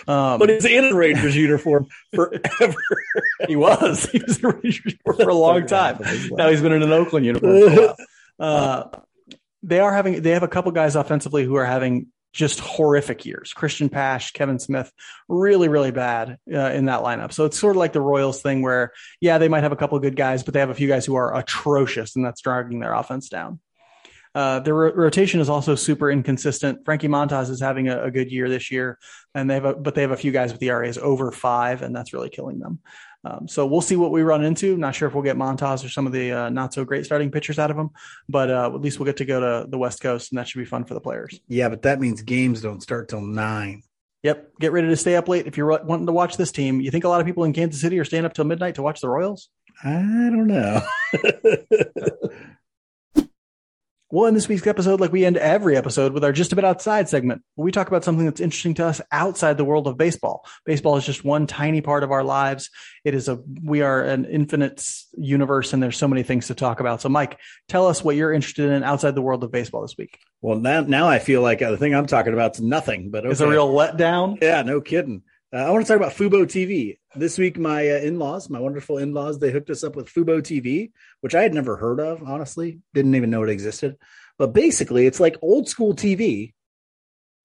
Um, 0.09 0.39
But 0.39 0.49
he's 0.49 0.65
in 0.65 0.85
a 0.85 0.95
Rangers 0.95 1.37
uniform 1.37 1.87
forever. 2.15 2.75
he 3.47 3.57
was 3.57 4.05
he 4.11 4.19
was 4.27 4.39
in 4.39 4.45
a 4.47 4.49
Rangers 4.49 4.81
uniform 4.85 5.17
for 5.17 5.29
a 5.29 5.35
long 5.35 5.67
time. 5.67 5.97
half 5.97 6.01
of 6.01 6.07
his 6.07 6.31
life. 6.31 6.39
Now 6.39 6.49
he's 6.51 6.63
been 6.63 6.73
in 6.73 6.83
an 6.83 6.93
Oakland 6.93 7.27
uniform 7.27 7.61
for 7.61 7.67
a 7.67 7.87
while. 7.87 7.97
Uh, 8.37 8.89
they 9.65 9.81
are 9.81 9.93
having 9.93 10.23
they 10.23 10.31
have 10.31 10.43
a 10.43 10.49
couple 10.49 10.71
guys 10.73 10.97
offensively 10.97 11.45
who 11.45 11.57
are 11.57 11.65
having 11.65 12.09
just 12.33 12.59
horrific 12.59 13.25
years. 13.25 13.53
Christian 13.53 13.89
Pache, 13.89 14.33
Kevin 14.35 14.59
Smith, 14.59 14.93
really 15.29 15.69
really 15.69 15.91
bad 15.91 16.39
uh, 16.53 16.71
in 16.71 16.87
that 16.87 17.01
lineup. 17.01 17.33
So 17.33 17.45
it's 17.45 17.59
sort 17.59 17.77
of 17.77 17.79
like 17.79 17.93
the 17.93 18.01
Royals 18.01 18.43
thing 18.43 18.63
where 18.63 18.93
yeah 19.21 19.39
they 19.39 19.49
might 19.49 19.63
have 19.63 19.73
a 19.73 19.77
couple 19.77 19.99
good 19.99 20.17
guys, 20.17 20.43
but 20.43 20.55
they 20.55 20.61
have 20.61 20.71
a 20.71 20.75
few 20.75 20.89
guys 20.89 21.07
who 21.07 21.15
are 21.15 21.37
atrocious, 21.37 22.17
and 22.17 22.25
that's 22.25 22.41
dragging 22.41 22.81
their 22.81 22.93
offense 22.93 23.29
down. 23.29 23.61
Uh, 24.35 24.59
their 24.59 24.75
ro- 24.75 24.93
rotation 24.93 25.41
is 25.41 25.49
also 25.49 25.77
super 25.77 26.11
inconsistent. 26.11 26.85
Frankie 26.85 27.07
Montas 27.07 27.51
is 27.51 27.61
having 27.61 27.89
a, 27.89 28.05
a 28.05 28.11
good 28.11 28.33
year 28.33 28.49
this 28.49 28.71
year, 28.71 28.99
and 29.35 29.49
they 29.49 29.55
have 29.55 29.65
a, 29.65 29.75
but 29.75 29.95
they 29.95 30.03
have 30.03 30.11
a 30.11 30.17
few 30.17 30.33
guys 30.33 30.51
with 30.51 30.61
the 30.61 30.71
ERAs 30.71 30.99
over 30.99 31.31
five, 31.31 31.83
and 31.83 31.95
that's 31.95 32.13
really 32.13 32.31
killing 32.31 32.59
them. 32.59 32.81
Um, 33.25 33.49
so 33.49 33.67
we'll 33.67 33.81
see 33.81 33.97
what 33.97 34.11
we 34.11 34.23
run 34.23 34.45
into. 34.45 34.77
Not 34.77 34.95
sure 34.95 35.09
if 35.09 35.15
we'll 35.15 35.25
get 35.25 35.37
Montas 35.37 35.85
or 35.85 35.89
some 35.89 36.07
of 36.07 36.13
the 36.13 36.33
uh, 36.33 36.51
not 36.51 36.75
so 36.75 36.85
great 36.85 37.05
starting 37.05 37.31
pitchers 37.31 37.59
out 37.59 37.71
of 37.71 37.77
them, 37.77 37.91
but 38.29 38.51
uh, 38.51 38.71
at 38.75 38.81
least 38.81 38.99
we'll 38.99 39.07
get 39.07 39.17
to 39.19 39.25
go 39.25 39.41
to 39.41 39.69
the 39.69 39.79
West 39.79 40.01
Coast, 40.01 40.31
and 40.33 40.39
that 40.39 40.49
should 40.49 40.59
be 40.59 40.65
fun 40.65 40.85
for 40.85 40.95
the 40.95 41.01
players. 41.01 41.41
yeah, 41.49 41.69
but 41.69 41.83
that 41.83 42.01
means 42.01 42.23
games 42.23 42.61
don't 42.61 42.83
start 42.83 43.09
till 43.09 43.23
nine. 43.23 43.83
Yep, 44.23 44.59
get 44.59 44.73
ready 44.73 44.89
to 44.89 44.97
stay 44.97 45.17
up 45.17 45.29
late 45.29 45.47
if 45.47 45.59
you're 45.59 45.83
wanting 45.85 46.07
to 46.07 46.13
watch 46.13 46.39
this 46.39 46.51
team. 46.51 46.81
You 46.81 46.91
think 46.91 47.05
a 47.05 47.09
lot 47.09 47.21
of 47.21 47.27
people 47.27 47.45
in 47.45 47.53
Kansas 47.53 47.81
City 47.81 47.99
are 47.99 48.05
staying 48.05 48.25
up 48.25 48.33
till 48.33 48.47
midnight 48.47 48.77
to 48.77 48.83
watch 48.83 49.03
the 49.03 49.09
Royals? 49.09 49.51
I 49.83 49.91
don't 49.93 50.47
know. 50.47 50.81
We'll 54.15 54.27
end 54.27 54.37
this 54.37 54.47
week's 54.47 54.65
episode 54.69 55.01
like 55.01 55.11
we 55.11 55.25
end 55.25 55.39
every 55.39 55.77
episode 55.77 56.13
with 56.13 56.23
our 56.23 56.31
Just 56.31 56.53
About 56.53 56.65
Outside 56.65 57.09
segment, 57.09 57.43
where 57.57 57.65
we 57.65 57.73
talk 57.73 57.89
about 57.89 58.05
something 58.05 58.25
that's 58.25 58.41
interesting 58.41 58.75
to 58.75 58.87
us 58.87 59.01
outside 59.11 59.57
the 59.57 59.65
world 59.65 59.89
of 59.89 59.99
baseball. 59.99 60.47
Baseball 60.65 60.97
is 60.97 61.05
just 61.05 61.25
one 61.25 61.49
tiny 61.49 61.81
part 61.81 62.05
of 62.05 62.13
our 62.13 62.23
lives. 62.23 62.71
It 63.05 63.15
is 63.15 63.27
a, 63.27 63.41
we 63.65 63.83
are 63.83 64.05
an 64.05 64.25
infinite 64.27 64.89
universe 65.19 65.73
and 65.73 65.83
there's 65.83 65.97
so 65.97 66.07
many 66.07 66.23
things 66.23 66.47
to 66.47 66.55
talk 66.55 66.79
about. 66.79 67.01
So, 67.01 67.09
Mike, 67.09 67.41
tell 67.69 67.89
us 67.89 68.05
what 68.05 68.15
you're 68.15 68.33
interested 68.33 68.71
in 68.71 68.85
outside 68.85 69.17
the 69.17 69.21
world 69.21 69.43
of 69.43 69.51
baseball 69.51 69.83
this 69.83 69.97
week. 69.99 70.21
well, 70.41 70.61
now 70.61 70.83
now 70.83 71.09
I 71.09 71.19
feel 71.19 71.43
like 71.43 71.59
the 71.59 71.77
thing 71.77 71.93
I'm 71.93 72.07
talking 72.07 72.35
about 72.35 72.55
is 72.55 72.61
nothing. 72.61 73.11
But 73.11 73.25
okay. 73.25 73.33
It's 73.33 73.41
a 73.41 73.49
real 73.49 73.69
letdown. 73.69 74.41
Yeah, 74.41 74.63
no 74.63 74.81
kidding. 74.81 75.23
Uh, 75.55 75.59
I 75.59 75.71
want 75.71 75.87
to 75.87 75.89
talk 75.89 76.01
about 76.01 76.15
Fubo 76.15 76.43
TV. 76.43 76.99
This 77.15 77.39
week, 77.39 77.57
my 77.57 77.89
uh, 77.89 77.99
in 77.99 78.19
laws, 78.19 78.51
my 78.51 78.59
wonderful 78.59 78.99
in 78.99 79.15
laws, 79.15 79.39
they 79.39 79.53
hooked 79.53 79.71
us 79.71 79.85
up 79.85 79.95
with 79.95 80.13
Fubo 80.13 80.41
TV, 80.41 80.91
which 81.21 81.37
I 81.37 81.43
had 81.43 81.55
never 81.55 81.77
heard 81.77 82.01
of, 82.01 82.25
honestly. 82.25 82.81
Didn't 82.93 83.15
even 83.15 83.31
know 83.31 83.45
it 83.45 83.51
existed. 83.51 83.97
But 84.37 84.53
basically, 84.53 85.07
it's 85.07 85.21
like 85.21 85.37
old 85.43 85.69
school 85.69 85.95
TV, 85.95 86.55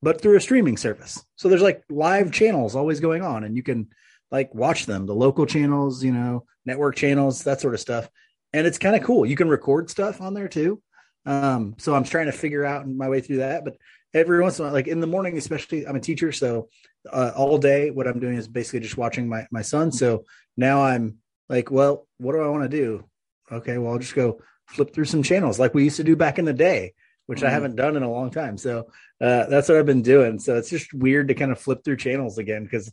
but 0.01 0.22
through 0.22 0.38
a 0.38 0.41
streaming 0.41 0.76
service. 0.76 1.24
So 1.36 1.49
there's 1.49 1.62
like 1.62 1.84
live 1.88 2.32
channels 2.32 2.76
always 2.76 2.99
going 2.99 3.22
on, 3.22 3.43
and 3.43 3.55
you 3.55 3.62
can 3.62 3.89
like 4.32 4.55
watch 4.55 4.88
them 4.88 5.05
the 5.05 5.14
local 5.14 5.45
channels, 5.45 6.03
you 6.03 6.12
know, 6.12 6.45
network 6.66 6.95
channels, 6.95 7.43
that 7.43 7.62
sort 7.62 7.76
of 7.76 7.80
stuff. 7.80 8.10
And 8.53 8.66
it's 8.66 8.80
kind 8.80 8.95
of 8.95 9.03
cool. 9.03 9.24
You 9.24 9.36
can 9.36 9.49
record 9.49 9.88
stuff 9.91 10.20
on 10.20 10.34
there 10.34 10.47
too. 10.47 10.82
Um, 11.28 11.76
so 11.78 11.93
I'm 11.93 12.05
trying 12.05 12.26
to 12.26 12.32
figure 12.32 12.66
out 12.66 12.88
my 12.88 13.07
way 13.07 13.22
through 13.22 13.38
that. 13.38 13.64
But 13.64 13.78
every 14.14 14.41
once 14.41 14.60
in 14.60 14.64
a 14.64 14.68
while, 14.68 14.74
like 14.74 14.88
in 14.88 14.99
the 14.99 15.07
morning, 15.07 15.38
especially, 15.38 15.88
I'm 15.88 15.95
a 15.95 15.99
teacher, 15.99 16.32
so 16.32 16.70
uh, 17.12 17.32
all 17.36 17.57
day 17.57 17.91
what 17.91 18.07
I'm 18.07 18.20
doing 18.20 18.38
is 18.38 18.47
basically 18.47 18.82
just 18.82 18.97
watching 18.97 19.28
my 19.28 19.47
my 19.51 19.62
son. 19.62 19.91
So 19.91 20.26
now 20.57 20.84
I'm 20.84 21.18
like, 21.47 21.72
well, 21.72 22.07
what 22.18 22.34
do 22.34 22.41
I 22.41 22.47
want 22.47 22.64
to 22.64 22.70
do? 22.70 23.05
Okay, 23.51 23.78
well, 23.78 23.93
I'll 23.93 23.99
just 23.99 24.16
go 24.16 24.41
flip 24.68 24.93
through 24.93 25.05
some 25.05 25.24
channels 25.24 25.60
like 25.60 25.74
we 25.74 25.84
used 25.84 25.97
to 25.97 26.03
do 26.03 26.16
back 26.16 26.38
in 26.38 26.45
the 26.45 26.53
day, 26.53 26.93
which 27.26 27.39
mm-hmm. 27.39 27.47
I 27.47 27.51
haven't 27.51 27.76
done 27.76 27.97
in 27.97 28.03
a 28.03 28.12
long 28.12 28.30
time. 28.30 28.57
So 28.57 28.91
uh, 29.20 29.45
that's 29.47 29.70
what 29.70 29.78
I've 29.78 29.86
been 29.86 30.03
doing. 30.03 30.39
So 30.39 30.57
it's 30.57 30.70
just 30.70 30.93
weird 30.93 31.30
to 31.30 31.34
kind 31.34 31.51
of 31.51 31.60
flip 31.60 31.84
through 31.84 31.97
channels 31.97 32.38
again 32.38 32.64
because 32.64 32.91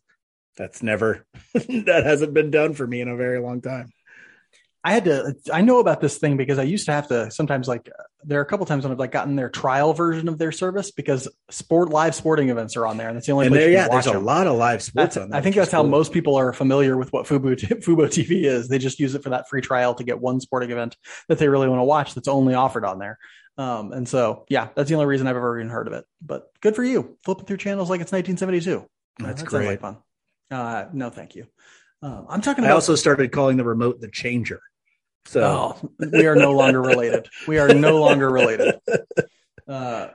that's 0.57 0.83
never 0.83 1.27
that 1.55 2.03
hasn't 2.05 2.35
been 2.35 2.51
done 2.51 2.73
for 2.73 2.87
me 2.87 3.01
in 3.01 3.09
a 3.09 3.17
very 3.17 3.41
long 3.41 3.61
time. 3.61 3.91
I 4.87 4.93
had 4.93 5.05
to. 5.07 5.35
I 5.53 5.63
know 5.63 5.81
about 5.81 6.01
this 6.01 6.17
thing 6.19 6.37
because 6.37 6.61
I 6.61 6.63
used 6.63 6.87
to 6.87 6.93
have 6.93 7.09
to 7.09 7.29
sometimes 7.33 7.67
like 7.67 7.91
there 8.23 8.39
are 8.39 8.43
a 8.43 8.47
couple 8.47 8.65
times 8.67 8.85
when 8.85 8.93
I've 8.93 9.01
like 9.01 9.11
gotten 9.11 9.35
their 9.35 9.51
trial 9.51 9.93
version 9.93 10.29
of 10.29 10.39
their 10.39 10.53
service 10.53 10.93
because 10.93 11.27
sport 11.51 11.89
live 11.89 12.15
sporting 12.15 12.51
events 12.51 12.77
are 12.77 12.87
on 12.87 12.97
there, 12.97 13.09
and 13.09 13.17
that's 13.17 13.27
the 13.27 13.33
only 13.33 13.47
and 13.47 13.53
place 13.53 13.63
there, 13.63 13.71
you 13.71 13.75
yeah, 13.75 13.89
watch 13.89 14.05
there's 14.05 14.15
them. 14.15 14.23
a 14.23 14.25
lot 14.25 14.47
of 14.47 14.55
live 14.57 14.81
sports 14.85 15.17
That's- 15.17 15.25
on 15.25 15.31
there. 15.31 15.41
I 15.41 15.43
think 15.43 15.57
that's 15.57 15.73
how 15.73 15.83
cool. 15.83 15.91
most 15.91 16.13
people 16.13 16.37
are 16.37 16.53
familiar 16.53 16.97
with 16.97 17.13
what 17.13 17.27
Fubo 17.27 17.57
Fubo 17.59 18.07
TV 18.07 18.45
is. 18.45 18.69
They 18.69 18.79
just 18.79 19.01
use 19.01 19.17
it 19.17 19.25
for 19.25 19.31
that 19.31 19.49
free 19.49 19.61
trial 19.61 19.93
to 19.97 20.05
get 20.05 20.21
one 20.21 20.41
sporting 20.41 20.71
event 20.71 20.97
that 21.29 21.39
they 21.39 21.49
really 21.49 21.69
want 21.69 21.81
to 21.81 21.85
watch 21.85 22.15
that's 22.15 22.29
only 22.29 22.55
offered 22.55 22.85
on 22.85 23.01
there. 23.01 23.19
Um, 23.59 23.91
and 23.91 24.09
so, 24.09 24.45
yeah, 24.49 24.69
that's 24.77 24.89
the 24.89 24.95
only 24.95 25.07
reason 25.07 25.27
I've 25.27 25.35
ever 25.35 25.59
even 25.59 25.69
heard 25.69 25.89
of 25.89 25.95
it. 25.95 26.05
But 26.23 26.45
good 26.61 26.77
for 26.77 26.85
you, 26.85 27.19
flipping 27.25 27.47
through 27.47 27.57
channels 27.57 27.91
like 27.91 28.01
it's 28.03 28.13
1972. 28.13 28.87
That's 29.19 29.43
that 29.43 29.49
great. 29.49 29.67
like 29.67 29.81
fun. 29.81 29.97
Uh, 30.49 30.85
no, 30.93 31.11
thank 31.11 31.35
you. 31.35 31.47
Um, 32.03 32.27
I'm 32.29 32.41
talking 32.41 32.63
I 32.63 32.69
about 32.69 32.77
also 32.77 32.95
started 32.95 33.33
calling 33.33 33.57
the 33.57 33.65
remote 33.65 34.01
the 34.01 34.09
changer. 34.09 34.61
So 35.27 35.43
Oh, 35.43 35.91
we 36.13 36.27
are 36.27 36.37
no 36.37 36.53
longer 36.53 36.81
related. 36.81 37.29
We 37.47 37.59
are 37.59 37.73
no 37.73 38.01
longer 38.01 38.31
related. 38.31 38.81
Uh, 39.69 40.11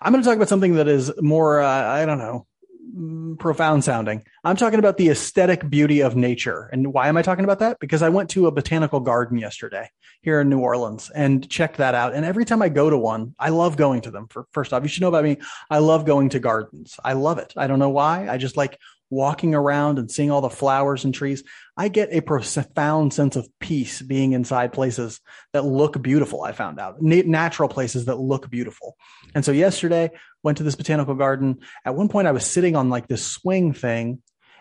I'm 0.00 0.12
going 0.12 0.20
to 0.20 0.28
talk 0.28 0.34
about 0.34 0.48
something 0.48 0.74
that 0.74 0.88
is 0.88 1.12
more, 1.20 1.60
uh, 1.60 1.68
I 1.68 2.04
don't 2.04 2.18
know, 2.18 2.44
mm, 2.92 3.38
profound 3.38 3.84
sounding. 3.84 4.24
I'm 4.42 4.56
talking 4.56 4.80
about 4.80 4.96
the 4.96 5.10
aesthetic 5.10 5.70
beauty 5.70 6.00
of 6.00 6.16
nature. 6.16 6.68
And 6.72 6.92
why 6.92 7.06
am 7.06 7.16
I 7.16 7.22
talking 7.22 7.44
about 7.44 7.60
that? 7.60 7.78
Because 7.78 8.02
I 8.02 8.08
went 8.08 8.30
to 8.30 8.48
a 8.48 8.50
botanical 8.50 8.98
garden 8.98 9.38
yesterday 9.38 9.88
here 10.22 10.40
in 10.40 10.48
New 10.48 10.58
Orleans 10.58 11.08
and 11.14 11.48
checked 11.48 11.76
that 11.76 11.94
out. 11.94 12.14
And 12.14 12.24
every 12.24 12.44
time 12.44 12.62
I 12.62 12.68
go 12.68 12.90
to 12.90 12.98
one, 12.98 13.36
I 13.38 13.50
love 13.50 13.76
going 13.76 14.00
to 14.00 14.10
them. 14.10 14.26
For 14.28 14.46
first 14.52 14.72
off, 14.72 14.82
you 14.82 14.88
should 14.88 15.02
know 15.02 15.08
about 15.08 15.22
me. 15.22 15.36
I 15.70 15.78
love 15.78 16.04
going 16.04 16.30
to 16.30 16.40
gardens. 16.40 16.98
I 17.04 17.12
love 17.12 17.38
it. 17.38 17.54
I 17.56 17.68
don't 17.68 17.78
know 17.78 17.90
why. 17.90 18.28
I 18.28 18.38
just 18.38 18.56
like 18.56 18.78
walking 19.14 19.54
around 19.54 19.98
and 19.98 20.10
seeing 20.10 20.30
all 20.30 20.40
the 20.40 20.50
flowers 20.50 21.04
and 21.04 21.14
trees. 21.14 21.42
I 21.76 21.88
get 21.88 22.12
a 22.12 22.20
profound 22.20 23.14
sense 23.14 23.36
of 23.36 23.48
peace 23.60 24.02
being 24.02 24.32
inside 24.32 24.72
places 24.72 25.20
that 25.52 25.64
look 25.64 26.02
beautiful. 26.02 26.42
I 26.42 26.52
found 26.52 26.78
out 26.78 27.00
natural 27.00 27.68
places 27.68 28.04
that 28.06 28.16
look 28.16 28.50
beautiful. 28.50 28.96
And 29.34 29.44
so 29.44 29.52
yesterday 29.52 30.10
went 30.42 30.58
to 30.58 30.64
this 30.64 30.76
botanical 30.76 31.14
garden. 31.14 31.60
At 31.84 31.94
one 31.94 32.08
point 32.08 32.28
I 32.28 32.32
was 32.32 32.44
sitting 32.44 32.76
on 32.76 32.90
like 32.90 33.08
this 33.08 33.24
swing 33.24 33.72
thing 33.72 34.20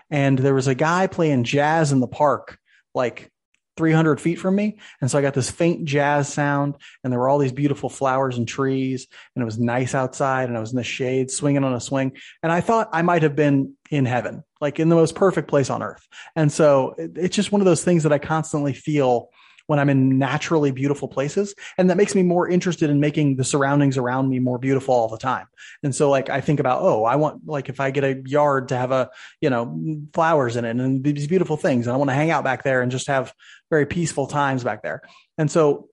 and 0.10 0.38
there 0.38 0.54
was 0.54 0.68
a 0.68 0.76
guy 0.76 1.08
playing 1.08 1.44
jazz 1.44 1.92
in 1.92 2.00
the 2.00 2.08
park, 2.08 2.58
like 2.94 3.33
300 3.78 4.22
feet 4.22 4.36
from 4.40 4.56
me. 4.56 4.78
And 5.02 5.10
so 5.10 5.18
I 5.18 5.22
got 5.22 5.34
this 5.34 5.50
faint 5.50 5.86
jazz 5.86 6.32
sound 6.32 6.76
and 7.04 7.12
there 7.12 7.20
were 7.20 7.30
all 7.30 7.40
these 7.40 7.52
beautiful 7.52 7.90
flowers 7.90 8.38
and 8.38 8.48
trees 8.48 9.08
and 9.36 9.42
it 9.42 9.46
was 9.46 9.60
nice 9.60 9.96
outside 9.96 10.50
and 10.50 10.58
I 10.58 10.62
was 10.62 10.72
in 10.72 10.78
the 10.78 10.84
shade 10.84 11.32
swinging 11.32 11.64
on 11.64 11.74
a 11.74 11.82
swing. 11.82 12.14
And 12.42 12.52
I 12.52 12.62
thought 12.62 12.90
I 12.94 13.02
might 13.02 13.24
have 13.24 13.36
been 13.36 13.74
in 13.90 14.06
heaven, 14.06 14.44
like 14.62 14.80
in 14.80 14.90
the 14.90 14.96
most 14.96 15.16
perfect 15.16 15.48
place 15.48 15.70
on 15.70 15.82
earth. 15.84 16.08
And 16.36 16.52
so 16.52 16.96
it- 16.98 17.12
it's 17.16 17.36
just 17.36 17.52
one 17.52 17.62
of 17.62 17.66
those 17.66 17.84
things 17.84 18.04
that 18.04 18.14
I 18.14 18.20
constantly 18.20 18.74
feel 18.74 19.30
when 19.68 19.80
I'm 19.80 19.90
in 19.90 20.18
naturally 20.18 20.72
beautiful 20.72 21.08
places. 21.08 21.56
And 21.78 21.90
that 21.90 21.98
makes 21.98 22.16
me 22.16 22.24
more 22.24 22.50
interested 22.50 22.90
in 22.90 23.00
making 23.00 23.38
the 23.38 23.44
surroundings 23.44 23.98
around 23.98 24.30
me 24.30 24.40
more 24.40 24.58
beautiful 24.58 24.94
all 24.94 25.08
the 25.08 25.18
time. 25.18 25.48
And 25.84 25.96
so 25.96 26.10
like 26.10 26.30
I 26.30 26.42
think 26.42 26.60
about, 26.60 26.82
oh, 26.82 27.06
I 27.06 27.16
want 27.16 27.48
like 27.48 27.70
if 27.70 27.80
I 27.80 27.92
get 27.92 28.04
a 28.04 28.22
yard 28.26 28.70
to 28.70 28.78
have 28.78 28.92
a, 28.92 29.10
you 29.40 29.50
know, 29.50 30.06
flowers 30.14 30.56
in 30.56 30.66
it 30.66 30.72
and 30.72 31.04
these 31.04 31.28
beautiful 31.28 31.58
things, 31.58 31.88
and 31.88 31.94
I 31.94 31.98
want 31.98 32.10
to 32.10 32.16
hang 32.16 32.32
out 32.32 32.44
back 32.44 32.64
there 32.64 32.82
and 32.82 32.92
just 32.92 33.08
have 33.08 33.34
very 33.70 33.86
peaceful 33.86 34.28
times 34.28 34.64
back 34.64 34.84
there. 34.84 35.02
And 35.38 35.50
so 35.50 35.88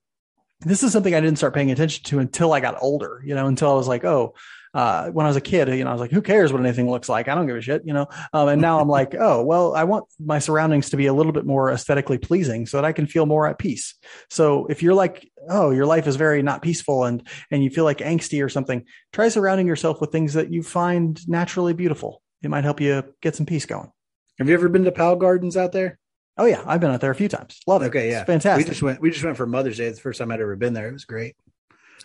this 0.61 0.83
is 0.83 0.91
something 0.91 1.15
I 1.15 1.21
didn't 1.21 1.37
start 1.37 1.53
paying 1.53 1.71
attention 1.71 2.03
to 2.05 2.19
until 2.19 2.53
I 2.53 2.59
got 2.59 2.81
older, 2.81 3.21
you 3.25 3.33
know, 3.33 3.47
until 3.47 3.71
I 3.71 3.75
was 3.75 3.87
like, 3.87 4.05
oh, 4.05 4.35
uh, 4.73 5.09
when 5.09 5.25
I 5.25 5.29
was 5.29 5.35
a 5.35 5.41
kid, 5.41 5.67
you 5.69 5.83
know, 5.83 5.89
I 5.89 5.93
was 5.93 6.01
like, 6.01 6.11
who 6.11 6.21
cares 6.21 6.53
what 6.53 6.61
anything 6.61 6.89
looks 6.89 7.09
like? 7.09 7.27
I 7.27 7.35
don't 7.35 7.47
give 7.47 7.57
a 7.57 7.61
shit, 7.61 7.83
you 7.85 7.93
know? 7.93 8.07
Um, 8.33 8.47
and 8.47 8.61
now 8.61 8.79
I'm 8.79 8.87
like, 8.99 9.15
oh, 9.15 9.43
well, 9.43 9.75
I 9.75 9.83
want 9.83 10.05
my 10.19 10.39
surroundings 10.39 10.91
to 10.91 10.97
be 10.97 11.07
a 11.07 11.13
little 11.13 11.31
bit 11.31 11.45
more 11.45 11.71
aesthetically 11.71 12.17
pleasing 12.17 12.65
so 12.65 12.77
that 12.77 12.85
I 12.85 12.93
can 12.93 13.07
feel 13.07 13.25
more 13.25 13.47
at 13.47 13.59
peace. 13.59 13.95
So 14.29 14.67
if 14.67 14.81
you're 14.81 14.93
like, 14.93 15.29
oh, 15.49 15.71
your 15.71 15.85
life 15.85 16.07
is 16.07 16.15
very 16.15 16.41
not 16.41 16.61
peaceful 16.61 17.03
and, 17.03 17.27
and 17.49 17.63
you 17.63 17.69
feel 17.69 17.83
like 17.83 17.97
angsty 17.97 18.43
or 18.43 18.49
something, 18.49 18.85
try 19.11 19.29
surrounding 19.29 19.67
yourself 19.67 19.99
with 19.99 20.11
things 20.11 20.33
that 20.33 20.51
you 20.51 20.63
find 20.63 21.27
naturally 21.27 21.73
beautiful. 21.73 22.21
It 22.41 22.49
might 22.49 22.63
help 22.63 22.79
you 22.79 23.03
get 23.21 23.35
some 23.35 23.45
peace 23.45 23.65
going. 23.65 23.91
have 24.39 24.47
you 24.47 24.53
ever 24.53 24.69
been 24.69 24.85
to 24.85 24.91
Powell 24.91 25.15
Gardens 25.17 25.57
out 25.57 25.73
there? 25.73 25.99
Oh 26.37 26.45
yeah, 26.45 26.63
I've 26.65 26.79
been 26.79 26.91
out 26.91 27.01
there 27.01 27.11
a 27.11 27.15
few 27.15 27.27
times. 27.27 27.59
Love 27.67 27.83
it. 27.83 27.87
Okay, 27.87 28.09
yeah. 28.09 28.21
It's 28.21 28.27
fantastic. 28.27 28.65
We 28.65 28.69
just 28.69 28.81
went 28.81 29.01
we 29.01 29.11
just 29.11 29.23
went 29.23 29.37
for 29.37 29.45
Mother's 29.45 29.77
Day. 29.77 29.85
It's 29.85 29.97
the 29.97 30.01
first 30.01 30.17
time 30.17 30.31
I'd 30.31 30.39
ever 30.39 30.55
been 30.55 30.73
there. 30.73 30.87
It 30.87 30.93
was 30.93 31.05
great. 31.05 31.35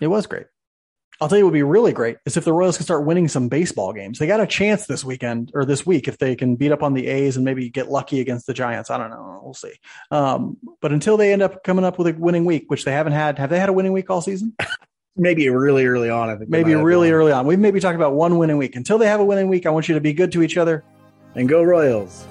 It 0.01 0.09
was 0.09 0.27
great. 0.27 0.47
I'll 1.21 1.29
tell 1.29 1.39
you 1.39 1.45
what 1.45 1.53
would 1.53 1.59
be 1.59 1.63
really 1.63 1.93
great 1.93 2.19
is 2.27 2.37
if 2.37 2.45
the 2.45 2.53
Royals 2.53 2.77
can 2.77 2.85
start 2.85 3.07
winning 3.07 3.27
some 3.29 3.49
baseball 3.49 3.93
games. 3.93 4.19
They 4.19 4.27
got 4.27 4.41
a 4.41 4.47
chance 4.47 4.87
this 4.87 5.05
weekend 5.05 5.51
or 5.55 5.65
this 5.65 5.87
week 5.87 6.09
if 6.09 6.19
they 6.19 6.37
can 6.37 6.57
beat 6.57 6.73
up 6.73 6.83
on 6.83 6.93
the 6.93 7.07
A's 7.07 7.37
and 7.37 7.45
maybe 7.45 7.71
get 7.71 7.91
lucky 7.91 8.21
against 8.21 8.47
the 8.47 8.53
Giants. 8.53 8.91
I 8.91 8.99
don't 8.99 9.11
know. 9.11 9.41
We'll 9.43 9.55
see. 9.55 9.73
Um, 10.11 10.59
but 10.83 10.93
until 10.93 11.17
they 11.17 11.33
end 11.33 11.41
up 11.41 11.65
coming 11.65 11.85
up 11.85 11.99
with 11.99 12.09
a 12.09 12.13
winning 12.13 12.45
week, 12.45 12.71
which 12.71 12.85
they 12.85 12.93
haven't 12.93 13.15
had, 13.15 13.39
have 13.39 13.49
they 13.49 13.59
had 13.59 13.71
a 13.71 13.73
winning 13.73 13.93
week 13.93 14.11
all 14.11 14.21
season? 14.21 14.55
Maybe 15.17 15.49
really 15.49 15.87
early 15.87 16.11
on. 16.11 16.29
I 16.29 16.37
think 16.37 16.51
Maybe 16.51 16.75
really 16.75 17.11
early 17.11 17.33
on. 17.33 17.47
We've 17.47 17.59
maybe 17.59 17.81
talked 17.81 17.97
about 17.97 18.13
one 18.13 18.37
winning 18.37 18.59
week. 18.59 18.77
Until 18.77 18.99
they 18.99 19.07
have 19.07 19.19
a 19.19 19.25
winning 19.25 19.49
week, 19.49 19.65
I 19.65 19.71
want 19.71 19.89
you 19.89 19.95
to 19.95 20.01
be 20.03 20.13
good 20.13 20.31
to 20.33 20.43
each 20.43 20.59
other. 20.59 20.85
And 21.35 21.49
go 21.49 21.63
Royals. 21.63 22.27